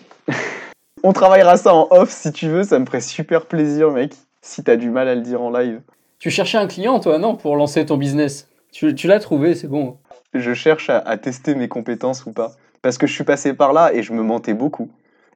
[1.03, 2.63] On travaillera ça en off si tu veux.
[2.63, 4.15] Ça me ferait super plaisir, mec.
[4.41, 5.83] Si t'as du mal à le dire en live.
[6.19, 7.37] Tu cherchais un client, toi, non?
[7.37, 8.49] Pour lancer ton business.
[8.73, 9.99] Tu, l'as trouvé, c'est bon.
[10.35, 12.53] Je cherche à, à tester mes compétences ou pas.
[12.83, 14.91] Parce que je suis passé par là et je me mentais beaucoup.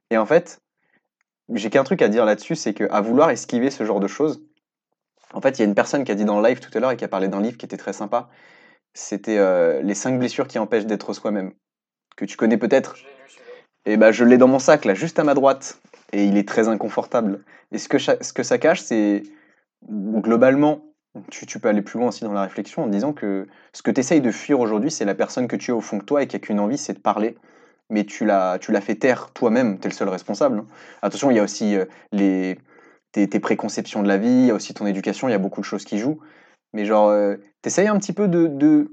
[0.09, 0.61] Et en fait,
[1.53, 4.43] j'ai qu'un truc à dire là-dessus, c'est qu'à vouloir esquiver ce genre de choses,
[5.33, 6.79] en fait, il y a une personne qui a dit dans le live tout à
[6.79, 8.29] l'heure et qui a parlé d'un livre qui était très sympa.
[8.93, 11.53] C'était euh, Les cinq blessures qui empêchent d'être soi-même.
[12.17, 12.95] Que tu connais peut-être.
[13.85, 15.81] Et bah, je l'ai dans mon sac, là, juste à ma droite.
[16.11, 17.43] Et il est très inconfortable.
[17.71, 19.23] Et ce que, ce que ça cache, c'est
[19.89, 20.83] globalement,
[21.29, 23.91] tu, tu, peux aller plus loin aussi dans la réflexion en disant que ce que
[23.91, 26.23] tu essayes de fuir aujourd'hui, c'est la personne que tu es au fond de toi
[26.23, 27.37] et qui a qu'une envie, c'est de parler.
[27.89, 30.59] Mais tu l'as fait taire toi-même, tu es le seul responsable.
[30.59, 30.65] Hein.
[31.01, 32.57] Attention, il y a aussi euh, les,
[33.11, 35.59] tes, préconceptions de la vie, il y a aussi ton éducation, il y a beaucoup
[35.59, 36.19] de choses qui jouent.
[36.73, 38.87] Mais genre, euh, t'essayes un petit peu de,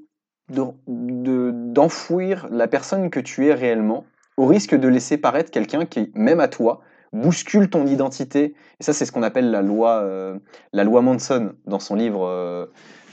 [0.88, 4.04] d'enfouir la personne que tu es réellement,
[4.36, 6.80] au risque de laisser paraître quelqu'un qui, même à toi,
[7.12, 8.54] bouscule ton identité.
[8.80, 10.38] Et ça, c'est ce qu'on appelle la loi, euh,
[10.72, 12.66] la loi Manson dans son livre euh,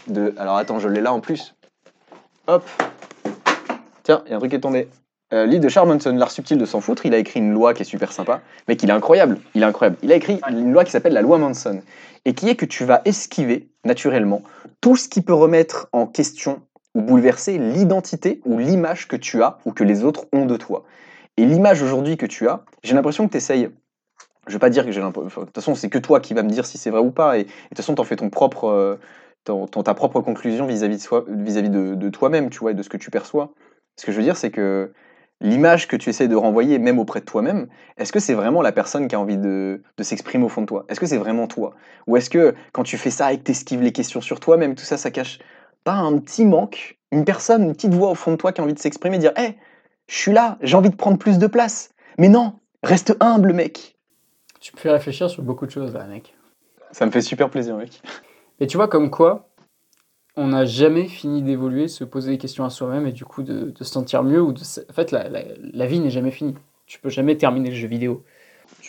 [0.07, 0.33] de.
[0.37, 1.55] Alors attends, je l'ai là en plus.
[2.47, 2.67] Hop.
[4.03, 4.87] Tiens, il y a un truc qui est tombé.
[5.33, 7.81] Euh, livre de Charles L'art subtil de s'en foutre, il a écrit une loi qui
[7.81, 9.39] est super sympa, mais qu'il est incroyable.
[9.55, 9.97] Il est incroyable.
[10.03, 11.81] Il a écrit une loi qui s'appelle la loi Manson,
[12.25, 14.43] et qui est que tu vas esquiver naturellement
[14.81, 16.61] tout ce qui peut remettre en question
[16.93, 20.85] ou bouleverser l'identité ou l'image que tu as ou que les autres ont de toi.
[21.37, 23.69] Et l'image aujourd'hui que tu as, j'ai l'impression que tu essayes.
[24.47, 25.41] Je vais pas dire que j'ai l'impression.
[25.41, 27.37] De toute façon, c'est que toi qui vas me dire si c'est vrai ou pas.
[27.37, 28.97] Et, de toute façon, tu en fais ton propre, euh,
[29.45, 31.07] ta propre conclusion vis-à-vis
[31.69, 33.53] de, toi-même, tu vois, et de ce que tu perçois.
[33.97, 34.91] Ce que je veux dire, c'est que
[35.41, 37.67] l'image que tu essaies de renvoyer, même auprès de toi-même,
[37.97, 40.85] est-ce que c'est vraiment la personne qui a envie de, s'exprimer au fond de toi?
[40.89, 41.73] Est-ce que c'est vraiment toi?
[42.07, 44.75] Ou est-ce que quand tu fais ça et que tu esquives les questions sur toi-même,
[44.75, 45.39] tout ça, ça cache
[45.83, 48.63] pas un petit manque Une personne, une petite voix au fond de toi qui a
[48.63, 49.55] envie de s'exprimer, dire Hé,
[50.07, 51.89] je suis là, j'ai envie de prendre plus de place.
[52.17, 53.94] Mais non, reste humble, mec.
[54.65, 56.33] Tu peux réfléchir sur beaucoup de choses, là, mec.
[56.91, 58.01] Ça me fait super plaisir, mec.
[58.59, 59.47] Et tu vois, comme quoi,
[60.35, 63.71] on n'a jamais fini d'évoluer, se poser des questions à soi-même et du coup de,
[63.77, 64.41] se sentir mieux.
[64.41, 66.55] Ou de, en fait, la, vie n'est jamais finie.
[66.87, 68.23] Tu peux jamais terminer le jeu vidéo.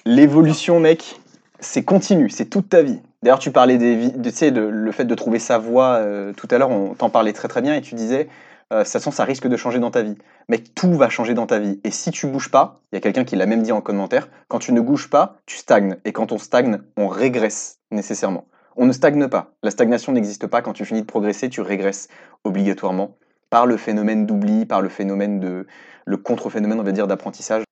[0.07, 1.21] L'évolution, mec,
[1.61, 3.01] c'est continu, c'est toute ta vie.
[3.23, 6.57] D'ailleurs, tu parlais des, de, sais, le fait de trouver sa voie euh, tout à
[6.57, 8.29] l'heure, on t'en parlait très très bien et tu disais,
[8.73, 10.17] euh, ça, ça risque de changer dans ta vie.
[10.49, 11.81] Mais tout va changer dans ta vie.
[11.85, 14.29] Et si tu bouges pas, il y a quelqu'un qui l'a même dit en commentaire,
[14.49, 15.97] quand tu ne bouges pas, tu stagnes.
[16.05, 18.47] Et quand on stagne, on régresse nécessairement.
[18.77, 19.53] On ne stagne pas.
[19.63, 20.63] La stagnation n'existe pas.
[20.63, 22.09] Quand tu finis de progresser, tu régresses
[22.45, 23.17] obligatoirement.
[23.49, 25.67] par le phénomène d'oubli, par le phénomène de
[26.05, 27.63] le contre-phénomène, on va dire, d'apprentissage.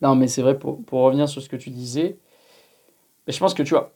[0.00, 2.18] Non, mais c'est vrai, pour, pour, revenir sur ce que tu disais,
[3.28, 3.92] je pense que tu vois,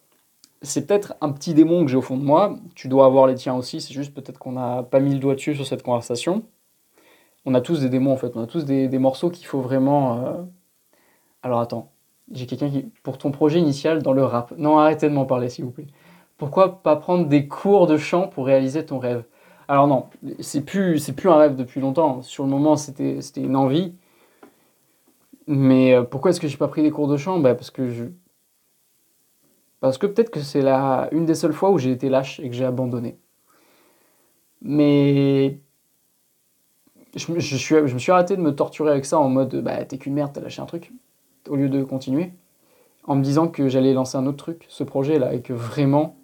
[0.63, 2.57] c'est peut-être un petit démon que j'ai au fond de moi.
[2.75, 5.35] Tu dois avoir les tiens aussi, c'est juste peut-être qu'on n'a pas mis le doigt
[5.35, 6.45] dessus sur cette conversation.
[7.45, 10.27] On a tous des démons en fait, on a tous des, morceaux qu'il faut vraiment.
[10.27, 10.43] Euh,
[11.43, 11.93] alors attends,
[12.33, 12.83] j'ai quelqu'un qui.
[13.03, 14.53] Pour ton projet initial dans le rap.
[14.59, 15.87] Non, arrêtez de m'en parler s'il vous plaît.
[16.37, 19.25] Pourquoi pas prendre des cours de chant pour réaliser ton rêve?
[19.69, 20.07] Alors non,
[20.41, 22.23] c'est plus, c'est plus un rêve depuis longtemps.
[22.23, 23.95] Sur le moment, c'était, c'était une envie.
[25.47, 27.39] Mais euh, pourquoi est-ce que j'ai pas pris des cours de chant?
[27.39, 28.05] Bah Parce que je.
[29.81, 32.49] Parce que peut-être que c'est la, une des seules fois où j'ai été lâche et
[32.49, 33.19] que j'ai abandonné.
[34.63, 35.61] Mais.
[37.17, 39.83] Je, je, suis, je me suis arrêté de me torturer avec ça en mode bah
[39.85, 40.93] t'es qu'une merde, t'as lâché un truc.
[41.49, 42.33] Au lieu de continuer.
[43.05, 46.17] En me disant que j'allais lancer un autre truc, ce projet là, et que vraiment.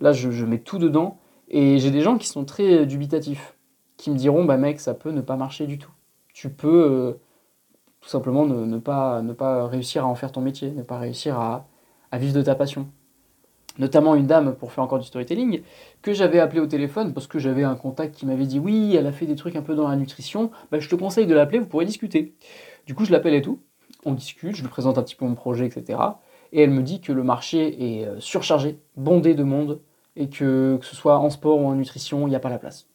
[0.00, 1.18] Là, je, mets tout dedans.
[1.48, 3.54] Et j'ai des gens qui sont très dubitatifs.
[3.96, 5.92] Qui me diront bah mec, ça peut ne pas marcher du tout.
[6.34, 6.84] Tu peux.
[6.84, 7.12] Euh,
[8.02, 11.40] tout simplement ne, pas, ne pas réussir à en faire ton métier, ne pas réussir
[11.40, 11.66] à,
[12.16, 12.88] à vivre de ta passion.
[13.78, 15.60] Notamment une dame, pour faire encore du storytelling,
[16.00, 19.06] que j'avais appelé au téléphone parce que j'avais un contact qui m'avait dit oui, elle
[19.06, 21.58] a fait des trucs un peu dans la nutrition, bah, je te conseille de l'appeler,
[21.58, 22.34] vous pourrez discuter.
[22.86, 23.60] Du coup, je l'appelle et tout,
[24.06, 25.98] on discute, je lui présente un petit peu mon projet, etc.
[26.52, 29.82] Et elle me dit que le marché est euh, surchargé, bondé de monde,
[30.16, 32.58] et que, que ce soit en sport ou en nutrition, il n'y a pas la
[32.58, 32.88] place.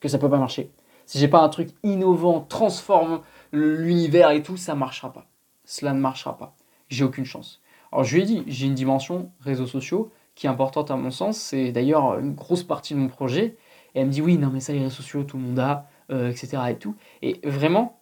[0.00, 0.70] Que ça peut pas marcher.
[1.04, 3.20] Si j'ai pas un truc innovant, transforme
[3.52, 5.26] l'univers et tout, ça marchera pas.
[5.66, 6.56] Cela ne marchera pas.
[6.88, 7.60] J'ai aucune chance.
[7.94, 11.12] Alors je lui ai dit, j'ai une dimension réseaux sociaux qui est importante à mon
[11.12, 13.56] sens, c'est d'ailleurs une grosse partie de mon projet.
[13.94, 15.88] Et elle me dit oui, non mais ça les réseaux sociaux, tout le monde a,
[16.10, 16.60] euh, etc.
[16.70, 16.96] Et tout.
[17.22, 18.00] Et vraiment,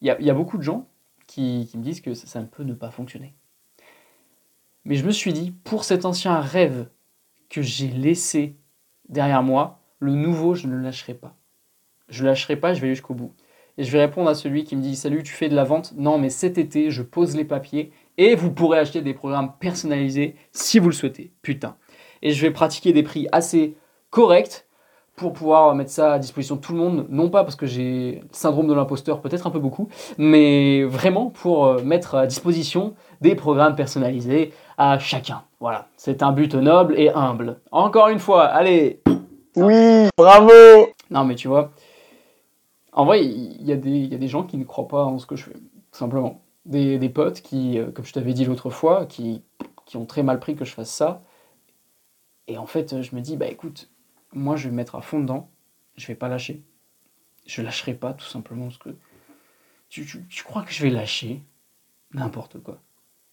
[0.00, 0.86] il y, a, beaucoup de gens
[1.26, 3.34] qui, me disent que ça, ça, ne peut ne pas fonctionner.
[4.84, 6.88] Mais je me suis dit, pour cet ancien rêve
[7.50, 8.56] que j'ai laissé
[9.08, 11.34] derrière moi, le nouveau, je ne le lâcherai pas.
[12.08, 13.34] Je ne lâcherai pas, je vais jusqu'au bout.
[13.78, 15.94] Et je vais répondre à celui qui me dit Salut, tu fais de la vente?
[15.96, 20.36] Non, mais cet été, je pose les papiers et vous pourrez acheter des programmes personnalisés
[20.52, 21.32] si vous le souhaitez.
[21.42, 21.76] Putain.
[22.22, 23.76] Et je vais pratiquer des prix assez
[24.10, 24.66] corrects
[25.16, 27.06] pour pouvoir mettre ça à disposition de tout le monde.
[27.10, 31.30] Non pas parce que j'ai le syndrome de l'imposteur, peut-être un peu beaucoup, mais vraiment
[31.30, 35.42] pour euh, mettre à disposition des programmes personnalisés à chacun.
[35.60, 35.88] Voilà.
[35.96, 37.60] C'est un but noble et humble.
[37.70, 39.02] Encore une fois, allez
[39.56, 40.52] Oui, bravo
[41.10, 41.72] Non, mais tu vois
[42.92, 45.18] en vrai, il y, a des, y a des gens qui ne croient pas en
[45.18, 46.42] ce que je fais, tout simplement.
[46.64, 49.42] Des, des potes qui, euh, comme je t'avais dit l'autre fois, qui,
[49.84, 51.22] qui ont très mal pris que je fasse ça.
[52.46, 53.90] Et en fait, je me dis, bah écoute,
[54.32, 55.50] moi je vais me mettre à fond dedans,
[55.96, 56.62] je vais pas lâcher.
[57.46, 58.90] Je lâcherai pas, tout simplement, parce que
[59.88, 61.42] tu, tu, tu crois que je vais lâcher
[62.14, 62.80] n'importe quoi.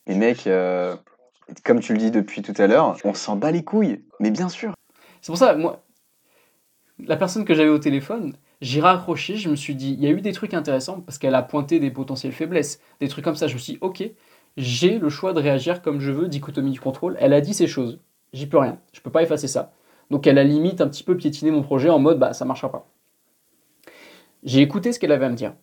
[0.07, 0.95] Et mec, euh,
[1.64, 4.49] comme tu le dis depuis tout à l'heure, on s'en bat les couilles, mais bien
[4.49, 4.73] sûr.
[5.22, 5.84] C'est pour ça, moi,
[6.97, 10.11] la personne que j'avais au téléphone, j'ai raccroché, je me suis dit, il y a
[10.11, 13.48] eu des trucs intéressants parce qu'elle a pointé des potentielles faiblesses, des trucs comme ça.
[13.48, 14.03] Je me suis dit, ok,
[14.57, 17.15] j'ai le choix de réagir comme je veux, dichotomie du contrôle.
[17.19, 17.99] Elle a dit ces choses,
[18.34, 19.72] j'y peux rien, je peux pas effacer ça.
[20.10, 22.72] Donc elle a limite un petit peu piétiné mon projet en mode, bah ça marchera
[22.72, 22.88] pas.
[24.44, 25.53] J'ai écouté ce qu'elle avait à me dire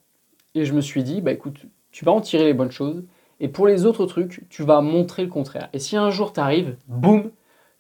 [0.55, 3.05] et je me suis dit, bah écoute, tu vas en tirer les bonnes choses
[3.41, 5.69] et pour les autres trucs, tu vas montrer le contraire.
[5.75, 7.31] Et si un jour t'arrives, boum,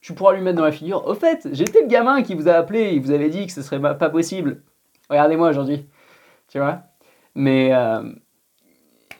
[0.00, 1.06] tu pourras lui mettre dans la figure.
[1.06, 3.62] Au fait, j'étais le gamin qui vous a appelé, il vous avait dit que ce
[3.62, 4.62] serait pas possible.
[5.08, 5.86] Regardez-moi aujourd'hui.
[6.48, 6.82] Tu vois
[7.34, 8.02] Mais euh,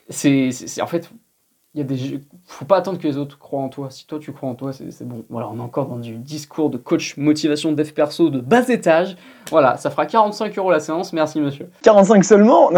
[0.08, 0.50] c'est,
[0.80, 1.10] en fait,
[1.74, 3.90] il y a des faut pas attendre que les autres croient en toi.
[3.90, 5.24] Si toi tu crois en toi, c'est, bon.
[5.28, 9.16] Voilà, on est encore dans du discours de coach motivation dev perso de bas étage.
[9.50, 11.12] Voilà, ça fera 45 euros la séance.
[11.12, 11.68] Merci monsieur.
[11.82, 12.70] 45 seulement?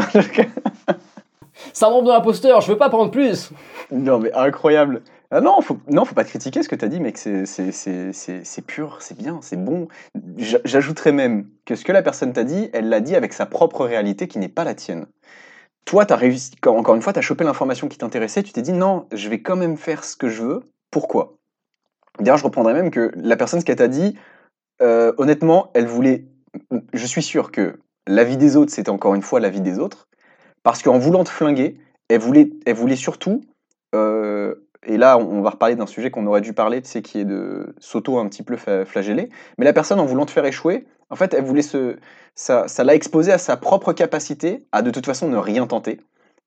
[1.73, 3.51] Syndrome de l'imposteur, je veux pas prendre plus.
[3.91, 5.03] Non mais incroyable.
[5.31, 7.19] Ah non, faut, non, faut pas critiquer ce que tu as dit, mec.
[7.19, 9.89] C'est pur, c'est bien, c'est bon.
[10.37, 13.85] J'ajouterais même que ce que la personne t'a dit, elle l'a dit avec sa propre
[13.85, 15.07] réalité qui n'est pas la tienne.
[15.85, 18.73] Toi, as réussi, encore une fois, tu as chopé l'information qui t'intéressait, tu t'es dit
[18.73, 20.61] non, je vais quand même faire ce que je veux.
[20.91, 21.37] Pourquoi?
[22.21, 24.19] D'ailleurs, je reprendrais même que la personne, ce qu'elle t'a dit,
[24.81, 26.27] euh, honnêtement, elle voulait.
[26.95, 29.79] Je suis sûr que la vie des autres, c'était encore une fois la vie des
[29.79, 30.09] autres,
[30.63, 31.79] parce qu'en voulant te flinguer,
[32.09, 33.43] elle voulait, elle voulait surtout
[33.95, 34.55] euh,
[34.87, 37.75] et là, on va reparler d'un sujet qu'on aurait dû parler, tu qui est de
[37.79, 39.29] s'auto un petit peu flageller.
[39.59, 41.97] Mais la personne, en voulant te faire échouer, en fait, elle voulait se,
[42.35, 46.01] ça, ça l'a exposé à sa propre capacité à de toute façon ne rien tenter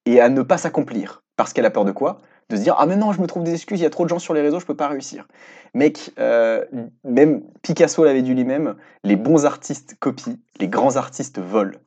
[0.06, 1.22] et à ne pas s'accomplir.
[1.36, 2.20] Parce qu'elle a peur de quoi?
[2.48, 4.04] De se dire ah mais non, je me trouve des excuses, il y a trop
[4.04, 5.28] de gens sur les réseaux, je peux pas réussir.
[5.74, 6.64] Mec, euh,
[7.04, 11.78] même Picasso l'avait dit lui-même, les bons artistes copient, les grands artistes volent.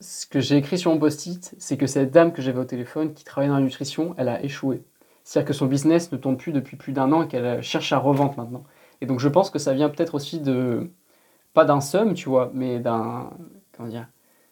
[0.00, 3.12] Ce que j'ai écrit sur mon post-it, c'est que cette dame que j'avais au téléphone
[3.12, 4.82] qui travaillait dans la nutrition, elle a échoué.
[5.24, 7.98] C'est-à-dire que son business ne tourne plus depuis plus d'un an et qu'elle cherche à
[7.98, 8.64] revendre maintenant.
[9.00, 10.90] Et donc je pense que ça vient peut-être aussi de,
[11.54, 13.30] pas d'un somme, tu vois, mais d'un.
[13.76, 14.08] Comment dire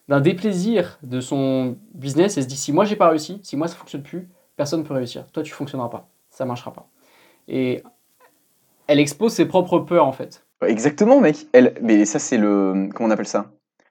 [0.09, 3.69] D'un déplaisir de son business et se dit si moi j'ai pas réussi, si moi
[3.69, 5.27] ça fonctionne plus, personne ne peut réussir.
[5.33, 6.09] Toi, tu fonctionneras pas.
[6.31, 6.87] Ça marchera pas.
[7.47, 7.83] Et
[8.87, 10.45] elle expose ses propres peurs, en fait.
[10.67, 11.47] Exactement, mec.
[11.53, 12.91] Elle, mais ça, c'est le.
[12.95, 13.47] Comment on appelle ça?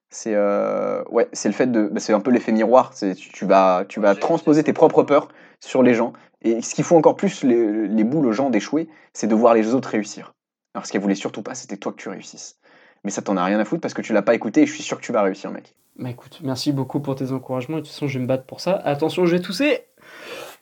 [0.10, 1.88] C'est euh, ouais, c'est le fait de.
[1.88, 2.92] bah, c'est un peu l'effet miroir.
[2.94, 5.30] C'est tu, tu vas, tu vas transposer tes propres peurs
[5.60, 6.14] sur les gens.
[6.48, 9.54] Et ce qui fout encore plus les, les boules aux gens d'échouer, c'est de voir
[9.54, 10.34] les autres réussir.
[10.74, 12.60] Alors, ce qu'elle voulait surtout pas, c'était toi que tu réussisses.
[13.04, 14.74] Mais ça, t'en as rien à foutre parce que tu l'as pas écouté et je
[14.74, 15.76] suis sûr que tu vas réussir, mec.
[15.98, 17.78] Bah écoute, merci beaucoup pour tes encouragements.
[17.78, 18.74] Et de toute façon, je vais me battre pour ça.
[18.74, 19.82] Attention, je vais tousser.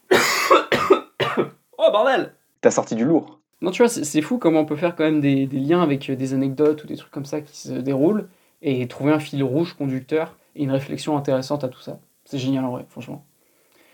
[0.11, 3.39] oh bordel T'as sorti du lourd.
[3.61, 6.09] Non, tu vois, c'est fou comment on peut faire quand même des, des liens avec
[6.09, 8.27] euh, des anecdotes ou des trucs comme ça qui se déroulent
[8.61, 11.99] et trouver un fil rouge conducteur et une réflexion intéressante à tout ça.
[12.25, 13.25] C'est génial en vrai, franchement.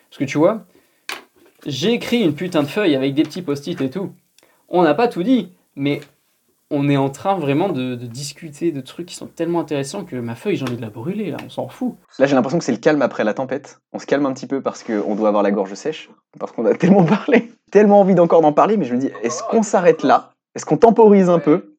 [0.10, 0.66] Parce que tu vois,
[1.66, 4.12] j'ai écrit une putain de feuille avec des petits post-it et tout.
[4.70, 6.02] On n'a pas tout dit, mais
[6.72, 10.16] on est en train vraiment de, de discuter de trucs qui sont tellement intéressants que
[10.16, 11.96] ma feuille, j'ai envie de la brûler là, on s'en fout.
[12.18, 13.82] Là, j'ai l'impression que c'est le calme après la tempête.
[13.92, 16.10] On se calme un petit peu parce qu'on doit avoir la gorge sèche,
[16.40, 19.44] parce qu'on a tellement parlé, tellement envie d'encore d'en parler, mais je me dis, est-ce
[19.44, 20.32] qu'on s'arrête là?
[20.56, 21.76] Est-ce qu'on temporise un peu?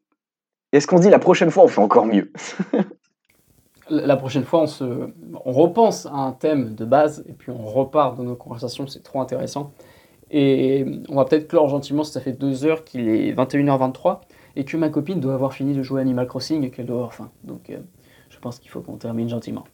[0.73, 2.33] Est-ce qu'on se dit la prochaine fois on fait encore mieux?
[3.91, 4.85] La prochaine fois, on, se,
[5.45, 9.03] on repense à un thème de base et puis on repart dans nos conversations, c'est
[9.03, 9.73] trop intéressant.
[10.31, 14.21] Et on va peut-être clore gentiment ça fait deux heures qu'il est 21h23
[14.57, 17.15] et que ma copine doit avoir fini de jouer Animal Crossing et qu'elle doit avoir
[17.15, 17.31] faim.
[17.45, 17.79] Donc euh,
[18.31, 19.65] je pense qu'il faut qu'on termine gentiment.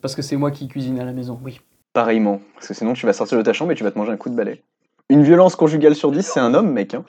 [0.00, 1.60] Parce que c'est moi qui cuisine à la maison, oui.
[1.92, 4.12] Pareillement, parce que sinon tu vas sortir de ta chambre et tu vas te manger
[4.12, 4.62] un coup de balai.
[5.08, 6.94] Une violence conjugale sur 10, c'est un homme, mec.
[6.94, 7.04] Hein.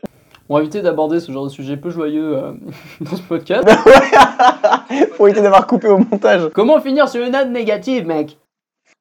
[0.51, 2.53] On va éviter d'aborder ce genre de sujet peu joyeux euh,
[3.01, 3.69] dans ce podcast.
[5.13, 6.49] Faut éviter d'avoir coupé au montage.
[6.55, 8.39] Comment finir sur une note négative, mec?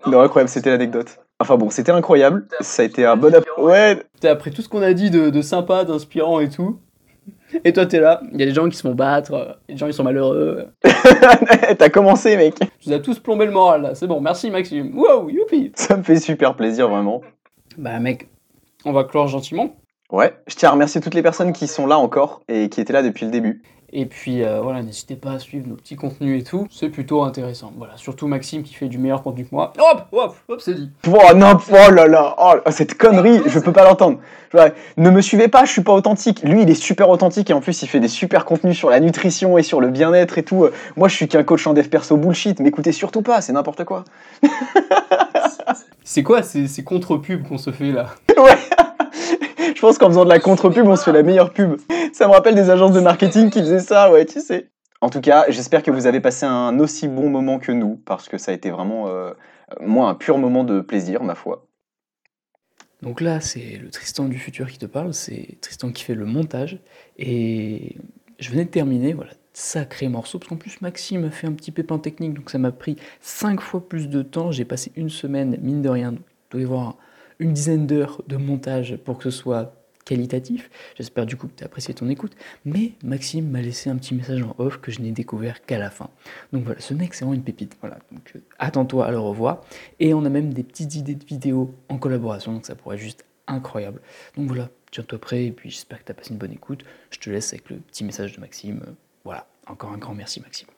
[0.06, 1.18] Non, incroyable, c'était l'anecdote.
[1.40, 2.46] Enfin bon, c'était incroyable.
[2.60, 3.32] Ça a été un bon.
[3.56, 6.80] Ouais, Après tout ce qu'on a dit de, de sympa, d'inspirant et tout,
[7.64, 9.72] et toi t'es là, il y a des gens qui se font battre, euh, il
[9.72, 10.66] y a des gens qui sont malheureux.
[11.78, 12.56] t'as commencé, mec.
[12.78, 14.94] Tu nous as tous plombé le moral là, c'est bon, merci Maxime.
[14.94, 17.22] Wow, youpi Ça me fait super plaisir, vraiment.
[17.78, 18.28] Bah mec,
[18.84, 19.76] on va clore gentiment.
[20.10, 22.94] Ouais, je tiens à remercier toutes les personnes qui sont là encore et qui étaient
[22.94, 23.62] là depuis le début.
[23.92, 27.22] Et puis euh, voilà, n'hésitez pas à suivre nos petits contenus et tout, c'est plutôt
[27.22, 27.72] intéressant.
[27.76, 29.72] Voilà, surtout Maxime qui fait du meilleur contenu que moi.
[29.78, 30.90] Hop, hop, hop, c'est dit.
[31.06, 34.18] Oh non, oh là là, oh, cette connerie, je peux pas l'entendre.
[34.54, 36.42] Ouais, ne me suivez pas, je suis pas authentique.
[36.42, 39.00] Lui, il est super authentique et en plus, il fait des super contenus sur la
[39.00, 40.64] nutrition et sur le bien-être et tout.
[40.64, 42.60] Euh, Moi, je suis qu'un coach en dev perso bullshit.
[42.60, 44.04] M'écoutez surtout pas, c'est n'importe quoi.
[46.04, 48.06] C'est quoi ces, ces contre-pubs qu'on se fait là?
[49.74, 51.76] Je pense qu'en faisant de la contre-pub, on se fait la meilleure pub.
[52.12, 54.70] Ça me rappelle des agences de marketing qui faisaient ça, ouais, tu sais.
[55.00, 58.28] En tout cas, j'espère que vous avez passé un aussi bon moment que nous, parce
[58.28, 59.32] que ça a été vraiment, euh,
[59.80, 61.66] moi, un pur moment de plaisir, ma foi.
[63.02, 66.24] Donc là, c'est le Tristan du futur qui te parle, c'est Tristan qui fait le
[66.24, 66.80] montage.
[67.16, 67.96] Et
[68.40, 71.70] je venais de terminer, voilà, sacré morceau, parce qu'en plus Maxime a fait un petit
[71.70, 74.50] pépin technique, donc ça m'a pris 5 fois plus de temps.
[74.50, 76.14] J'ai passé une semaine, mine de rien,
[76.50, 76.96] doit y avoir
[77.38, 79.74] une dizaine d'heures de montage pour que ce soit
[80.04, 80.70] qualitatif.
[80.96, 82.34] J'espère du coup que tu as apprécié ton écoute.
[82.64, 85.90] Mais Maxime m'a laissé un petit message en off que je n'ai découvert qu'à la
[85.90, 86.08] fin.
[86.52, 87.76] Donc voilà, ce mec c'est vraiment une pépite.
[87.80, 89.62] Voilà, donc euh, attends-toi à le revoir.
[90.00, 93.02] Et on a même des petites idées de vidéos en collaboration, donc ça pourrait être
[93.02, 94.00] juste incroyable.
[94.36, 96.84] Donc voilà, tiens-toi prêt et puis j'espère que tu as passé une bonne écoute.
[97.10, 98.80] Je te laisse avec le petit message de Maxime.
[99.24, 100.68] Voilà, encore un grand merci Maxime.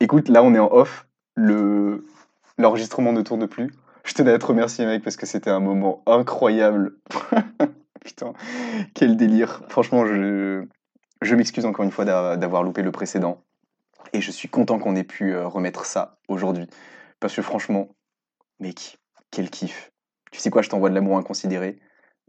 [0.00, 1.06] Écoute, là, on est en off.
[1.34, 2.04] Le...
[2.58, 3.72] L'enregistrement ne tourne plus.
[4.06, 6.96] Je tenais à te remercier, mec, parce que c'était un moment incroyable.
[8.04, 8.34] Putain,
[8.94, 9.64] quel délire.
[9.68, 10.64] Franchement, je,
[11.34, 13.42] m'excuse encore une fois d'a- d'avoir loupé le précédent.
[14.12, 16.68] Et je suis content qu'on ait pu euh, remettre ça aujourd'hui.
[17.18, 17.88] Parce que franchement,
[18.60, 18.98] mec,
[19.32, 19.90] quel kiff.
[20.30, 21.80] Tu sais quoi, je t'envoie de l'amour inconsidéré.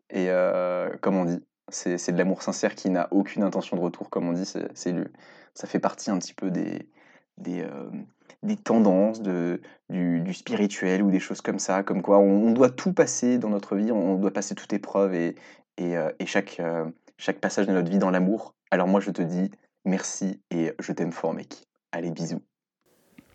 [0.10, 4.10] Et euh, comme on dit, c'est de l'amour sincère qui n'a aucune intention de retour,
[4.10, 4.46] comme on dit.
[4.46, 4.96] c'est
[5.54, 6.90] ça fait partie un petit peu des,
[7.38, 7.90] des, euh,
[8.44, 9.60] des tendances, du,
[10.34, 13.92] spirituel ou des choses comme ça, comme quoi on, doit tout passer dans notre vie,
[13.92, 15.36] on, doit passer toute épreuve et,
[15.78, 16.86] et, euh, chaque, euh,
[17.18, 18.56] chaque passage de notre vie dans l'amour.
[18.72, 19.50] Alors moi je te dis
[19.86, 21.66] merci et je t'aime fort mec.
[21.92, 22.42] Allez bisous.